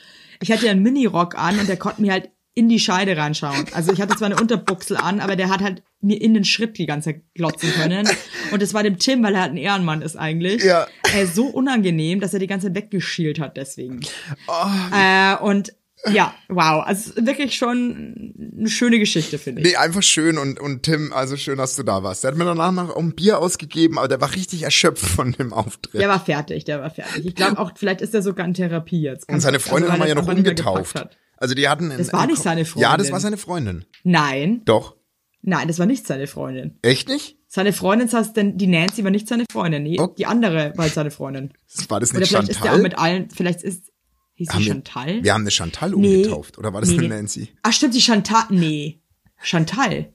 Ich 0.43 0.51
hatte 0.53 0.67
ja 0.67 0.73
einen 0.73 0.83
Minirock 0.83 1.39
an 1.39 1.59
und 1.59 1.69
der 1.69 1.79
konnte 1.79 2.03
mir 2.03 2.13
halt 2.13 2.31
in 2.55 2.69
die 2.69 2.81
Scheide 2.81 3.17
reinschauen. 3.17 3.67
Also 3.73 3.93
ich 3.93 4.01
hatte 4.01 4.17
zwar 4.17 4.27
eine 4.27 4.37
Unterbuchsel 4.41 4.97
an, 4.97 5.21
aber 5.21 5.37
der 5.37 5.51
hat 5.51 5.61
halt 5.61 5.83
mir 6.01 6.21
in 6.21 6.35
den 6.35 6.45
Schritt 6.45 6.79
die 6.79 6.87
ganze 6.87 7.11
Zeit 7.13 7.23
glotzen 7.35 7.71
können. 7.73 8.09
Und 8.51 8.61
das 8.63 8.73
war 8.75 8.83
dem 8.83 8.99
Tim, 8.99 9.23
weil 9.23 9.35
er 9.35 9.43
halt 9.43 9.53
ein 9.53 9.57
Ehrenmann 9.59 10.03
ist 10.03 10.17
eigentlich, 10.17 10.63
Ja. 10.65 10.87
äh, 11.15 11.27
so 11.27 11.47
unangenehm, 11.47 12.19
dass 12.21 12.33
er 12.35 12.41
die 12.41 12.47
ganze 12.47 12.67
Zeit 12.69 12.77
weggeschielt 12.77 13.39
hat 13.41 13.57
deswegen. 13.57 14.01
Oh. 14.49 14.67
Äh, 14.95 15.37
und 15.37 15.75
ja, 16.13 16.35
wow. 16.49 16.85
Also 16.87 17.13
wirklich 17.17 17.57
schon 17.57 18.35
eine 18.59 18.69
schöne 18.69 18.99
Geschichte, 18.99 19.39
finde 19.39 19.63
ich. 19.63 19.69
Nee, 19.69 19.77
einfach 19.77 20.03
schön 20.03 20.39
und, 20.39 20.59
und 20.61 20.83
Tim, 20.83 21.13
also 21.13 21.37
schön, 21.37 21.59
dass 21.59 21.77
du 21.77 21.83
da 21.83 22.03
warst. 22.03 22.25
Der 22.25 22.31
hat 22.33 22.39
mir 22.39 22.45
danach 22.45 22.73
noch 22.73 22.97
ein 22.97 23.15
Bier 23.15 23.39
ausgegeben, 23.39 23.99
aber 23.99 24.09
der 24.09 24.21
war 24.21 24.35
richtig 24.35 24.63
erschöpft 24.63 25.05
von 25.07 25.33
dem 25.33 25.53
Auftritt. 25.53 26.01
Der 26.01 26.09
war 26.09 26.25
fertig, 26.25 26.65
der 26.65 26.81
war 26.81 26.91
fertig. 26.91 27.27
Ich 27.27 27.35
glaube 27.35 27.59
auch, 27.59 27.73
vielleicht 27.77 28.01
ist 28.01 28.15
er 28.15 28.23
sogar 28.23 28.47
in 28.47 28.55
Therapie 28.55 29.01
jetzt. 29.03 29.29
und 29.31 29.41
seine 29.41 29.61
Freundin 29.61 29.91
Also, 29.91 30.03
haben 30.03 30.09
wir 30.09 30.09
ja 30.09 30.21
noch 30.23 30.29
umgetauft. 30.29 31.07
Also 31.39 31.55
die 31.55 31.69
hatten 31.69 31.91
Das 31.97 32.13
war 32.13 32.27
nicht 32.27 32.43
seine 32.43 32.63
Ja, 32.63 32.67
das 32.97 33.09
Freundin. 33.09 33.13
war 33.13 33.21
seine 33.21 33.37
Freundin. 33.37 33.85
Nein, 34.05 34.63
Doch. 34.65 34.97
nein, 35.43 35.69
das 35.69 35.79
war 35.79 35.87
nicht 35.87 36.07
seine 36.07 36.27
Freundin. 36.27 36.79
Echt 36.83 37.09
nicht? 37.09 37.37
Seine 37.49 37.73
Freundin 37.73 38.11
heißt 38.11 38.37
denn, 38.37 38.59
die 38.59 38.67
Nancy 38.67 39.05
war 39.05 39.11
nicht 39.11 39.29
seine 39.29 39.45
Freundin. 39.51 39.83
Nee, 39.85 39.99
Oh. 40.01 40.09
die 40.19 40.27
andere 40.27 40.73
war 40.77 40.89
seine 40.89 41.11
Freundin. 41.11 41.53
War 41.89 42.01
das 42.01 42.11
Oder 42.11 42.21
nicht 42.21 42.29
vielleicht 42.31 42.49
ist 42.49 42.57
der 42.57 42.73
auch 42.73 42.77
Chantal? 42.77 42.83
mit 42.83 42.99
allen, 42.99 43.31
vielleicht 43.31 43.63
ist, 43.63 43.93
hieß 44.37 44.49
Haben 44.51 44.61
sie 44.61 44.67
wir- 44.67 44.73
Chantal? 44.75 45.25
Wir 45.25 45.35
haben 45.35 45.41
eine 45.43 45.51
Chantal 45.51 45.91
Nee. 45.91 46.17
umgetauft. 46.17 46.57
Oder 46.59 46.73
war 46.73 46.81
das 46.81 46.91
Nee. 46.91 46.99
eine 46.99 47.09
Nancy? 47.09 47.49
Ach 47.63 47.73
stimmt, 47.73 47.95
die 47.95 48.01
Chantal, 48.01 48.45
nee. 48.51 49.01
Chantal. 49.43 50.13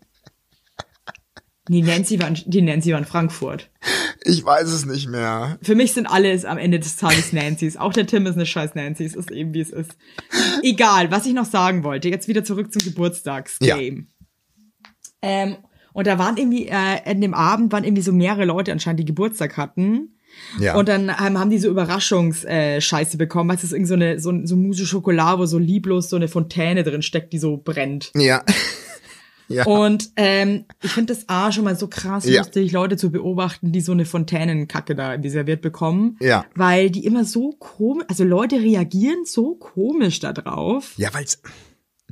Nee, 1.69 1.81
Nancy 1.83 2.19
war, 2.19 2.27
in, 2.27 2.37
die 2.47 2.61
Nancy 2.61 2.91
war 2.91 2.99
in 2.99 3.05
Frankfurt. 3.05 3.69
Ich 4.23 4.43
weiß 4.43 4.67
es 4.67 4.85
nicht 4.85 5.07
mehr. 5.07 5.57
Für 5.61 5.75
mich 5.75 5.93
sind 5.93 6.05
alles 6.07 6.43
am 6.43 6.57
Ende 6.57 6.79
des 6.79 6.97
Tages 6.97 7.33
Nancy's. 7.33 7.77
Auch 7.77 7.93
der 7.93 8.07
Tim 8.07 8.25
ist 8.25 8.35
eine 8.35 8.45
scheiß 8.45 8.75
Nancy. 8.75 9.05
Es 9.05 9.15
ist 9.15 9.31
eben, 9.31 9.53
wie 9.53 9.61
es 9.61 9.69
ist. 9.69 9.95
Egal, 10.63 11.11
was 11.11 11.25
ich 11.25 11.33
noch 11.33 11.45
sagen 11.45 11.83
wollte. 11.83 12.09
Jetzt 12.09 12.27
wieder 12.27 12.43
zurück 12.43 12.73
zum 12.73 12.83
Geburtstagsgame. 12.83 14.05
Ähm, 15.21 15.57
und 15.93 16.07
da 16.07 16.17
waren 16.17 16.37
irgendwie, 16.37 16.67
äh, 16.67 17.09
in 17.11 17.21
dem 17.21 17.33
Abend 17.33 17.71
waren 17.71 17.83
irgendwie 17.83 18.01
so 18.03 18.11
mehrere 18.11 18.45
Leute 18.45 18.71
anscheinend, 18.71 18.99
die 18.99 19.05
Geburtstag 19.05 19.55
hatten. 19.57 20.17
Ja. 20.59 20.75
Und 20.75 20.87
dann 20.89 21.09
ähm, 21.09 21.39
haben 21.39 21.49
die 21.49 21.57
so 21.59 21.69
Überraschungsscheiße 21.69 23.13
äh, 23.13 23.17
bekommen. 23.17 23.49
Weißt 23.49 23.63
du, 23.63 23.67
das 23.67 23.71
ist 23.71 23.73
irgend 23.73 23.87
so 23.87 23.93
eine, 23.95 24.19
so, 24.19 24.33
so 24.45 24.55
Mousse 24.55 24.85
Schokolade, 24.85 25.39
wo 25.39 25.45
so 25.45 25.57
lieblos 25.57 26.09
so 26.09 26.15
eine 26.15 26.27
Fontäne 26.27 26.83
drin 26.83 27.01
steckt, 27.01 27.33
die 27.33 27.39
so 27.39 27.57
brennt. 27.57 28.11
ja. 28.15 28.43
ja. 29.47 29.65
Und 29.65 30.11
ähm, 30.15 30.65
ich 30.81 30.91
finde 30.91 31.13
das 31.13 31.27
A 31.27 31.51
schon 31.51 31.65
mal 31.65 31.75
so 31.75 31.87
krass 31.87 32.25
Ja. 32.25 32.39
lustig, 32.41 32.71
Leute 32.71 32.95
zu 32.97 33.11
beobachten, 33.11 33.71
die 33.71 33.81
so 33.81 33.91
eine 33.91 34.05
Fontänenkacke 34.05 34.95
da 34.95 35.11
irgendwie 35.11 35.29
serviert 35.29 35.61
bekommen. 35.61 36.17
Ja. 36.21 36.45
Weil 36.55 36.89
die 36.89 37.05
immer 37.05 37.25
so 37.25 37.51
komisch, 37.59 38.05
also 38.07 38.23
Leute 38.23 38.57
reagieren 38.61 39.25
so 39.25 39.55
komisch 39.55 40.19
da 40.19 40.31
drauf. 40.33 40.93
Ja, 40.97 41.13
weil's. 41.13 41.41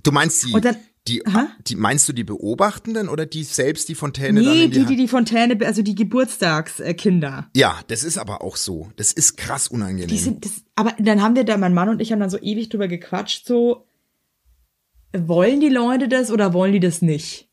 Du 0.03 0.11
meinst 0.11 0.45
die, 0.47 0.53
Und 0.53 0.65
dann- 0.65 0.77
die, 1.07 1.25
Aha. 1.25 1.47
die, 1.67 1.75
meinst 1.75 2.07
du 2.07 2.13
die 2.13 2.23
Beobachtenden 2.23 3.09
oder 3.09 3.25
die 3.25 3.43
selbst 3.43 3.89
die 3.89 3.95
Fontäne 3.95 4.43
dann 4.43 4.53
Nee, 4.53 4.67
die, 4.67 4.79
die, 4.79 4.85
die 4.85 4.95
die 4.95 5.07
Fontäne, 5.07 5.57
also 5.65 5.81
die 5.81 5.95
Geburtstagskinder. 5.95 7.49
Ja, 7.55 7.79
das 7.87 8.03
ist 8.03 8.17
aber 8.17 8.43
auch 8.43 8.57
so. 8.57 8.91
Das 8.95 9.11
ist 9.11 9.37
krass 9.37 9.67
unangenehm. 9.67 10.07
Die 10.07 10.17
sind, 10.17 10.45
das, 10.45 10.63
aber 10.75 10.93
dann 10.99 11.21
haben 11.21 11.35
wir 11.35 11.45
da, 11.45 11.57
mein 11.57 11.73
Mann 11.73 11.89
und 11.89 12.01
ich 12.01 12.11
haben 12.11 12.19
dann 12.19 12.29
so 12.29 12.39
ewig 12.39 12.69
drüber 12.69 12.87
gequatscht, 12.87 13.47
so, 13.47 13.87
wollen 15.17 15.59
die 15.59 15.69
Leute 15.69 16.07
das 16.07 16.31
oder 16.31 16.53
wollen 16.53 16.73
die 16.73 16.79
das 16.79 17.01
nicht? 17.01 17.49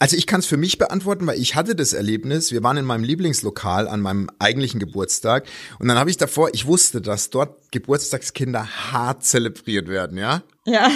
Also 0.00 0.16
ich 0.16 0.28
kann 0.28 0.38
es 0.40 0.46
für 0.46 0.56
mich 0.56 0.78
beantworten, 0.78 1.26
weil 1.26 1.40
ich 1.40 1.56
hatte 1.56 1.74
das 1.74 1.92
Erlebnis, 1.92 2.52
wir 2.52 2.62
waren 2.62 2.76
in 2.76 2.84
meinem 2.84 3.02
Lieblingslokal 3.02 3.88
an 3.88 4.00
meinem 4.00 4.30
eigentlichen 4.38 4.78
Geburtstag 4.78 5.44
und 5.80 5.88
dann 5.88 5.98
habe 5.98 6.08
ich 6.08 6.16
davor, 6.16 6.50
ich 6.52 6.66
wusste, 6.66 7.00
dass 7.00 7.30
dort 7.30 7.72
Geburtstagskinder 7.72 8.92
hart 8.92 9.24
zelebriert 9.24 9.88
werden, 9.88 10.16
ja? 10.16 10.42
Ja. 10.64 10.88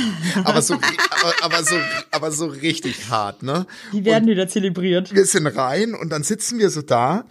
Aber 0.45 0.63
so, 0.63 0.75
aber, 0.75 1.35
aber 1.43 1.65
so, 1.65 1.77
aber 2.13 2.31
so 2.31 2.47
richtig 2.47 3.09
hart, 3.11 3.43
ne? 3.43 3.67
Die 3.93 4.05
werden 4.05 4.29
wieder 4.29 4.47
zelebriert. 4.47 5.13
wir 5.13 5.25
sind 5.25 5.49
rein 5.49 5.95
und 5.95 6.11
dann 6.11 6.23
sitzen 6.23 6.61
wir 6.61 6.71
so 6.71 6.83
da 6.83 7.25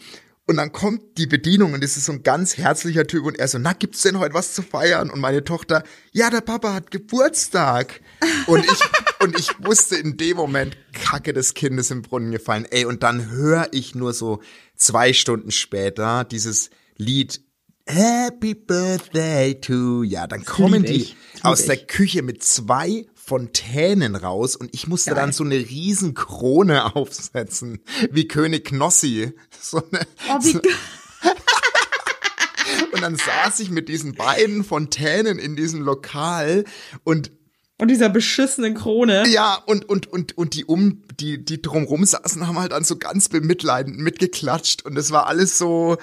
und 0.52 0.58
dann 0.58 0.72
kommt 0.72 1.18
die 1.18 1.28
Bedienung 1.28 1.74
und 1.74 1.84
es 1.84 1.98
ist 1.98 2.06
so 2.06 2.12
ein 2.12 2.24
ganz 2.24 2.58
herzlicher 2.58 3.08
Typ 3.08 3.26
und 3.26 3.40
er 3.40 3.48
so, 3.48 3.58
na, 3.58 3.74
gibt's 3.74 4.02
denn 4.02 4.20
heute 4.20 4.34
was 4.34 4.54
zu 4.54 4.62
feiern? 4.62 5.10
Und 5.10 5.20
meine 5.20 5.44
Tochter, 5.44 5.84
ja, 6.12 6.30
der 6.30 6.42
Papa 6.42 6.74
hat 6.74 6.92
Geburtstag. 6.92 8.02
Und 8.48 8.66
ich, 8.66 8.80
und 9.20 9.40
ich 9.40 9.50
wusste 9.64 9.96
in 9.96 10.18
dem 10.18 10.38
Moment, 10.38 10.78
Kacke 10.94 11.34
des 11.34 11.54
Kindes 11.54 11.90
im 11.90 12.02
Brunnen 12.02 12.32
gefallen. 12.32 12.68
Ey, 12.70 12.86
und 12.86 13.02
dann 13.02 13.32
höre 13.32 13.70
ich 13.72 13.96
nur 13.96 14.14
so 14.14 14.42
zwei 14.76 15.14
Stunden 15.14 15.52
später 15.52 16.26
dieses 16.26 16.70
Lied 16.98 17.42
Happy 17.88 18.54
Birthday 18.54 19.60
to, 19.60 20.04
ja, 20.04 20.28
dann 20.28 20.46
kommen 20.46 20.84
die. 20.84 21.16
Das 21.34 21.46
aus 21.46 21.66
der. 21.66 21.78
Küche 21.78 22.22
mit 22.22 22.44
zwei 22.44 23.06
Fontänen 23.24 24.16
raus 24.16 24.56
und 24.56 24.74
ich 24.74 24.88
musste 24.88 25.14
dann 25.14 25.32
so 25.32 25.44
eine 25.44 25.56
riesen 25.56 26.14
Krone 26.14 26.86
aufsetzen, 26.96 27.80
wie 28.12 28.28
König 28.28 28.66
Knossi. 28.66 29.34
So 29.60 29.82
eine, 29.92 30.06
Oh, 30.30 30.38
wie 30.42 30.52
so, 30.54 30.60
und 32.94 33.02
dann 33.02 33.16
saß 33.16 33.60
ich 33.60 33.70
mit 33.70 33.90
diesen 33.90 34.16
beiden 34.16 34.64
Fontänen 34.64 35.40
in 35.40 35.56
diesem 35.56 35.82
Lokal 35.82 36.66
und 37.04 37.32
Und 37.78 37.90
dieser 37.90 38.10
beschissenen 38.10 38.76
Krone. 38.76 39.28
ja, 39.28 39.56
und, 39.66 39.88
und, 39.88 40.08
und, 40.08 40.38
und 40.38 40.54
die 40.56 40.66
um, 40.66 41.04
die, 41.20 41.44
die 41.44 41.62
drumrum 41.62 42.06
saßen, 42.06 42.48
haben 42.48 42.60
halt 42.60 42.72
dann 42.72 42.84
so 42.84 42.98
ganz 42.98 43.30
bemitleidend 43.30 44.00
mitgeklatscht 44.00 44.84
und 44.84 44.98
es 44.98 45.12
war 45.12 45.28
alles 45.28 45.58
so, 45.58 45.98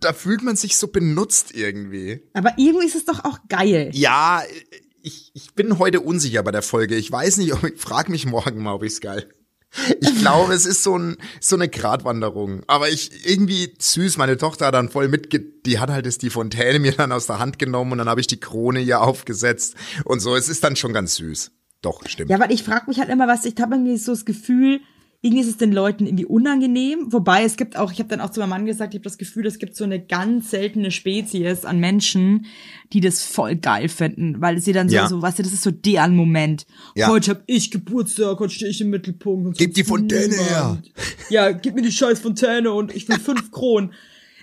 da 0.00 0.12
fühlt 0.12 0.42
man 0.42 0.56
sich 0.56 0.76
so 0.76 0.88
benutzt 0.88 1.54
irgendwie. 1.54 2.22
Aber 2.34 2.52
irgendwie 2.58 2.86
ist 2.86 2.96
es 2.96 3.04
doch 3.06 3.24
auch 3.24 3.38
geil. 3.48 3.90
Ja, 3.92 4.42
ich, 5.02 5.30
ich 5.34 5.54
bin 5.54 5.78
heute 5.78 6.00
unsicher 6.00 6.42
bei 6.42 6.50
der 6.50 6.62
Folge. 6.62 6.96
Ich 6.96 7.10
weiß 7.10 7.38
nicht, 7.38 7.52
ob 7.52 7.64
ich 7.64 7.80
frag 7.80 8.08
mich 8.08 8.26
morgen 8.26 8.62
mal, 8.62 8.74
ob 8.74 8.82
ich's 8.82 9.00
geil. 9.00 9.28
Ich 10.00 10.18
glaube, 10.18 10.52
es 10.52 10.66
ist 10.66 10.82
so, 10.82 10.98
ein, 10.98 11.16
so 11.40 11.54
eine 11.54 11.68
Gratwanderung. 11.68 12.62
Aber 12.66 12.88
ich 12.88 13.24
irgendwie 13.24 13.72
süß, 13.78 14.16
meine 14.16 14.36
Tochter 14.36 14.66
hat 14.66 14.74
dann 14.74 14.88
voll 14.88 15.08
mitge... 15.08 15.40
Die 15.40 15.78
hat 15.78 15.90
halt 15.90 16.06
jetzt 16.06 16.22
die 16.22 16.30
Fontäne 16.30 16.80
mir 16.80 16.92
dann 16.92 17.12
aus 17.12 17.26
der 17.26 17.38
Hand 17.38 17.58
genommen 17.58 17.92
und 17.92 17.98
dann 17.98 18.08
habe 18.08 18.20
ich 18.20 18.26
die 18.26 18.40
Krone 18.40 18.80
hier 18.80 19.02
aufgesetzt 19.02 19.76
und 20.04 20.20
so. 20.20 20.34
Es 20.34 20.48
ist 20.48 20.64
dann 20.64 20.74
schon 20.74 20.92
ganz 20.92 21.16
süß. 21.16 21.52
Doch, 21.82 22.02
stimmt. 22.06 22.30
Ja, 22.30 22.40
weil 22.40 22.50
ich 22.50 22.62
frage 22.62 22.86
mich 22.88 22.98
halt 22.98 23.10
immer, 23.10 23.28
was, 23.28 23.44
ich 23.44 23.54
habe 23.60 23.74
irgendwie 23.76 23.96
so 23.96 24.12
das 24.12 24.24
Gefühl, 24.24 24.80
irgendwie 25.22 25.42
ist 25.42 25.48
es 25.50 25.56
den 25.58 25.72
Leuten 25.72 26.06
irgendwie 26.06 26.24
unangenehm. 26.24 27.12
Wobei 27.12 27.44
es 27.44 27.56
gibt 27.56 27.76
auch, 27.76 27.92
ich 27.92 27.98
habe 27.98 28.08
dann 28.08 28.20
auch 28.22 28.30
zu 28.30 28.40
meinem 28.40 28.48
Mann 28.50 28.66
gesagt, 28.66 28.94
ich 28.94 28.98
habe 29.00 29.04
das 29.04 29.18
Gefühl, 29.18 29.44
es 29.46 29.58
gibt 29.58 29.76
so 29.76 29.84
eine 29.84 30.00
ganz 30.00 30.50
seltene 30.50 30.90
Spezies 30.90 31.66
an 31.66 31.78
Menschen, 31.78 32.46
die 32.94 33.00
das 33.00 33.22
voll 33.22 33.56
geil 33.56 33.88
finden, 33.90 34.40
weil 34.40 34.58
sie 34.60 34.72
dann 34.72 34.88
so, 34.88 34.94
Ja. 34.96 35.08
so 35.08 35.20
weißt 35.20 35.38
du, 35.38 35.42
das 35.42 35.52
ist 35.52 35.62
so 35.62 35.70
deren 35.70 36.16
Moment. 36.16 36.66
Ja. 36.94 37.08
Heute 37.08 37.32
hab 37.32 37.42
ich 37.46 37.70
Geburtstag, 37.70 38.38
heute 38.40 38.54
stehe 38.54 38.70
ich 38.70 38.80
im 38.80 38.88
Mittelpunkt. 38.90 39.58
Gib 39.58 39.74
die 39.74 39.84
Fontäne 39.84 40.34
her. 40.34 40.78
niemand. 40.82 40.92
Ja, 41.28 41.50
gib 41.52 41.74
mir 41.74 41.82
die 41.82 41.92
scheiß 41.92 42.20
Fontäne 42.20 42.72
und 42.72 42.94
ich 42.96 43.08
will 43.08 43.18
fünf 43.18 43.50
Kronen. 43.50 43.92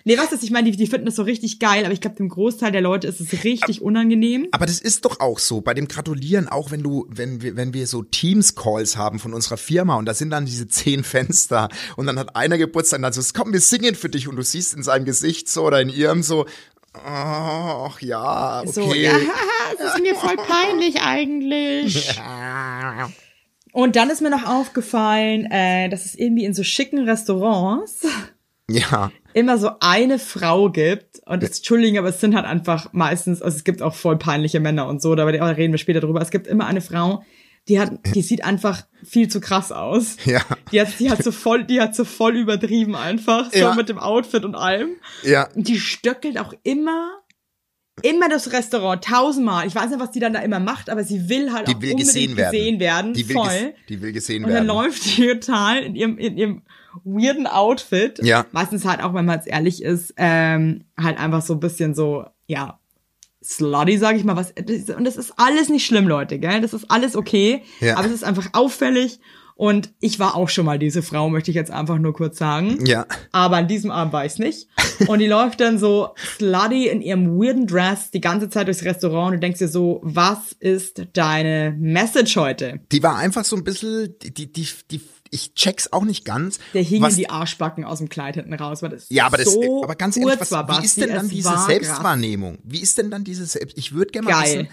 Nee, 0.07 0.17
was 0.17 0.31
ist, 0.31 0.41
ich 0.41 0.51
meine, 0.51 0.71
die, 0.71 0.77
die 0.77 0.87
finden 0.87 1.05
das 1.05 1.17
so 1.17 1.23
richtig 1.23 1.59
geil, 1.59 1.83
aber 1.83 1.93
ich 1.93 1.99
glaube, 1.99 2.15
dem 2.15 2.29
Großteil 2.29 2.71
der 2.71 2.79
Leute 2.79 3.07
ist 3.07 3.19
es 3.19 3.43
richtig 3.43 3.81
unangenehm. 3.81 4.47
Aber 4.53 4.65
das 4.65 4.79
ist 4.79 5.03
doch 5.03 5.19
auch 5.19 5.37
so. 5.37 5.59
Bei 5.59 5.73
dem 5.73 5.89
Gratulieren, 5.89 6.47
auch 6.47 6.71
wenn 6.71 6.81
du, 6.81 7.07
wenn 7.09 7.41
wir, 7.41 7.57
wenn 7.57 7.73
wir 7.73 7.85
so 7.87 8.03
Teams-Calls 8.03 8.95
haben 8.95 9.19
von 9.19 9.33
unserer 9.33 9.57
Firma 9.57 9.97
und 9.97 10.05
da 10.05 10.13
sind 10.13 10.29
dann 10.29 10.45
diese 10.45 10.65
zehn 10.69 11.03
Fenster 11.03 11.67
und 11.97 12.05
dann 12.05 12.17
hat 12.17 12.37
einer 12.37 12.57
Geburtstag 12.57 12.99
und 12.99 13.03
dann 13.03 13.11
so, 13.11 13.21
komm, 13.33 13.51
wir 13.51 13.59
singen 13.59 13.95
für 13.95 14.07
dich 14.07 14.29
und 14.29 14.37
du 14.37 14.43
siehst 14.43 14.73
in 14.75 14.81
seinem 14.81 15.03
Gesicht 15.03 15.49
so 15.49 15.65
oder 15.65 15.81
in 15.81 15.89
ihrem 15.89 16.23
so, 16.23 16.45
ach 16.93 17.99
ja, 17.99 18.61
okay. 18.61 18.71
So, 18.71 18.93
ja, 18.93 19.11
das 19.77 19.95
ist 19.95 20.01
mir 20.01 20.15
voll 20.15 20.37
peinlich 20.37 21.01
eigentlich. 21.01 22.17
Und 23.73 23.95
dann 23.97 24.09
ist 24.09 24.21
mir 24.21 24.31
noch 24.31 24.47
aufgefallen, 24.47 25.51
äh, 25.51 25.89
dass 25.89 26.05
es 26.05 26.15
irgendwie 26.15 26.45
in 26.45 26.53
so 26.53 26.63
schicken 26.63 27.07
Restaurants 27.07 28.07
Ja, 28.69 29.11
immer 29.37 29.57
so 29.59 29.69
eine 29.81 30.17
Frau 30.19 30.69
gibt. 30.71 31.19
Und 31.27 31.43
das, 31.43 31.57
Entschuldigung, 31.57 31.99
aber 31.99 32.09
es 32.09 32.19
sind 32.19 32.35
halt 32.35 32.45
einfach 32.45 32.91
meistens, 32.93 33.41
also 33.41 33.55
es 33.55 33.63
gibt 33.63 33.81
auch 33.83 33.93
voll 33.93 34.17
peinliche 34.17 34.59
Männer 34.59 34.87
und 34.87 35.01
so, 35.01 35.13
da 35.15 35.31
da 35.31 35.45
reden 35.49 35.73
wir 35.73 35.77
später 35.77 35.99
drüber. 35.99 36.21
Es 36.21 36.31
gibt 36.31 36.47
immer 36.47 36.65
eine 36.65 36.81
Frau, 36.81 37.23
die 37.67 37.79
hat, 37.79 37.91
die 38.15 38.21
sieht 38.23 38.43
einfach 38.43 38.85
viel 39.03 39.27
zu 39.27 39.39
krass 39.39 39.71
aus. 39.71 40.17
ja, 40.25 40.41
Die 40.71 40.81
hat, 40.81 40.87
die 40.99 41.11
hat 41.11 41.23
so 41.23 41.31
voll, 41.31 41.63
die 41.65 41.79
hat 41.79 41.95
so 41.95 42.03
voll 42.03 42.35
übertrieben 42.35 42.95
einfach, 42.95 43.51
so 43.53 43.59
Ja. 43.59 43.75
mit 43.75 43.89
dem 43.89 43.99
Outfit 43.99 44.43
und 44.43 44.55
allem. 44.55 44.89
ja. 45.23 45.47
Und 45.53 45.67
die 45.67 45.79
stöckelt 45.79 46.39
auch 46.39 46.53
immer, 46.63 47.11
immer 48.01 48.29
das 48.29 48.51
Restaurant, 48.53 49.03
tausendmal. 49.03 49.67
Ich 49.67 49.75
weiß 49.75 49.89
nicht, 49.91 49.99
was 49.99 50.11
die 50.11 50.19
dann 50.19 50.33
da 50.33 50.39
immer 50.39 50.59
macht, 50.59 50.89
aber 50.89 51.03
sie 51.03 51.29
will 51.29 51.51
halt 51.53 51.67
Die 51.67 51.75
auch 51.75 51.81
will 51.81 51.91
unbedingt 51.91 51.99
gesehen 51.99 52.37
werden. 52.37 52.51
gesehen 52.51 52.79
werden. 52.79 53.13
Die 53.13 53.29
will, 53.29 53.35
voll. 53.35 53.73
die 53.89 54.01
will 54.01 54.11
gesehen 54.13 54.43
und 54.45 54.49
dann 54.51 54.67
werden. 54.67 54.83
läuft 54.85 55.05
die 55.17 55.27
total 55.27 55.83
in 55.83 55.95
ihrem, 55.95 56.17
in 56.17 56.37
ihrem 56.37 56.61
weirden 57.03 57.47
Outfit. 57.47 58.19
Ja. 58.23 58.45
Meistens 58.51 58.85
halt 58.85 59.01
auch, 59.01 59.13
wenn 59.13 59.25
man 59.25 59.35
jetzt 59.35 59.47
ehrlich 59.47 59.83
ist, 59.83 60.13
ähm, 60.17 60.85
halt 60.99 61.19
einfach 61.19 61.41
so 61.41 61.53
ein 61.53 61.59
bisschen 61.59 61.95
so, 61.95 62.25
ja, 62.45 62.79
slutty, 63.43 63.97
sag 63.97 64.15
ich 64.15 64.23
mal. 64.23 64.35
Was, 64.35 64.51
und 64.51 65.05
das 65.05 65.17
ist 65.17 65.33
alles 65.37 65.69
nicht 65.69 65.85
schlimm, 65.85 66.07
Leute, 66.07 66.39
gell? 66.39 66.61
Das 66.61 66.73
ist 66.73 66.89
alles 66.89 67.15
okay. 67.15 67.63
Ja. 67.79 67.97
Aber 67.97 68.07
es 68.07 68.13
ist 68.13 68.23
einfach 68.23 68.49
auffällig. 68.53 69.19
Und 69.57 69.91
ich 69.99 70.19
war 70.19 70.35
auch 70.35 70.49
schon 70.49 70.65
mal 70.65 70.77
diese 70.77 71.01
Frau, 71.01 71.29
möchte 71.29 71.49
ich 71.49 71.55
jetzt 71.55 71.71
einfach 71.71 71.97
nur 71.97 72.13
kurz 72.13 72.37
sagen. 72.37 72.85
Ja, 72.85 73.07
Aber 73.31 73.57
an 73.57 73.67
diesem 73.67 73.89
Abend 73.89 74.13
war 74.13 74.23
ich's 74.23 74.37
nicht. 74.37 74.67
Und 75.07 75.17
die 75.17 75.25
läuft 75.25 75.59
dann 75.59 75.79
so 75.79 76.09
slutty 76.37 76.87
in 76.87 77.01
ihrem 77.01 77.39
weirden 77.39 77.65
Dress 77.65 78.11
die 78.11 78.21
ganze 78.21 78.49
Zeit 78.49 78.67
durchs 78.67 78.83
Restaurant 78.83 79.27
und 79.27 79.33
du 79.33 79.39
denkst 79.39 79.57
dir 79.57 79.67
so, 79.67 79.99
was 80.03 80.51
ist 80.59 81.07
deine 81.13 81.75
Message 81.77 82.35
heute? 82.37 82.81
die 82.91 83.01
war 83.01 83.17
einfach 83.17 83.43
so 83.45 83.55
ein 83.55 83.63
bisschen, 83.63 84.13
die, 84.21 84.51
die, 84.51 84.67
die 84.91 85.01
ich 85.31 85.53
check's 85.53 85.91
auch 85.93 86.03
nicht 86.05 86.25
ganz. 86.25 86.59
Der 86.73 86.81
hing 86.83 87.03
in 87.03 87.15
die 87.15 87.29
Arschbacken 87.29 87.83
aus 87.85 87.99
dem 87.99 88.09
Kleid 88.09 88.35
hinten 88.35 88.53
raus, 88.53 88.81
weil 88.81 88.89
das 88.89 89.07
Ja, 89.09 89.25
aber 89.25 89.37
das, 89.37 89.53
so 89.53 89.83
aber 89.83 89.95
ganz 89.95 90.17
ehrlich, 90.17 90.39
was, 90.39 90.51
war, 90.51 90.67
wie 90.79 90.85
ist 90.85 90.97
denn 90.99 91.09
dann 91.09 91.25
es 91.25 91.31
diese 91.31 91.57
Selbstwahrnehmung? 91.65 92.57
Wie 92.63 92.81
ist 92.81 92.97
denn 92.97 93.11
dann 93.11 93.23
diese 93.23 93.45
Selbst, 93.45 93.77
ich 93.77 93.93
würde 93.93 94.11
gerne 94.11 94.29
mal 94.29 94.41
Geil. 94.43 94.55
wissen, 94.59 94.67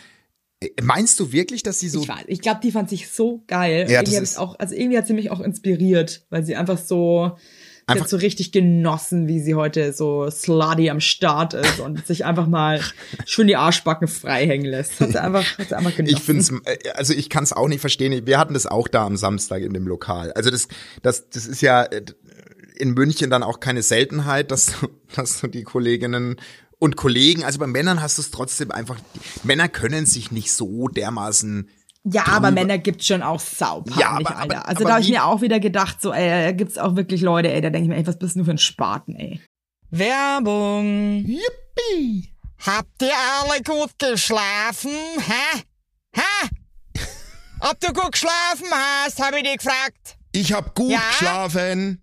äh, 0.61 0.83
meinst 0.83 1.19
du 1.21 1.33
wirklich, 1.33 1.63
dass 1.63 1.81
sie 1.81 1.89
so, 1.89 2.03
Ich, 2.03 2.09
weiß, 2.09 2.25
ich 2.29 2.41
glaube, 2.41 2.61
die 2.63 2.73
fand 2.73 2.89
sich 2.91 3.09
so 3.09 3.43
geil. 3.47 3.87
Ja, 3.89 4.01
irgendwie 4.01 4.15
das 4.15 4.23
ist- 4.23 4.39
auch, 4.39 4.59
also 4.59 4.75
irgendwie 4.75 4.99
hat 4.99 5.07
sie 5.07 5.15
mich 5.15 5.31
auch 5.31 5.41
inspiriert, 5.41 6.27
weil 6.31 6.45
sie 6.45 6.57
einfach 6.57 6.79
so, 6.79 7.37
Einfach- 7.87 8.09
so 8.09 8.17
richtig 8.17 8.53
genossen, 8.53 9.29
wie 9.29 9.41
sie 9.41 9.55
heute 9.55 9.93
so 9.93 10.31
slutty 10.31 10.89
am 10.91 11.01
Start 11.01 11.55
ist 11.55 11.81
und 11.81 12.07
sich 12.07 12.25
einfach 12.25 12.47
mal 12.47 12.81
schön 13.27 13.47
die 13.47 13.57
Arschbacken 13.57 14.09
frei 14.09 14.47
hängen 14.47 14.65
lässt. 14.67 15.01
Hat 15.01 15.13
sie 15.13 15.21
einfach, 15.23 15.59
hat 15.59 15.69
sie 15.69 15.77
einfach 15.77 15.95
genossen. 15.95 16.17
Ich 16.17 16.23
find's, 16.23 16.51
äh, 16.65 16.91
also 16.95 17.13
ich 17.13 17.29
kann's 17.29 17.53
auch 17.53 17.69
nicht 17.69 17.81
verstehen. 17.81 18.27
Wir 18.27 18.39
hatten 18.39 18.55
das 18.55 18.67
auch 18.67 18.89
da 18.89 19.05
am 19.05 19.17
Samstag 19.17 19.63
in 19.63 19.75
dem 19.75 19.87
Lokal. 19.87 20.33
Also 20.33 20.51
das, 20.51 20.69
das, 21.03 21.29
das 21.29 21.47
ist 21.47 21.61
ja 21.61 21.83
äh, 21.85 22.03
in 22.77 22.91
München 22.93 23.31
dann 23.31 23.43
auch 23.43 23.61
keine 23.61 23.83
Seltenheit, 23.83 24.51
dass 24.51 24.67
du, 24.67 24.89
dass 25.15 25.41
du 25.41 25.47
die 25.49 25.63
Kolleginnen 25.63 26.37
und 26.79 26.97
Kollegen, 26.97 27.45
also 27.45 27.59
bei 27.59 27.67
Männern 27.67 28.03
hast 28.03 28.19
du 28.19 28.23
es 28.23 28.31
trotzdem 28.31 28.71
einfach, 28.71 28.97
Männer 29.43 29.69
können 29.69 30.07
sich 30.07 30.31
nicht 30.31 30.53
so 30.53 30.89
dermaßen 30.89 31.69
Ja, 32.07 32.27
aber 32.27 32.51
Männer 32.51 32.77
gibt's 32.79 33.07
schon 33.07 33.23
auch 33.23 33.41
saupeinlich, 33.41 33.99
Ja, 33.99 34.11
aber- 34.11 34.37
Alter. 34.37 34.57
aber- 34.59 34.69
also 34.69 34.81
aber 34.81 34.85
da 34.89 34.91
habe 34.97 35.03
ich 35.03 35.09
mir 35.11 35.25
auch 35.25 35.41
wieder 35.41 35.59
gedacht, 35.59 36.03
so, 36.03 36.13
ey, 36.13 36.45
da 36.47 36.53
gibt's 36.53 36.77
auch 36.77 36.97
wirklich 36.97 37.23
Leute, 37.23 37.51
ey, 37.51 37.61
da 37.63 37.71
denke 37.71 37.85
ich 37.85 37.89
mir, 37.89 37.97
ey, 37.97 38.07
was 38.07 38.19
bist 38.19 38.37
du 38.37 38.45
für 38.45 38.51
ein 38.51 38.59
Spaten, 38.59 39.17
ey. 39.17 39.41
Werbung. 39.91 41.25
Yippie! 41.27 42.31
Habt 42.67 43.01
ihr 43.03 43.13
alle 43.41 43.63
gut 43.63 43.99
geschlafen? 43.99 44.91
Hä? 45.19 45.63
Hä? 46.15 46.49
Ob 47.61 47.81
du 47.81 47.93
gut 47.93 48.13
geschlafen 48.13 48.67
hast, 48.71 49.23
habe 49.23 49.39
ich 49.39 49.45
dich 49.45 49.57
gefragt. 49.59 50.17
Ich 50.33 50.53
hab 50.53 50.75
gut 50.75 50.91
Ja? 50.91 51.01
geschlafen. 51.11 52.03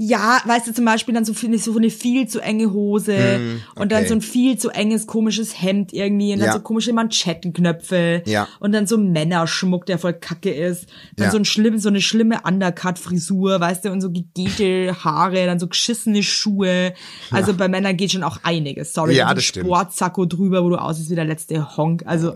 Ja, 0.00 0.40
weißt 0.44 0.68
du, 0.68 0.72
zum 0.72 0.84
Beispiel 0.84 1.12
dann 1.12 1.24
so, 1.24 1.32
so 1.32 1.76
eine 1.76 1.90
viel 1.90 2.28
zu 2.28 2.38
enge 2.40 2.72
Hose 2.72 3.40
und 3.74 3.90
dann 3.90 3.98
okay. 4.02 4.08
so 4.08 4.14
ein 4.14 4.20
viel 4.20 4.56
zu 4.56 4.70
enges, 4.70 5.08
komisches 5.08 5.60
Hemd 5.60 5.92
irgendwie 5.92 6.32
und 6.32 6.38
dann 6.38 6.46
Ja. 6.46 6.52
so 6.52 6.60
komische 6.60 6.92
Manschettenknöpfe 6.92 8.22
Ja. 8.24 8.46
und 8.60 8.72
dann 8.72 8.86
so 8.86 8.96
Männerschmuck, 8.96 9.86
der 9.86 9.98
voll 9.98 10.12
kacke 10.14 10.50
ist. 10.54 10.86
Dann 11.16 11.26
Ja. 11.26 11.30
so 11.32 11.38
ein 11.38 11.44
schlimm, 11.44 11.78
so 11.78 11.88
eine 11.88 12.00
schlimme 12.00 12.40
Undercut-Frisur, 12.44 13.60
weißt 13.60 13.84
du, 13.86 13.90
und 13.92 14.00
so 14.00 14.10
gegelte 14.10 14.94
Haare, 15.04 15.46
dann 15.46 15.58
so 15.58 15.66
geschissene 15.66 16.22
Schuhe. 16.22 16.94
Also 17.30 17.54
bei 17.54 17.68
Männern 17.68 17.96
geht 17.96 18.12
schon 18.12 18.22
auch 18.22 18.38
einiges. 18.44 18.94
Sorry, 18.94 19.16
Ja, 19.16 19.26
dann 19.26 19.36
das 19.36 19.44
stimmt. 19.44 19.66
Sportsacko 19.66 20.26
drüber, 20.26 20.64
wo 20.64 20.70
du 20.70 20.76
aussiehst 20.76 21.10
wie 21.10 21.14
der 21.16 21.24
letzte 21.24 21.76
Honk. 21.76 22.02
Also, 22.06 22.34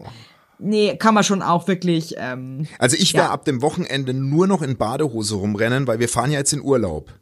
nee, 0.59 0.97
kann 0.97 1.15
man 1.15 1.25
schon 1.25 1.43
auch 1.43 1.69
wirklich, 1.69 2.15
ähm, 2.19 2.67
Also 2.79 2.97
ich 2.99 3.15
werde 3.15 3.29
Ja. 3.29 3.33
ab 3.33 3.45
dem 3.45 3.63
Wochenende 3.63 4.15
nur 4.15 4.47
noch 4.47 4.63
in 4.63 4.77
Badehose 4.77 5.37
rumrennen, 5.37 5.87
weil 5.87 5.99
wir 6.01 6.09
fahren 6.09 6.31
ja 6.33 6.39
jetzt 6.39 6.53
in 6.53 6.61
Urlaub. 6.63 7.13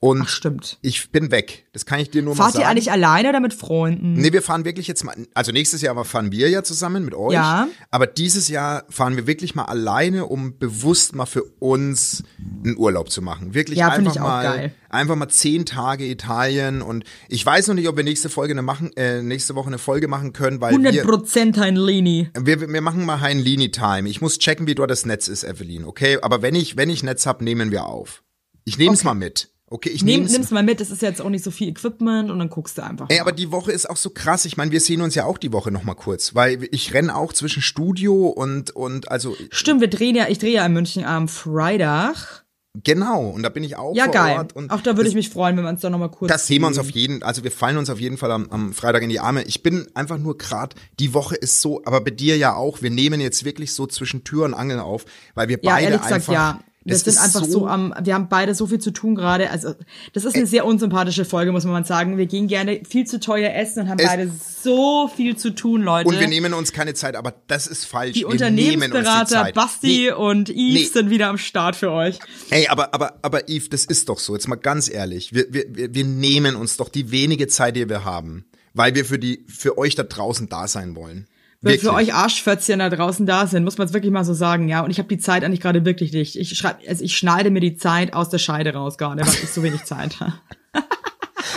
Und 0.00 0.22
Ach, 0.22 0.28
stimmt. 0.28 0.78
ich 0.80 1.10
bin 1.10 1.32
weg. 1.32 1.66
Das 1.72 1.84
kann 1.84 1.98
ich 1.98 2.08
dir 2.08 2.22
nur 2.22 2.36
mal 2.36 2.44
fahrt 2.44 2.52
sagen. 2.52 2.62
ihr 2.64 2.68
eigentlich 2.68 2.92
alleine 2.92 3.30
oder 3.30 3.40
mit 3.40 3.52
Freunden? 3.52 4.12
Nee, 4.12 4.32
wir 4.32 4.42
fahren 4.42 4.64
wirklich 4.64 4.86
jetzt 4.86 5.02
mal, 5.02 5.16
also 5.34 5.50
nächstes 5.50 5.82
Jahr 5.82 6.04
fahren 6.04 6.30
wir 6.30 6.48
ja 6.48 6.62
zusammen 6.62 7.04
mit 7.04 7.14
euch. 7.16 7.34
Ja. 7.34 7.66
Aber 7.90 8.06
dieses 8.06 8.46
Jahr 8.46 8.84
fahren 8.90 9.16
wir 9.16 9.26
wirklich 9.26 9.56
mal 9.56 9.64
alleine, 9.64 10.26
um 10.26 10.56
bewusst 10.56 11.16
mal 11.16 11.26
für 11.26 11.42
uns 11.58 12.22
einen 12.64 12.76
Urlaub 12.76 13.10
zu 13.10 13.22
machen. 13.22 13.54
Wirklich 13.54 13.78
Ja, 13.78 13.88
einfach 13.88 14.12
ich 14.12 14.20
auch 14.20 14.24
mal, 14.24 14.42
geil. 14.44 14.74
einfach 14.88 15.16
mal 15.16 15.28
zehn 15.28 15.66
Tage 15.66 16.04
Italien 16.06 16.80
und 16.80 17.02
ich 17.28 17.44
weiß 17.44 17.66
noch 17.66 17.74
nicht, 17.74 17.88
ob 17.88 17.96
wir 17.96 18.04
nächste 18.04 18.28
Folge 18.28 18.52
eine 18.54 18.62
machen, 18.62 18.96
äh, 18.96 19.20
nächste 19.22 19.56
Woche 19.56 19.66
eine 19.66 19.78
Folge 19.78 20.06
machen 20.06 20.32
können, 20.32 20.60
weil 20.60 20.70
100 20.74 20.94
wir, 20.94 21.02
Prozent 21.02 21.58
ein 21.58 21.74
Lini. 21.74 22.30
wir, 22.38 22.60
wir 22.72 22.80
machen 22.82 23.04
mal 23.04 23.20
ein 23.20 23.40
Lini 23.40 23.72
Time. 23.72 24.08
Ich 24.08 24.20
muss 24.20 24.38
checken, 24.38 24.68
wie 24.68 24.76
dort 24.76 24.92
das 24.92 25.06
Netz 25.06 25.26
ist, 25.26 25.42
Evelyn. 25.42 25.84
Okay, 25.84 26.18
aber 26.22 26.40
wenn 26.40 26.54
ich, 26.54 26.76
wenn 26.76 26.88
ich 26.88 27.02
Netz 27.02 27.26
hab, 27.26 27.42
nehmen 27.42 27.72
wir 27.72 27.86
auf. 27.86 28.22
Ich 28.64 28.78
nehme 28.78 28.94
es 28.94 29.02
mal 29.02 29.14
mit. 29.14 29.50
Okay, 29.70 29.90
ich 29.90 30.02
Nehm, 30.02 30.20
nehme 30.22 30.32
nimm's 30.32 30.50
mal 30.50 30.62
mit, 30.62 30.80
das 30.80 30.90
ist 30.90 31.02
jetzt 31.02 31.20
auch 31.20 31.28
nicht 31.28 31.44
so 31.44 31.50
viel 31.50 31.68
Equipment 31.68 32.30
und 32.30 32.38
dann 32.38 32.48
guckst 32.48 32.78
du 32.78 32.82
einfach. 32.82 33.06
Ey, 33.10 33.16
mal. 33.16 33.22
aber 33.22 33.32
die 33.32 33.50
Woche 33.52 33.70
ist 33.70 33.88
auch 33.88 33.96
so 33.98 34.10
krass. 34.10 34.44
Ich 34.46 34.56
meine, 34.56 34.70
wir 34.70 34.80
sehen 34.80 35.00
uns 35.02 35.14
ja 35.14 35.24
auch 35.26 35.36
die 35.38 35.52
Woche 35.52 35.70
noch 35.70 35.84
mal 35.84 35.94
kurz, 35.94 36.34
weil 36.34 36.66
ich 36.72 36.94
renn 36.94 37.10
auch 37.10 37.32
zwischen 37.34 37.60
Studio 37.62 38.28
und 38.28 38.70
und 38.70 39.10
also 39.10 39.36
Stimmt, 39.50 39.80
wir 39.82 39.88
drehen 39.88 40.16
ja, 40.16 40.26
ich 40.28 40.38
drehe 40.38 40.54
ja 40.54 40.64
in 40.66 40.72
München 40.72 41.04
am 41.04 41.28
Freitag. 41.28 42.44
genau. 42.84 43.28
Und 43.28 43.42
da 43.42 43.48
bin 43.48 43.62
ich 43.64 43.76
auch 43.76 43.94
Ja, 43.94 44.04
vor 44.04 44.12
geil. 44.14 44.38
Ort. 44.38 44.54
Und 44.56 44.70
auch 44.70 44.80
da 44.80 44.96
würde 44.96 45.08
ich 45.08 45.14
mich 45.14 45.28
freuen, 45.30 45.56
wenn 45.56 45.64
wir 45.64 45.70
uns 45.70 45.80
da 45.80 45.90
nochmal 45.90 46.10
kurz. 46.10 46.30
Das 46.30 46.46
sehen 46.46 46.62
wir 46.62 46.68
uns 46.68 46.78
auf 46.78 46.90
jeden, 46.90 47.22
also 47.22 47.44
wir 47.44 47.50
fallen 47.52 47.76
uns 47.76 47.90
auf 47.90 48.00
jeden 48.00 48.16
Fall 48.16 48.30
am, 48.30 48.48
am 48.50 48.72
Freitag 48.72 49.02
in 49.02 49.08
die 49.10 49.20
Arme. 49.20 49.42
Ich 49.44 49.62
bin 49.62 49.86
einfach 49.94 50.18
nur 50.18 50.38
grad, 50.38 50.74
die 50.98 51.12
Woche 51.14 51.34
ist 51.36 51.60
so, 51.60 51.82
aber 51.84 52.00
bei 52.00 52.10
dir 52.10 52.36
ja 52.36 52.54
auch. 52.54 52.80
Wir 52.82 52.90
nehmen 52.90 53.20
jetzt 53.20 53.44
wirklich 53.44 53.72
so 53.74 53.86
zwischen 53.86 54.24
Tür 54.24 54.44
und 54.44 54.54
Angel 54.54 54.78
auf, 54.80 55.04
weil 55.34 55.48
wir 55.48 55.58
Ja, 55.62 55.72
beide 55.72 55.84
ehrlich 55.84 56.00
gesagt, 56.02 56.14
einfach. 56.14 56.32
ja. 56.32 56.60
Wir 56.84 56.94
das 56.94 57.02
sind 57.04 57.18
einfach 57.18 57.44
so, 57.44 57.66
am, 57.66 57.92
wir 58.02 58.14
haben 58.14 58.28
beide 58.28 58.54
so 58.54 58.66
viel 58.66 58.78
zu 58.78 58.92
tun 58.92 59.14
gerade. 59.14 59.50
Also, 59.50 59.74
das 60.14 60.24
ist 60.24 60.36
eine 60.36 60.46
sehr 60.46 60.64
unsympathische 60.64 61.24
Folge, 61.24 61.52
muss 61.52 61.64
man 61.64 61.72
mal 61.72 61.84
sagen. 61.84 62.16
Wir 62.16 62.26
gehen 62.26 62.46
gerne 62.46 62.80
viel 62.88 63.04
zu 63.06 63.20
teuer 63.20 63.52
essen 63.52 63.82
und 63.82 63.88
haben 63.90 63.98
Es- 63.98 64.06
beide 64.06 64.30
so 64.62 65.10
viel 65.14 65.36
zu 65.36 65.50
tun, 65.50 65.82
Leute. 65.82 66.08
Und 66.08 66.18
wir 66.18 66.28
nehmen 66.28 66.54
uns 66.54 66.72
keine 66.72 66.94
Zeit, 66.94 67.16
aber 67.16 67.34
das 67.48 67.66
ist 67.66 67.84
falsch. 67.84 68.12
die 68.14 68.20
wir 68.20 68.28
die 68.28 68.32
Unternehmensberater 68.32 69.26
Zeit. 69.26 69.54
Basti 69.54 69.86
Nee, 69.86 70.12
und 70.12 70.48
Yves 70.48 70.54
nee. 70.56 70.84
sind 70.84 71.10
wieder 71.10 71.28
am 71.28 71.36
Start 71.38 71.76
für 71.76 71.90
euch. 71.90 72.18
Ey, 72.50 72.68
aber, 72.68 72.94
aber, 72.94 73.18
aber 73.22 73.48
Yves, 73.48 73.68
das 73.70 73.84
ist 73.84 74.08
doch 74.08 74.18
so. 74.18 74.34
Jetzt 74.34 74.48
mal 74.48 74.56
ganz 74.56 74.88
ehrlich. 74.88 75.34
Wir, 75.34 75.46
wir, 75.52 75.64
wir 75.68 75.94
wir 75.94 76.04
nehmen 76.04 76.54
uns 76.56 76.76
doch 76.76 76.88
die 76.88 77.10
wenige 77.10 77.48
Zeit, 77.48 77.76
die 77.76 77.88
wir 77.88 78.04
haben, 78.04 78.46
weil 78.72 78.94
wir 78.94 79.04
für 79.04 79.18
die, 79.18 79.44
für 79.48 79.76
euch 79.78 79.94
da 79.94 80.04
draußen 80.04 80.48
da 80.48 80.68
sein 80.68 80.94
wollen. 80.94 81.26
Wirklich. 81.60 81.82
für 81.82 81.92
euch 81.92 82.14
Arschfötzchen 82.14 82.78
da 82.78 82.88
draußen 82.88 83.26
da 83.26 83.46
sind, 83.46 83.64
muss 83.64 83.78
man 83.78 83.88
es 83.88 83.92
wirklich 83.92 84.12
mal 84.12 84.24
so 84.24 84.32
sagen, 84.32 84.68
ja. 84.68 84.82
Und 84.82 84.90
ich 84.90 84.98
habe 84.98 85.08
die 85.08 85.18
Zeit 85.18 85.42
eigentlich 85.42 85.60
gerade 85.60 85.84
wirklich 85.84 86.12
nicht. 86.12 86.36
Ich 86.36 86.56
schreib, 86.56 86.78
also 86.86 87.02
ich 87.02 87.16
schneide 87.16 87.50
mir 87.50 87.60
die 87.60 87.76
Zeit 87.76 88.14
aus 88.14 88.28
der 88.28 88.38
Scheide 88.38 88.74
raus 88.74 88.96
gerade, 88.96 89.22
weil 89.22 89.34
ich 89.34 89.50
so 89.50 89.62
wenig 89.62 89.84
Zeit 89.84 90.20
habe. 90.20 90.34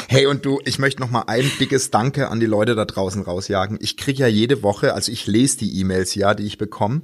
Hey, 0.07 0.25
und 0.25 0.45
du, 0.45 0.59
ich 0.65 0.77
möchte 0.77 1.01
noch 1.01 1.09
mal 1.09 1.23
ein 1.27 1.49
dickes 1.57 1.89
Danke 1.89 2.29
an 2.29 2.41
die 2.41 2.45
Leute 2.45 2.75
da 2.75 2.83
draußen 2.83 3.21
rausjagen. 3.21 3.77
Ich 3.81 3.95
krieg 3.95 4.19
ja 4.19 4.27
jede 4.27 4.61
Woche, 4.61 4.93
also 4.93 5.09
ich 5.09 5.25
lese 5.25 5.59
die 5.59 5.79
E-Mails 5.79 6.15
ja, 6.15 6.33
die 6.33 6.43
ich 6.43 6.57
bekomme. 6.57 7.03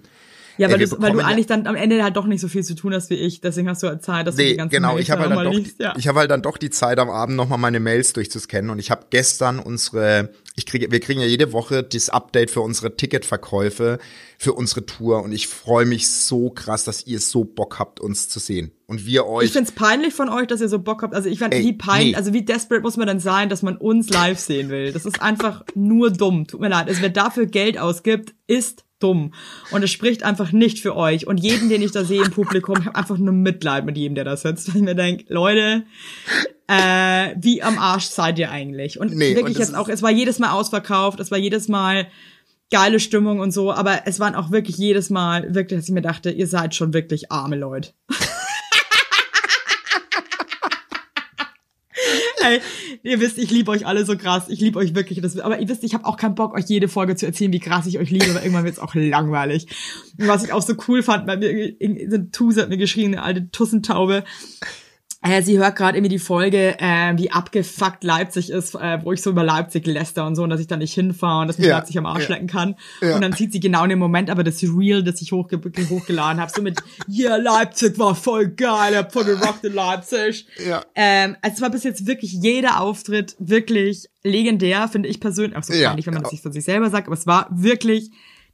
Ja, 0.58 0.68
Ey, 0.68 0.74
weil, 0.74 0.86
du, 0.88 1.02
weil 1.02 1.12
du 1.14 1.20
eigentlich 1.20 1.46
dann 1.48 1.68
am 1.68 1.76
Ende 1.76 2.04
halt 2.04 2.16
doch 2.16 2.26
nicht 2.26 2.42
so 2.42 2.48
viel 2.48 2.64
zu 2.64 2.74
tun 2.76 2.94
hast 2.94 3.10
wie 3.10 3.16
ich. 3.16 3.42
Deswegen 3.42 3.70
hast 3.70 3.84
du 3.84 3.88
halt 3.88 4.04
Zeit, 4.04 4.26
dass 4.28 4.36
du 4.36 4.42
die 4.44 4.50
Nee, 4.52 4.56
ganzen 4.58 4.72
genau. 4.76 4.94
Mails 4.94 5.02
Ich 5.04 5.12
habe 5.12 5.22
halt, 5.22 5.32
dann 5.32 5.44
doch, 5.46 5.54
liest, 5.54 5.80
ja. 5.80 5.94
ich 5.98 6.08
hab 6.08 6.16
halt 6.16 6.32
dann 6.32 6.42
doch 6.42 6.58
die 6.58 6.70
Zeit 6.70 7.00
am 7.00 7.10
Abend 7.10 7.36
noch 7.36 7.48
mal 7.48 7.58
meine 7.58 7.80
Mails 7.80 8.14
durchzuscannen 8.14 8.70
und 8.72 8.80
ich 8.80 8.90
habe 8.92 9.06
gestern 9.10 9.60
unsere, 9.60 10.30
ich 10.56 10.66
kriege, 10.66 10.92
wir 10.92 11.00
kriegen 11.00 11.20
ja 11.22 11.28
jede 11.28 11.54
Woche 11.54 11.84
das 11.84 12.10
Update 12.10 12.50
für 12.52 12.62
unsere 12.62 12.96
Ticketverkäufe 12.96 14.00
für 14.40 14.54
unsere 14.54 14.86
Tour 14.86 15.24
und 15.24 15.32
ich 15.32 15.48
freue 15.48 15.86
mich 15.86 16.10
so 16.10 16.50
krass, 16.52 16.84
dass 16.84 17.08
ihr 17.08 17.20
so 17.20 17.44
Bock 17.44 17.80
habt, 17.80 18.00
uns 18.00 18.30
zu 18.30 18.40
sehen 18.40 18.72
und 18.86 19.06
wir 19.06 19.22
Ich 19.22 19.28
euch. 19.28 19.52
find's 19.52 19.72
peinlich 19.72 20.14
von 20.14 20.30
euch, 20.30 20.46
dass 20.48 20.62
ihr 20.62 20.70
so 20.70 20.78
Bock 20.80 21.02
habt. 21.02 21.16
Also 21.16 21.28
ich 21.28 21.40
fand, 21.40 21.54
Ey, 21.56 21.64
wie 21.64 21.74
peinlich, 21.74 22.12
nee. 22.12 22.16
also 22.16 22.34
wie 22.34 22.44
desperate 22.44 22.82
muss 22.84 22.98
man 22.98 23.08
dann 23.08 23.20
sein, 23.20 23.50
dass 23.50 23.64
man 23.64 23.78
uns 23.78 24.10
live 24.10 24.40
sehen 24.40 24.70
will. 24.70 24.92
Das 24.92 25.06
ist 25.06 25.22
einfach 25.22 25.64
nur 25.74 26.12
dumm. 26.12 26.46
Tut 26.48 26.62
mir 26.62 26.70
leid. 26.70 26.88
Also 26.88 27.02
wer 27.02 27.10
dafür 27.10 27.48
Geld 27.48 27.80
ausgibt, 27.80 28.36
ist 28.46 28.84
dumm. 29.00 29.34
Und 29.72 29.84
es 29.84 29.92
spricht 29.92 30.24
einfach 30.24 30.52
nicht 30.52 30.80
für 30.80 30.96
euch. 30.96 31.28
Und 31.28 31.38
jeden, 31.38 31.70
den 31.70 31.82
ich 31.82 31.92
da 31.92 32.04
sehe 32.04 32.24
im 32.24 32.32
Publikum, 32.32 32.78
ich 32.80 32.86
habe 32.86 32.96
einfach 32.96 33.18
nur 33.18 33.34
Mitleid 33.34 33.86
mit 33.86 33.98
jedem, 33.98 34.16
der 34.16 34.24
da 34.24 34.38
sitzt. 34.38 34.70
Weil 34.70 34.78
ich 34.78 34.82
mir 34.84 34.96
denke, 34.96 35.26
Leute, 35.28 35.84
äh, 36.68 37.36
wie 37.40 37.64
am 37.64 37.78
Arsch 37.78 38.06
seid 38.06 38.40
ihr 38.40 38.52
eigentlich? 38.52 39.00
Und 39.00 39.16
Nee, 39.16 39.36
wirklich 39.36 39.58
und 39.58 39.60
jetzt 39.60 39.76
auch, 39.76 39.88
es 39.88 40.02
war 40.02 40.12
jedes 40.12 40.40
Mal 40.40 40.52
ausverkauft, 40.52 41.20
es 41.20 41.32
war 41.32 41.38
jedes 41.38 41.68
Mal 41.68 42.08
geile 42.70 43.00
Stimmung 43.00 43.40
und 43.40 43.52
so, 43.52 43.72
aber 43.72 44.02
es 44.06 44.20
waren 44.20 44.36
auch 44.36 44.52
wirklich 44.52 44.78
jedes 44.78 45.10
Mal 45.10 45.56
wirklich, 45.56 45.80
dass 45.80 45.88
ich 45.88 45.94
mir 45.94 46.02
dachte, 46.02 46.32
ihr 46.32 46.48
seid 46.48 46.76
schon 46.76 46.94
wirklich 46.94 47.32
arme 47.32 47.56
Leute. 47.56 47.92
Ey, 52.48 52.62
ihr 53.04 53.20
wisst, 53.20 53.38
ich 53.38 53.52
liebe 53.52 53.72
euch 53.72 53.86
alle 53.86 54.06
so 54.06 54.18
krass. 54.18 54.46
Ich 54.48 54.60
liebe 54.62 54.80
euch 54.80 54.96
wirklich. 54.96 55.22
Das, 55.22 55.38
aber 55.40 55.60
ihr 55.60 55.68
wisst, 55.68 55.84
ich 55.84 55.94
habe 55.94 56.06
auch 56.06 56.18
keinen 56.18 56.36
Bock, 56.36 56.54
euch 56.54 56.66
jede 56.68 56.88
Folge 56.88 57.16
zu 57.16 57.26
erzählen, 57.26 57.52
wie 57.52 57.60
krass 57.60 57.86
ich 57.88 58.00
euch 58.00 58.10
liebe, 58.10 58.34
weil 58.34 58.44
irgendwann 58.44 58.66
wird's 58.66 58.80
auch 58.80 58.96
langweilig. 58.96 59.68
Und 60.20 60.28
was 60.28 60.44
ich 60.44 60.54
auch 60.54 60.62
so 60.62 60.76
cool 60.88 61.04
fand, 61.04 61.28
bei 61.28 61.38
mir, 61.38 61.74
so 62.10 62.16
ein 62.16 62.32
Tuse 62.32 62.62
hat 62.62 62.70
mir 62.70 62.78
geschrieben, 62.78 63.14
eine 63.14 63.24
alte 63.24 63.52
Tussentaube. 63.52 64.24
Äh, 65.30 65.42
sie 65.42 65.58
hört 65.58 65.76
gerade 65.76 65.98
irgendwie 65.98 66.16
die 66.16 66.20
Folge, 66.20 66.76
äh, 66.80 67.14
wie 67.18 67.32
abgefuckt 67.32 68.04
Leipzig 68.04 68.50
ist, 68.50 68.76
äh, 68.76 69.00
wo 69.04 69.12
ich 69.14 69.22
so 69.22 69.30
über 69.32 69.44
Leipzig 69.44 69.86
läster 69.88 70.26
und 70.26 70.36
so, 70.36 70.44
und 70.44 70.50
dass 70.50 70.60
ich 70.60 70.68
da 70.68 70.78
nicht 70.78 70.94
hinfahre 70.94 71.42
und 71.42 71.48
dass 71.48 71.58
mich 71.58 71.68
Ja, 71.68 71.78
Leipzig 71.78 71.98
am 71.98 72.06
Arsch 72.06 72.30
ja. 72.30 72.36
lecken 72.36 72.48
kann. 72.48 72.76
Ja. 73.02 73.16
Und 73.16 73.22
dann 73.22 73.34
sieht 73.34 73.52
sie 73.52 73.60
genau 73.60 73.84
in 73.84 73.90
dem 73.90 74.00
Moment 74.00 74.30
aber 74.30 74.44
das 74.44 74.62
Reel, 74.64 75.04
das 75.04 75.22
ich 75.22 75.32
hochge 75.32 75.60
hochgeladen 75.90 76.40
habe, 76.42 76.52
so 76.54 76.62
mit, 76.62 76.80
yeah, 77.10 77.36
Leipzig 77.38 77.98
war 78.00 78.16
voll 78.16 78.48
geil, 78.50 78.96
habt 78.96 79.14
voll 79.14 79.26
gerockt 79.26 79.64
in 79.64 79.74
Leipzig. 79.74 80.48
Ja. 80.66 80.84
Ähm, 80.96 81.36
also 81.42 81.56
es 81.56 81.62
war 81.62 81.70
bis 81.70 81.84
jetzt 81.84 82.06
wirklich 82.08 82.34
jeder 82.34 82.80
Auftritt 82.82 83.36
wirklich 83.40 84.10
legendär, 84.24 84.88
finde 84.88 85.10
ich 85.10 85.20
persönlich. 85.20 85.58
Auch 85.58 85.64
so 85.64 85.74
Ja. 85.74 85.90
peinlich, 85.90 86.06
wenn 86.06 86.14
man 86.14 86.24
das 86.24 86.32
nicht 86.32 86.44
von 86.44 86.52
sich 86.52 86.64
selber 86.64 86.90
sagt, 86.90 87.08
aber 87.08 87.16
es 87.16 87.28
war 87.28 87.48
wirklich 87.52 88.12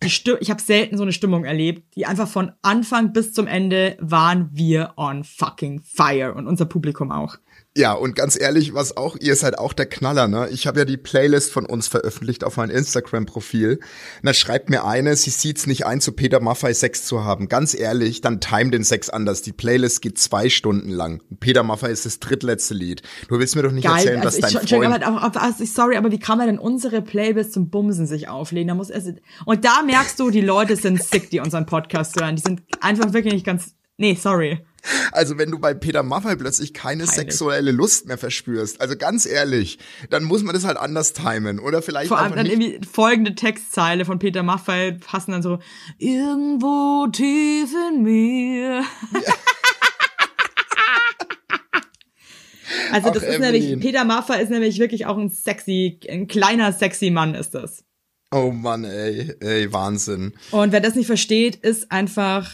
Stimmung, 0.09 0.39
ich 0.41 0.49
habe 0.49 0.61
selten 0.61 0.97
so 0.97 1.03
eine 1.03 1.13
Stimmung 1.13 1.45
erlebt, 1.45 1.95
die 1.95 2.05
einfach 2.05 2.27
von 2.27 2.51
Anfang 2.61 3.13
bis 3.13 3.33
zum 3.33 3.47
Ende 3.47 3.97
waren 3.99 4.49
wir 4.53 4.93
on 4.97 5.23
fucking 5.23 5.81
fire 5.81 6.33
und 6.33 6.47
unser 6.47 6.65
Publikum 6.65 7.11
auch. 7.11 7.37
Ja, 7.75 7.93
und 7.93 8.15
ganz 8.15 8.39
ehrlich, 8.39 8.75
was 8.75 8.95
auch, 8.97 9.15
ihr 9.19 9.35
seid 9.35 9.57
auch 9.57 9.73
der 9.73 9.87
Knaller, 9.87 10.27
ne? 10.27 10.47
Ich 10.51 10.67
habe 10.67 10.77
ja 10.77 10.85
die 10.85 10.97
Playlist 10.97 11.51
von 11.51 11.65
uns 11.65 11.87
veröffentlicht 11.87 12.43
auf 12.43 12.57
mein 12.57 12.69
Instagram-Profil. 12.69 13.79
Da 14.21 14.33
schreibt 14.35 14.69
mir 14.69 14.85
eine, 14.85 15.15
sie 15.15 15.31
sieht's 15.31 15.65
nicht 15.65 15.83
ein, 15.83 15.99
zu 15.99 16.11
Peter 16.11 16.39
Maffei 16.39 16.75
Sex 16.75 17.03
zu 17.05 17.23
haben. 17.23 17.49
Ganz 17.49 17.73
ehrlich, 17.73 18.21
dann 18.21 18.39
time 18.39 18.69
den 18.69 18.83
Sex 18.83 19.09
anders. 19.09 19.41
Die 19.41 19.53
Playlist 19.53 20.03
geht 20.03 20.19
zwei 20.19 20.49
Stunden 20.49 20.89
lang. 20.89 21.23
Peter 21.39 21.63
Maffei 21.63 21.89
ist 21.89 22.05
das 22.05 22.19
drittletzte 22.19 22.75
Lied. 22.75 23.01
Du 23.27 23.39
willst 23.39 23.55
mir 23.55 23.63
doch 23.63 23.71
nicht 23.71 23.85
erzählen, 23.85 24.21
dass 24.21 24.35
also 24.35 24.41
dein 24.41 24.51
ich, 24.51 24.59
Entschuldigung, 24.59 24.93
Freund... 24.93 25.07
aber, 25.07 25.23
aber, 25.23 25.41
also, 25.41 25.65
sorry, 25.65 25.97
aber 25.97 26.11
wie 26.11 26.19
kann 26.19 26.37
man 26.37 26.45
denn 26.45 26.59
unsere 26.59 27.01
Playlist 27.01 27.53
zum 27.53 27.71
Bumsen 27.71 28.05
sich 28.05 28.29
auflegen? 28.29 28.67
Da 28.67 28.75
muss 28.75 28.91
es, 28.91 29.05
und 29.45 29.65
da 29.65 29.81
merkst 29.81 30.19
du, 30.19 30.29
die 30.29 30.41
Leute 30.41 30.75
sind 30.75 31.03
sick, 31.03 31.31
die 31.31 31.39
unseren 31.39 31.65
Podcast 31.65 32.21
hören. 32.21 32.35
Die 32.35 32.43
sind 32.43 32.61
einfach 32.81 33.13
wirklich 33.13 33.33
nicht 33.33 33.47
ganz, 33.47 33.73
nee, 33.97 34.13
sorry. 34.13 34.63
Also 35.11 35.37
wenn 35.37 35.49
du 35.49 35.59
bei 35.59 35.73
Peter 35.73 36.03
Maffei 36.03 36.35
plötzlich 36.35 36.73
keine 36.73 37.05
Peinlich. 37.05 37.15
sexuelle 37.15 37.71
Lust 37.71 38.07
mehr 38.07 38.17
verspürst, 38.17 38.81
also 38.81 38.97
ganz 38.97 39.25
ehrlich, 39.25 39.79
dann 40.09 40.23
muss 40.23 40.43
man 40.43 40.53
das 40.53 40.65
halt 40.65 40.77
anders 40.77 41.13
timen. 41.13 41.59
Oder 41.59 41.81
vielleicht 41.81 42.09
Vor 42.09 42.19
allem 42.19 42.35
dann 42.35 42.45
irgendwie 42.45 42.81
folgende 42.85 43.35
Textzeile 43.35 44.05
von 44.05 44.19
Peter 44.19 44.43
Maffei 44.43 44.91
passen 44.91 45.31
dann 45.31 45.41
so, 45.41 45.59
irgendwo 45.97 47.07
tief 47.11 47.73
in 47.91 48.03
mir. 48.03 48.83
Also 52.91 53.09
das 53.09 53.23
Ach, 53.23 53.27
ist 53.27 53.39
nämlich, 53.39 53.63
Evelyn. 53.63 53.79
Peter 53.79 54.05
Maffei 54.05 54.41
ist 54.41 54.49
nämlich 54.49 54.79
wirklich 54.79 55.05
auch 55.07 55.17
ein 55.17 55.29
sexy, 55.29 55.99
ein 56.09 56.27
kleiner 56.27 56.71
sexy 56.73 57.09
Mann 57.09 57.33
ist 57.33 57.55
das. 57.55 57.83
Oh 58.31 58.51
Mann, 58.51 58.83
ey, 58.83 59.33
ey, 59.39 59.71
Wahnsinn. 59.73 60.33
Und 60.51 60.71
wer 60.71 60.79
das 60.79 60.95
nicht 60.95 61.07
versteht, 61.07 61.55
ist 61.55 61.91
einfach 61.91 62.51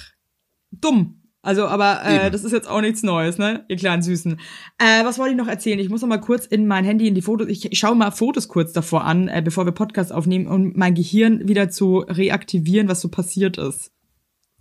dumm. 0.71 1.18
Also, 1.49 1.65
aber 1.65 2.01
äh, 2.05 2.17
Eben. 2.25 2.31
das 2.31 2.43
ist 2.43 2.51
jetzt 2.51 2.69
auch 2.69 2.79
nichts 2.79 3.01
Neues, 3.01 3.39
ne? 3.39 3.65
Ihr 3.69 3.75
kleinen 3.75 4.03
Süßen. 4.03 4.39
Äh, 4.77 5.03
was 5.03 5.17
wollte 5.17 5.31
ich 5.31 5.37
noch 5.37 5.47
erzählen? 5.47 5.79
Ich 5.79 5.89
muss 5.89 6.01
noch 6.01 6.07
mal 6.07 6.19
kurz 6.21 6.45
in 6.45 6.67
mein 6.67 6.85
Handy 6.85 7.07
in 7.07 7.15
die 7.15 7.23
Fotos. 7.23 7.47
Ich 7.47 7.67
schaue 7.73 7.95
mal 7.95 8.11
Fotos 8.11 8.47
kurz 8.49 8.71
davor 8.71 9.03
an, 9.03 9.27
äh, 9.29 9.41
bevor 9.43 9.65
wir 9.65 9.71
Podcast 9.71 10.13
aufnehmen, 10.13 10.45
um 10.45 10.73
mein 10.75 10.93
Gehirn 10.93 11.47
wieder 11.47 11.71
zu 11.71 12.05
reaktivieren, 12.07 12.87
was 12.87 13.01
so 13.01 13.09
passiert 13.09 13.57
ist. 13.57 13.91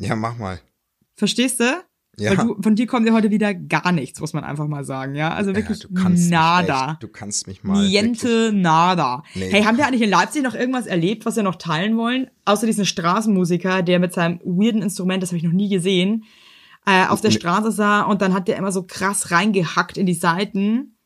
Ja, 0.00 0.16
mach 0.16 0.38
mal. 0.38 0.60
Verstehst 1.14 1.60
du? 1.60 1.64
Ja. 2.16 2.30
Weil 2.30 2.46
du, 2.46 2.56
von 2.62 2.74
dir 2.74 2.86
kommt 2.86 3.06
ja 3.06 3.12
heute 3.12 3.30
wieder 3.30 3.52
gar 3.52 3.92
nichts, 3.92 4.18
muss 4.20 4.32
man 4.32 4.42
einfach 4.42 4.66
mal 4.66 4.82
sagen, 4.82 5.14
ja? 5.14 5.34
Also 5.34 5.54
wirklich 5.54 5.82
ja, 5.82 5.88
du 5.88 5.94
kannst 5.94 6.22
Mich 6.24 6.30
nada. 6.32 6.92
echt, 6.92 7.02
du 7.02 7.08
kannst 7.08 7.46
mich 7.48 7.62
mal. 7.64 7.82
wirklich- 7.82 8.02
Niente 8.02 8.50
nada. 8.54 9.24
Nee. 9.34 9.50
Hey, 9.50 9.62
haben 9.64 9.76
wir 9.76 9.86
eigentlich 9.86 10.00
in 10.02 10.08
Leipzig 10.10 10.42
noch 10.42 10.54
irgendwas 10.54 10.86
erlebt, 10.86 11.26
was 11.26 11.36
wir 11.36 11.42
noch 11.42 11.56
teilen 11.56 11.98
wollen? 11.98 12.30
Außer 12.46 12.66
diesen 12.66 12.86
Straßenmusiker, 12.86 13.82
der 13.82 13.98
mit 13.98 14.14
seinem 14.14 14.40
weirden 14.42 14.80
Instrument, 14.80 15.22
das 15.22 15.30
habe 15.30 15.36
ich 15.36 15.44
noch 15.44 15.52
nie 15.52 15.68
gesehen, 15.68 16.24
äh, 16.88 17.06
auf 17.06 17.20
der. 17.20 17.30
Straße 17.30 17.70
sah 17.72 18.02
und 18.02 18.22
dann 18.22 18.32
hat 18.34 18.48
der 18.48 18.56
immer 18.56 18.72
so 18.72 18.82
krass 18.82 19.30
reingehackt 19.30 19.96
in 19.96 20.06
die 20.06 20.14
Seiten 20.14 20.96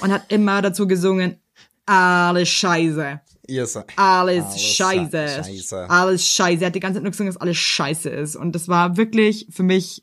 und 0.00 0.12
hat 0.12 0.30
immer 0.32 0.62
dazu 0.62 0.86
gesungen, 0.86 1.40
alles 1.86 2.48
Scheiße. 2.48 3.20
Seid. 3.66 3.86
Alles, 3.96 4.44
Alles 4.44 4.62
scheiße. 4.62 5.28
scheiße. 5.44 5.90
Alles 5.90 6.26
scheiße. 6.26 6.62
Er 6.62 6.68
hat 6.68 6.74
die 6.74 6.80
ganze 6.80 6.96
Zeit 6.96 7.02
nur 7.02 7.10
gesungen, 7.10 7.32
dass 7.32 7.40
alles 7.40 7.58
scheiße 7.58 8.08
ist. 8.08 8.36
Und 8.36 8.52
das 8.52 8.68
war 8.68 8.96
wirklich 8.96 9.48
für 9.50 9.62
mich, 9.62 10.02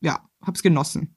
ja, 0.00 0.20
hab's 0.44 0.62
genossen. 0.62 1.16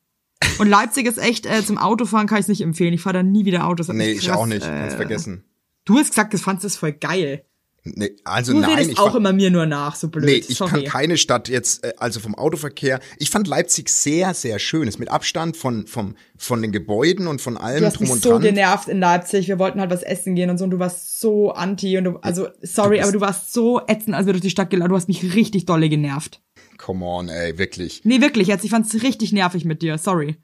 Und 0.58 0.70
Leipzig 0.70 1.06
ist 1.06 1.18
echt, 1.18 1.46
äh, 1.46 1.66
zum 1.66 1.78
Autofahren 1.78 2.28
kann 2.28 2.40
ich 2.40 2.48
nicht 2.48 2.62
empfehlen. 2.62 2.94
Ich 2.94 3.02
fahre 3.02 3.16
da 3.16 3.24
nie 3.24 3.44
wieder 3.46 3.68
Autos. 3.68 3.90
Nee, 3.90 4.12
ich 4.12 4.32
auch 4.32 4.46
nicht. 4.46 4.66
Kannst 4.66 4.96
vergessen. 4.96 5.44
Du 5.84 5.98
hast 5.98 6.10
gesagt, 6.10 6.34
das 6.34 6.42
fandst 6.42 6.64
du 6.64 6.70
voll 6.70 6.94
geil. 6.94 7.46
Nee, 7.88 8.16
also 8.24 8.52
Du 8.54 8.60
nein, 8.62 8.72
redest 8.72 8.92
ich 8.94 8.98
auch 8.98 9.06
fand- 9.12 9.18
immer 9.18 9.32
mir 9.32 9.52
nur 9.52 9.68
nach, 9.68 9.96
so 9.96 10.08
blöd. 10.10 10.26
Nee, 10.26 10.44
ich 10.48 10.58
Sorry. 10.58 10.72
kann 10.72 10.84
keine 10.86 11.18
Stadt 11.18 11.50
jetzt, 11.50 11.84
äh, 11.84 11.94
also 11.98 12.20
vom 12.20 12.34
Autoverkehr. 12.34 13.00
Ich 13.20 13.30
fand 13.30 13.48
Leipzig 13.48 13.90
sehr, 13.90 14.34
sehr 14.34 14.58
schön. 14.58 14.88
Ist 14.88 14.98
mit 14.98 15.10
Abstand 15.12 15.56
von, 15.56 15.86
vom, 15.86 16.16
von 16.36 16.64
den 16.64 16.72
Gebäuden 16.72 17.28
und 17.28 17.42
von 17.42 17.58
allem 17.58 17.82
Du 17.82 17.86
hast 17.86 17.98
drum 17.98 18.04
mich 18.06 18.12
und 18.14 18.24
so 18.24 18.32
dran. 18.32 18.42
genervt 18.42 18.88
in 18.88 19.00
Leipzig. 19.00 19.48
Wir 19.48 19.60
wollten 19.60 19.80
halt 19.80 19.92
was 19.92 20.02
essen 20.02 20.34
gehen 20.34 20.50
und 20.50 20.58
so. 20.58 20.64
Und 20.64 20.72
du 20.72 20.80
warst 20.80 21.20
so 21.20 21.52
anti 21.52 21.96
und 22.00 22.04
du, 22.06 22.18
also, 22.24 22.48
sorry, 22.64 22.98
bist- 22.98 23.04
aber 23.04 23.12
du 23.14 23.22
warst 23.22 23.54
so 23.54 23.80
ätzend, 23.88 24.16
als 24.16 24.26
wir 24.26 24.34
durch 24.34 24.42
die 24.42 24.50
Stadt 24.50 24.72
gelaufen. 24.72 24.90
Du 24.90 24.96
hast 24.96 25.08
mich 25.08 25.36
richtig 25.36 25.66
dolle 25.68 25.88
genervt. 25.88 26.42
Come 26.78 27.06
on, 27.06 27.30
ey, 27.30 27.58
wirklich. 27.60 28.02
Nee, 28.04 28.20
wirklich 28.20 28.48
jetzt. 28.48 28.66
Ich 28.66 28.72
fand's 28.72 28.94
richtig 29.04 29.32
nervig 29.32 29.64
mit 29.64 29.84
dir. 29.84 29.98
Sorry. 30.00 30.38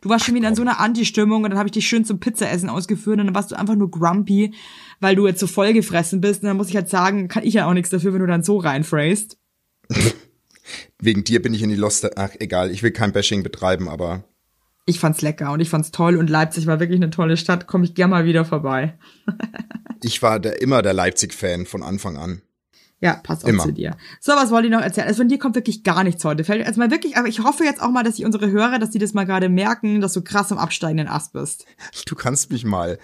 Du 0.00 0.08
warst 0.08 0.24
schon 0.24 0.34
wieder 0.34 0.48
in 0.48 0.54
so 0.54 0.62
einer 0.62 0.80
Anti-Stimmung 0.80 1.44
und 1.44 1.50
dann 1.50 1.58
habe 1.58 1.68
ich 1.68 1.72
dich 1.72 1.86
schön 1.86 2.04
zum 2.04 2.20
Pizzaessen 2.20 2.68
ausgeführt 2.68 3.18
und 3.18 3.26
dann 3.26 3.34
warst 3.34 3.50
du 3.50 3.58
einfach 3.58 3.74
nur 3.74 3.90
grumpy, 3.90 4.54
weil 5.00 5.16
du 5.16 5.26
jetzt 5.26 5.40
so 5.40 5.46
vollgefressen 5.46 6.20
bist. 6.20 6.42
Und 6.42 6.48
dann 6.48 6.56
muss 6.56 6.68
ich 6.68 6.76
halt 6.76 6.88
sagen, 6.88 7.28
kann 7.28 7.44
ich 7.44 7.54
ja 7.54 7.66
auch 7.66 7.72
nichts 7.72 7.90
dafür, 7.90 8.12
wenn 8.12 8.20
du 8.20 8.26
dann 8.26 8.42
so 8.42 8.58
reinphrased. 8.58 9.38
Wegen 11.00 11.24
dir 11.24 11.40
bin 11.40 11.54
ich 11.54 11.62
in 11.62 11.70
die 11.70 11.76
Lost. 11.76 12.16
Ach, 12.16 12.30
egal, 12.38 12.70
ich 12.70 12.82
will 12.82 12.90
kein 12.90 13.12
Bashing 13.12 13.42
betreiben, 13.42 13.88
aber 13.88 14.24
Ich 14.84 15.00
fand's 15.00 15.22
lecker 15.22 15.52
und 15.52 15.60
ich 15.60 15.68
fand's 15.68 15.90
toll 15.90 16.16
und 16.16 16.28
Leipzig 16.28 16.66
war 16.66 16.80
wirklich 16.80 17.00
eine 17.00 17.10
tolle 17.10 17.36
Stadt. 17.36 17.66
Komme 17.66 17.84
ich 17.84 17.94
gern 17.94 18.10
mal 18.10 18.24
wieder 18.24 18.44
vorbei. 18.44 18.98
ich 20.02 20.22
war 20.22 20.40
der, 20.40 20.60
immer 20.60 20.82
der 20.82 20.92
Leipzig-Fan 20.92 21.66
von 21.66 21.82
Anfang 21.82 22.16
an. 22.16 22.42
Ja, 23.00 23.20
passt 23.22 23.44
auch 23.44 23.48
Immer. 23.48 23.64
zu 23.64 23.72
dir. 23.72 23.96
So, 24.20 24.32
was 24.32 24.50
wollte 24.50 24.68
ich 24.68 24.72
noch 24.72 24.80
erzählen? 24.80 25.06
Also 25.06 25.18
von 25.18 25.28
dir 25.28 25.38
kommt 25.38 25.54
wirklich 25.54 25.84
gar 25.84 26.02
nichts 26.02 26.24
heute. 26.24 26.44
Fällt 26.44 26.66
jetzt 26.66 26.78
mal 26.78 26.90
wirklich, 26.90 27.16
aber 27.16 27.28
ich 27.28 27.40
hoffe 27.40 27.64
jetzt 27.64 27.82
auch 27.82 27.90
mal, 27.90 28.02
dass 28.02 28.14
die 28.14 28.24
unsere 28.24 28.50
Hörer, 28.50 28.78
dass 28.78 28.90
die 28.90 28.98
das 28.98 29.12
mal 29.12 29.24
gerade 29.24 29.48
merken, 29.48 30.00
dass 30.00 30.14
du 30.14 30.22
krass 30.22 30.50
am 30.50 30.58
absteigenden 30.58 31.08
Ast 31.08 31.34
bist. 31.34 31.66
Du 32.06 32.14
kannst 32.14 32.50
mich 32.50 32.64
mal. 32.64 32.98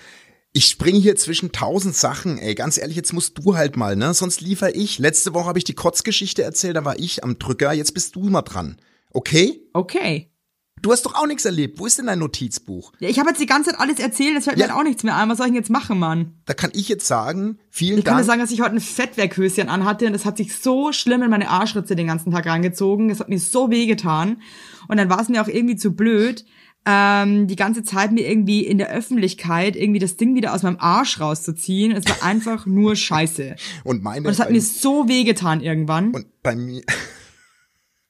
Ich 0.54 0.66
springe 0.66 0.98
hier 0.98 1.16
zwischen 1.16 1.52
tausend 1.52 1.94
Sachen, 1.94 2.38
ey. 2.38 2.54
Ganz 2.54 2.78
ehrlich, 2.78 2.96
jetzt 2.96 3.12
musst 3.12 3.38
du 3.38 3.54
halt 3.54 3.76
mal, 3.76 3.96
ne? 3.96 4.14
Sonst 4.14 4.40
liefer 4.40 4.74
ich. 4.74 4.98
Letzte 4.98 5.34
Woche 5.34 5.46
habe 5.46 5.58
ich 5.58 5.64
die 5.64 5.74
Kotzgeschichte 5.74 6.42
erzählt, 6.42 6.76
da 6.76 6.84
war 6.84 6.98
ich 6.98 7.22
am 7.22 7.38
Drücker. 7.38 7.72
Jetzt 7.72 7.92
bist 7.92 8.16
du 8.16 8.28
mal 8.28 8.42
dran. 8.42 8.76
Okay? 9.10 9.60
Okay. 9.74 10.31
Du 10.82 10.90
hast 10.92 11.06
doch 11.06 11.14
auch 11.14 11.26
nichts 11.26 11.44
erlebt. 11.44 11.78
Wo 11.78 11.86
ist 11.86 11.98
denn 11.98 12.06
dein 12.06 12.18
Notizbuch? 12.18 12.92
Ja, 12.98 13.08
ich 13.08 13.18
habe 13.20 13.28
jetzt 13.30 13.40
die 13.40 13.46
ganze 13.46 13.70
Zeit 13.70 13.80
alles 13.80 13.98
erzählt, 14.00 14.34
jetzt 14.34 14.44
fällt 14.44 14.56
mir 14.56 14.64
Ja. 14.64 14.68
halt 14.70 14.78
auch 14.80 14.82
nichts 14.84 15.04
mehr 15.04 15.16
ein. 15.16 15.28
Was 15.28 15.38
soll 15.38 15.46
ich 15.46 15.52
denn 15.52 15.60
jetzt 15.60 15.70
machen, 15.70 15.98
Mann? 15.98 16.34
Da 16.44 16.54
kann 16.54 16.70
ich 16.74 16.88
jetzt 16.88 17.06
sagen, 17.06 17.58
vielen 17.70 17.98
Ich 17.98 18.04
kann 18.04 18.14
dir 18.14 18.18
Dank. 18.18 18.26
sagen, 18.26 18.40
dass 18.40 18.50
ich 18.50 18.60
heute 18.60 18.74
ein 18.74 18.80
Fettwerkhöschen 18.80 19.68
anhatte 19.68 20.06
und 20.06 20.14
es 20.14 20.24
hat 20.24 20.36
sich 20.36 20.56
so 20.58 20.92
schlimm 20.92 21.22
in 21.22 21.30
meine 21.30 21.48
Arschritze 21.48 21.94
den 21.96 22.08
ganzen 22.08 22.32
Tag 22.32 22.46
reingezogen. 22.46 23.10
Es 23.10 23.20
hat 23.20 23.28
mir 23.28 23.38
so 23.38 23.70
weh 23.70 23.86
getan. 23.86 24.42
Und 24.88 24.96
dann 24.96 25.08
war 25.08 25.20
es 25.20 25.28
mir 25.28 25.40
auch 25.40 25.48
irgendwie 25.48 25.76
zu 25.76 25.92
blöd, 25.94 26.44
ähm, 26.84 27.46
die 27.46 27.54
ganze 27.54 27.84
Zeit 27.84 28.10
mir 28.10 28.28
irgendwie 28.28 28.66
in 28.66 28.76
der 28.78 28.90
Öffentlichkeit 28.90 29.76
irgendwie 29.76 30.00
das 30.00 30.16
Ding 30.16 30.34
wieder 30.34 30.52
aus 30.52 30.64
meinem 30.64 30.78
Arsch 30.80 31.20
rauszuziehen. 31.20 31.92
Es 31.92 32.04
war 32.06 32.24
einfach 32.28 32.66
nur 32.66 32.96
scheiße. 32.96 33.54
und 33.84 34.02
meine. 34.02 34.26
Und 34.26 34.32
es 34.32 34.40
hat 34.40 34.50
mir 34.50 34.60
so 34.60 35.06
weh 35.08 35.22
getan 35.22 35.60
irgendwann. 35.60 36.10
und 36.10 36.26
bei 36.42 36.56
mir. 36.56 36.82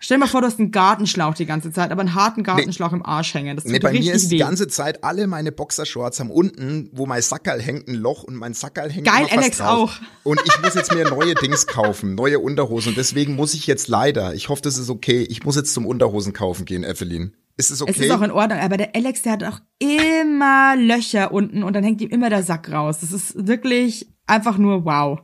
Stell 0.05 0.17
dir 0.17 0.25
mal 0.25 0.27
vor, 0.27 0.41
du 0.41 0.49
hast 0.49 0.59
einen 0.59 0.73
Gartenschlauch 0.73 1.35
die 1.35 1.47
ganze 1.47 1.71
Zeit, 1.71 1.93
aber 1.93 2.01
einen 2.01 2.17
harten 2.17 2.43
Gartenschlauch 2.43 2.93
im 2.93 3.07
Arsch 3.07 3.35
hängen. 3.35 3.55
Das 3.55 3.63
tut 3.63 3.73
Nee, 3.73 3.79
bei 3.79 3.93
mir 3.93 4.13
ist 4.13 4.27
weh. 4.27 4.31
die 4.31 4.39
ganze 4.39 4.67
Zeit 4.67 5.05
alle 5.05 5.29
meine 5.29 5.53
Boxershorts 5.53 6.19
haben 6.19 6.33
unten, 6.33 6.91
wo 6.93 7.07
mein 7.07 7.23
Sackerl 7.23 7.63
hängt, 7.63 7.87
ein 7.87 7.95
Loch 7.95 8.25
und 8.25 8.35
mein 8.35 8.53
Sackerl 8.53 8.91
hängt 8.91 9.07
Geil, 9.07 9.29
immer 9.31 9.41
Alex 9.41 9.61
auch. 9.61 9.93
Und 10.25 10.41
ich 10.45 10.61
muss 10.61 10.75
jetzt 10.75 10.93
mir 10.93 11.09
neue 11.09 11.35
Dings 11.35 11.67
kaufen, 11.67 12.15
neue 12.17 12.41
Unterhosen. 12.41 12.91
Und 12.91 12.97
deswegen 12.97 13.37
muss 13.37 13.55
ich 13.55 13.67
jetzt 13.67 13.87
leider, 13.87 14.35
ich 14.35 14.49
hoffe, 14.49 14.63
das 14.63 14.77
ist 14.77 14.91
okay, 14.91 15.27
ich 15.29 15.45
muss 15.45 15.55
jetzt 15.57 15.73
zum 15.73 15.87
Unterhosen 15.87 16.33
kaufen 16.33 16.65
gehen, 16.65 16.83
Evelyn. 16.85 17.35
Ist 17.57 17.71
es 17.71 17.81
okay? 17.81 17.93
Es 17.93 17.99
ist 17.99 18.11
auch 18.11 18.23
in 18.23 18.31
Ordnung, 18.33 18.59
aber 18.59 18.77
der 18.77 18.95
Alex, 18.97 19.23
der 19.23 19.33
hat 19.33 19.45
auch 19.45 19.61
immer 19.79 20.75
Löcher 20.77 21.33
unten 21.33 21.63
und 21.63 21.75
dann 21.75 21.85
hängt 21.85 22.01
ihm 22.01 22.09
immer 22.09 22.31
der 22.31 22.43
Sack 22.43 22.71
raus. 22.73 22.99
Das 23.01 23.13
ist 23.13 23.47
wirklich 23.47 24.09
einfach 24.27 24.59
nur 24.59 24.85
wow. 24.85 25.21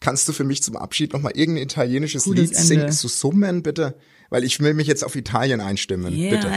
Kannst 0.00 0.26
du 0.28 0.32
für 0.32 0.44
mich 0.44 0.62
zum 0.62 0.76
Abschied 0.76 1.12
noch 1.12 1.20
mal 1.20 1.32
irgendein 1.34 1.64
italienisches 1.64 2.24
Gutes 2.24 2.50
Lied 2.50 2.56
singen, 2.56 2.80
Ende. 2.82 2.92
zu 2.94 3.08
summen, 3.08 3.62
bitte? 3.62 3.98
Weil 4.30 4.44
ich 4.44 4.60
will 4.60 4.74
mich 4.74 4.86
jetzt 4.86 5.04
auf 5.04 5.14
Italien 5.14 5.60
einstimmen, 5.60 6.14
bitte. 6.14 6.48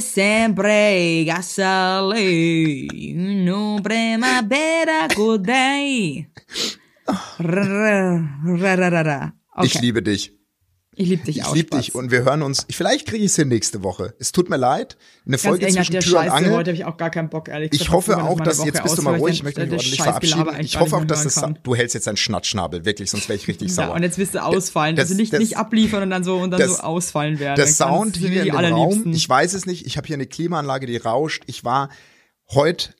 Sempre 0.00 0.68
no. 9.06 9.38
Okay. 9.54 9.66
Ich 9.66 9.80
liebe 9.80 10.02
dich. 10.02 10.37
Ich 10.98 11.08
lieb 11.08 11.24
dich 11.24 11.36
Ich 11.38 11.44
auch. 11.44 11.54
liebe 11.54 11.68
Spatz. 11.68 11.86
dich 11.86 11.94
und 11.94 12.10
wir 12.10 12.24
hören 12.24 12.42
uns. 12.42 12.66
Vielleicht 12.70 13.06
kriege 13.06 13.24
ich 13.24 13.30
es 13.30 13.36
hin 13.36 13.48
nächste 13.48 13.82
Woche. 13.82 14.14
Es 14.18 14.32
tut 14.32 14.50
mir 14.50 14.56
leid. 14.56 14.96
Eine 15.24 15.32
Ganz 15.36 15.42
Folge 15.42 15.62
ehrlich, 15.62 15.76
zwischen 15.76 15.92
der 15.92 16.00
Tür 16.02 16.18
und 16.18 16.24
Scheiße 16.24 16.34
Angel. 16.34 16.50
heute 16.52 16.70
habe 16.70 16.76
ich 16.76 16.84
auch 16.84 16.96
gar 16.96 17.10
keinen 17.10 17.28
Bock, 17.28 17.48
ehrlich 17.48 17.70
Ich 17.72 17.90
hoffe 17.90 18.22
auch, 18.22 18.40
dass 18.40 18.64
jetzt 18.64 18.82
bist 18.82 18.98
du 18.98 19.02
mal 19.02 19.14
ruhig. 19.16 19.34
Ich 19.36 19.42
möchte 19.42 19.60
mich 19.60 19.70
ordentlich 19.72 20.02
verabschieden. 20.02 20.46
Ich 20.60 20.78
hoffe 20.80 20.96
auch, 20.96 21.04
dass 21.04 21.22
das. 21.24 21.44
Du 21.62 21.74
hältst 21.74 21.94
jetzt 21.94 22.06
deinen 22.06 22.16
Schnattschnabel, 22.16 22.84
wirklich, 22.84 23.10
sonst 23.10 23.28
wäre 23.28 23.36
ich 23.38 23.46
richtig 23.48 23.68
Ja, 23.68 23.74
sauer. 23.74 23.94
und 23.94 24.02
jetzt 24.02 24.18
wirst 24.18 24.34
du 24.34 24.42
ausfallen. 24.44 24.96
Das- 24.96 25.04
also 25.06 25.14
nicht, 25.14 25.32
das- 25.32 25.40
nicht 25.40 25.56
abliefern 25.56 26.02
und 26.02 26.10
dann 26.10 26.24
so 26.24 26.36
und 26.38 26.50
dann 26.50 26.60
das- 26.60 26.76
so 26.78 26.82
ausfallen 26.82 27.38
werden. 27.38 27.56
Der 27.56 27.66
Sound 27.66 28.16
hier 28.16 28.42
in 28.42 28.44
dem 28.46 28.54
Raum, 28.56 29.12
ich 29.12 29.28
weiß 29.28 29.54
es 29.54 29.66
nicht. 29.66 29.86
Ich 29.86 29.96
habe 29.96 30.06
hier 30.06 30.14
eine 30.14 30.26
Klimaanlage, 30.26 30.86
die 30.86 30.96
rauscht. 30.96 31.42
Ich 31.46 31.64
war 31.64 31.88
heute 32.50 32.90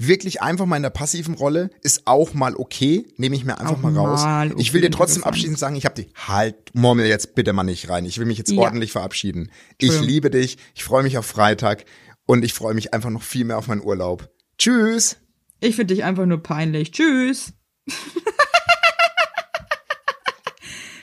wirklich 0.00 0.40
einfach 0.42 0.64
mal 0.66 0.76
in 0.76 0.82
der 0.82 0.90
passiven 0.90 1.34
Rolle. 1.34 1.70
Ist 1.82 2.06
auch 2.06 2.32
mal 2.34 2.56
okay. 2.56 3.06
Nehme 3.16 3.36
ich 3.36 3.44
mir 3.44 3.58
einfach 3.58 3.74
Auch 3.74 3.80
mal 3.82 3.94
raus. 3.96 4.22
mal 4.22 4.52
ich 4.58 4.72
will 4.72 4.80
dir 4.80 4.86
okay, 4.88 4.96
trotzdem 4.96 5.24
abschließend 5.24 5.58
sagen, 5.58 5.76
ich 5.76 5.84
habe 5.84 5.94
die 6.02 6.08
halt 6.26 6.56
murmel 6.74 7.06
jetzt 7.06 7.34
bitte 7.34 7.52
mal 7.52 7.64
nicht 7.64 7.88
rein. 7.90 8.06
Ich 8.06 8.18
will 8.18 8.26
mich 8.26 8.38
jetzt 8.38 8.50
Ja. 8.50 8.60
ordentlich 8.62 8.92
verabschieden. 8.92 9.50
Ich 9.78 10.00
liebe 10.00 10.30
dich. 10.30 10.56
Ich 10.74 10.84
freue 10.84 11.02
mich 11.02 11.18
auf 11.18 11.26
Freitag 11.26 11.84
und 12.26 12.44
ich 12.44 12.54
freue 12.54 12.74
mich 12.74 12.94
einfach 12.94 13.10
noch 13.10 13.22
viel 13.22 13.44
mehr 13.44 13.58
auf 13.58 13.66
meinen 13.66 13.82
Urlaub. 13.82 14.30
Tschüss. 14.58 15.18
Ich 15.60 15.76
finde 15.76 15.94
dich 15.94 16.02
einfach 16.04 16.24
nur 16.26 16.42
peinlich. 16.42 16.92
Tschüss. 16.92 17.52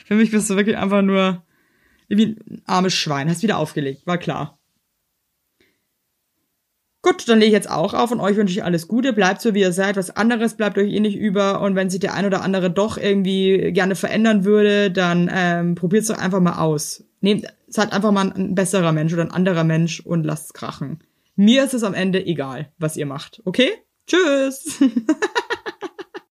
Für 0.06 0.14
mich 0.14 0.30
bist 0.30 0.48
du 0.50 0.56
wirklich 0.56 0.76
einfach 0.76 1.02
nur 1.02 1.44
wie 2.08 2.26
ein 2.26 2.62
armes 2.66 2.94
Schwein. 2.94 3.28
Hast 3.28 3.42
wieder 3.42 3.58
aufgelegt, 3.58 4.06
war 4.06 4.18
klar. 4.18 4.57
Gut, 7.00 7.28
dann 7.28 7.38
lege 7.38 7.48
ich 7.48 7.52
jetzt 7.52 7.70
auch 7.70 7.94
auf 7.94 8.10
und 8.10 8.20
euch 8.20 8.36
wünsche 8.36 8.52
ich 8.52 8.64
alles 8.64 8.88
Gute. 8.88 9.12
Bleibt 9.12 9.40
so, 9.40 9.54
wie 9.54 9.60
ihr 9.60 9.72
seid. 9.72 9.96
Was 9.96 10.10
anderes 10.10 10.54
bleibt 10.54 10.78
euch 10.78 10.92
eh 10.92 11.00
nicht 11.00 11.16
über. 11.16 11.60
Und 11.60 11.76
wenn 11.76 11.90
sich 11.90 12.00
der 12.00 12.14
ein 12.14 12.26
oder 12.26 12.42
andere 12.42 12.70
doch 12.70 12.98
irgendwie 12.98 13.72
gerne 13.72 13.94
verändern 13.94 14.44
würde, 14.44 14.90
dann 14.90 15.30
ähm, 15.32 15.74
probiert 15.76 16.02
es 16.02 16.08
doch 16.08 16.18
einfach 16.18 16.40
mal 16.40 16.58
aus. 16.58 17.04
Nehmt, 17.20 17.46
seid 17.68 17.92
einfach 17.92 18.10
mal 18.10 18.32
ein, 18.32 18.54
besserer 18.54 18.92
Mensch 18.92 19.12
oder 19.12 19.22
ein 19.22 19.30
anderer 19.30 19.64
Mensch 19.64 20.00
und 20.00 20.24
lasst 20.24 20.54
krachen. 20.54 21.04
Mir 21.36 21.64
ist 21.64 21.74
es 21.74 21.84
am 21.84 21.94
Ende 21.94 22.24
egal, 22.24 22.72
was 22.78 22.96
ihr 22.96 23.06
macht. 23.06 23.42
Okay? 23.44 23.70
Tschüss! 24.06 24.80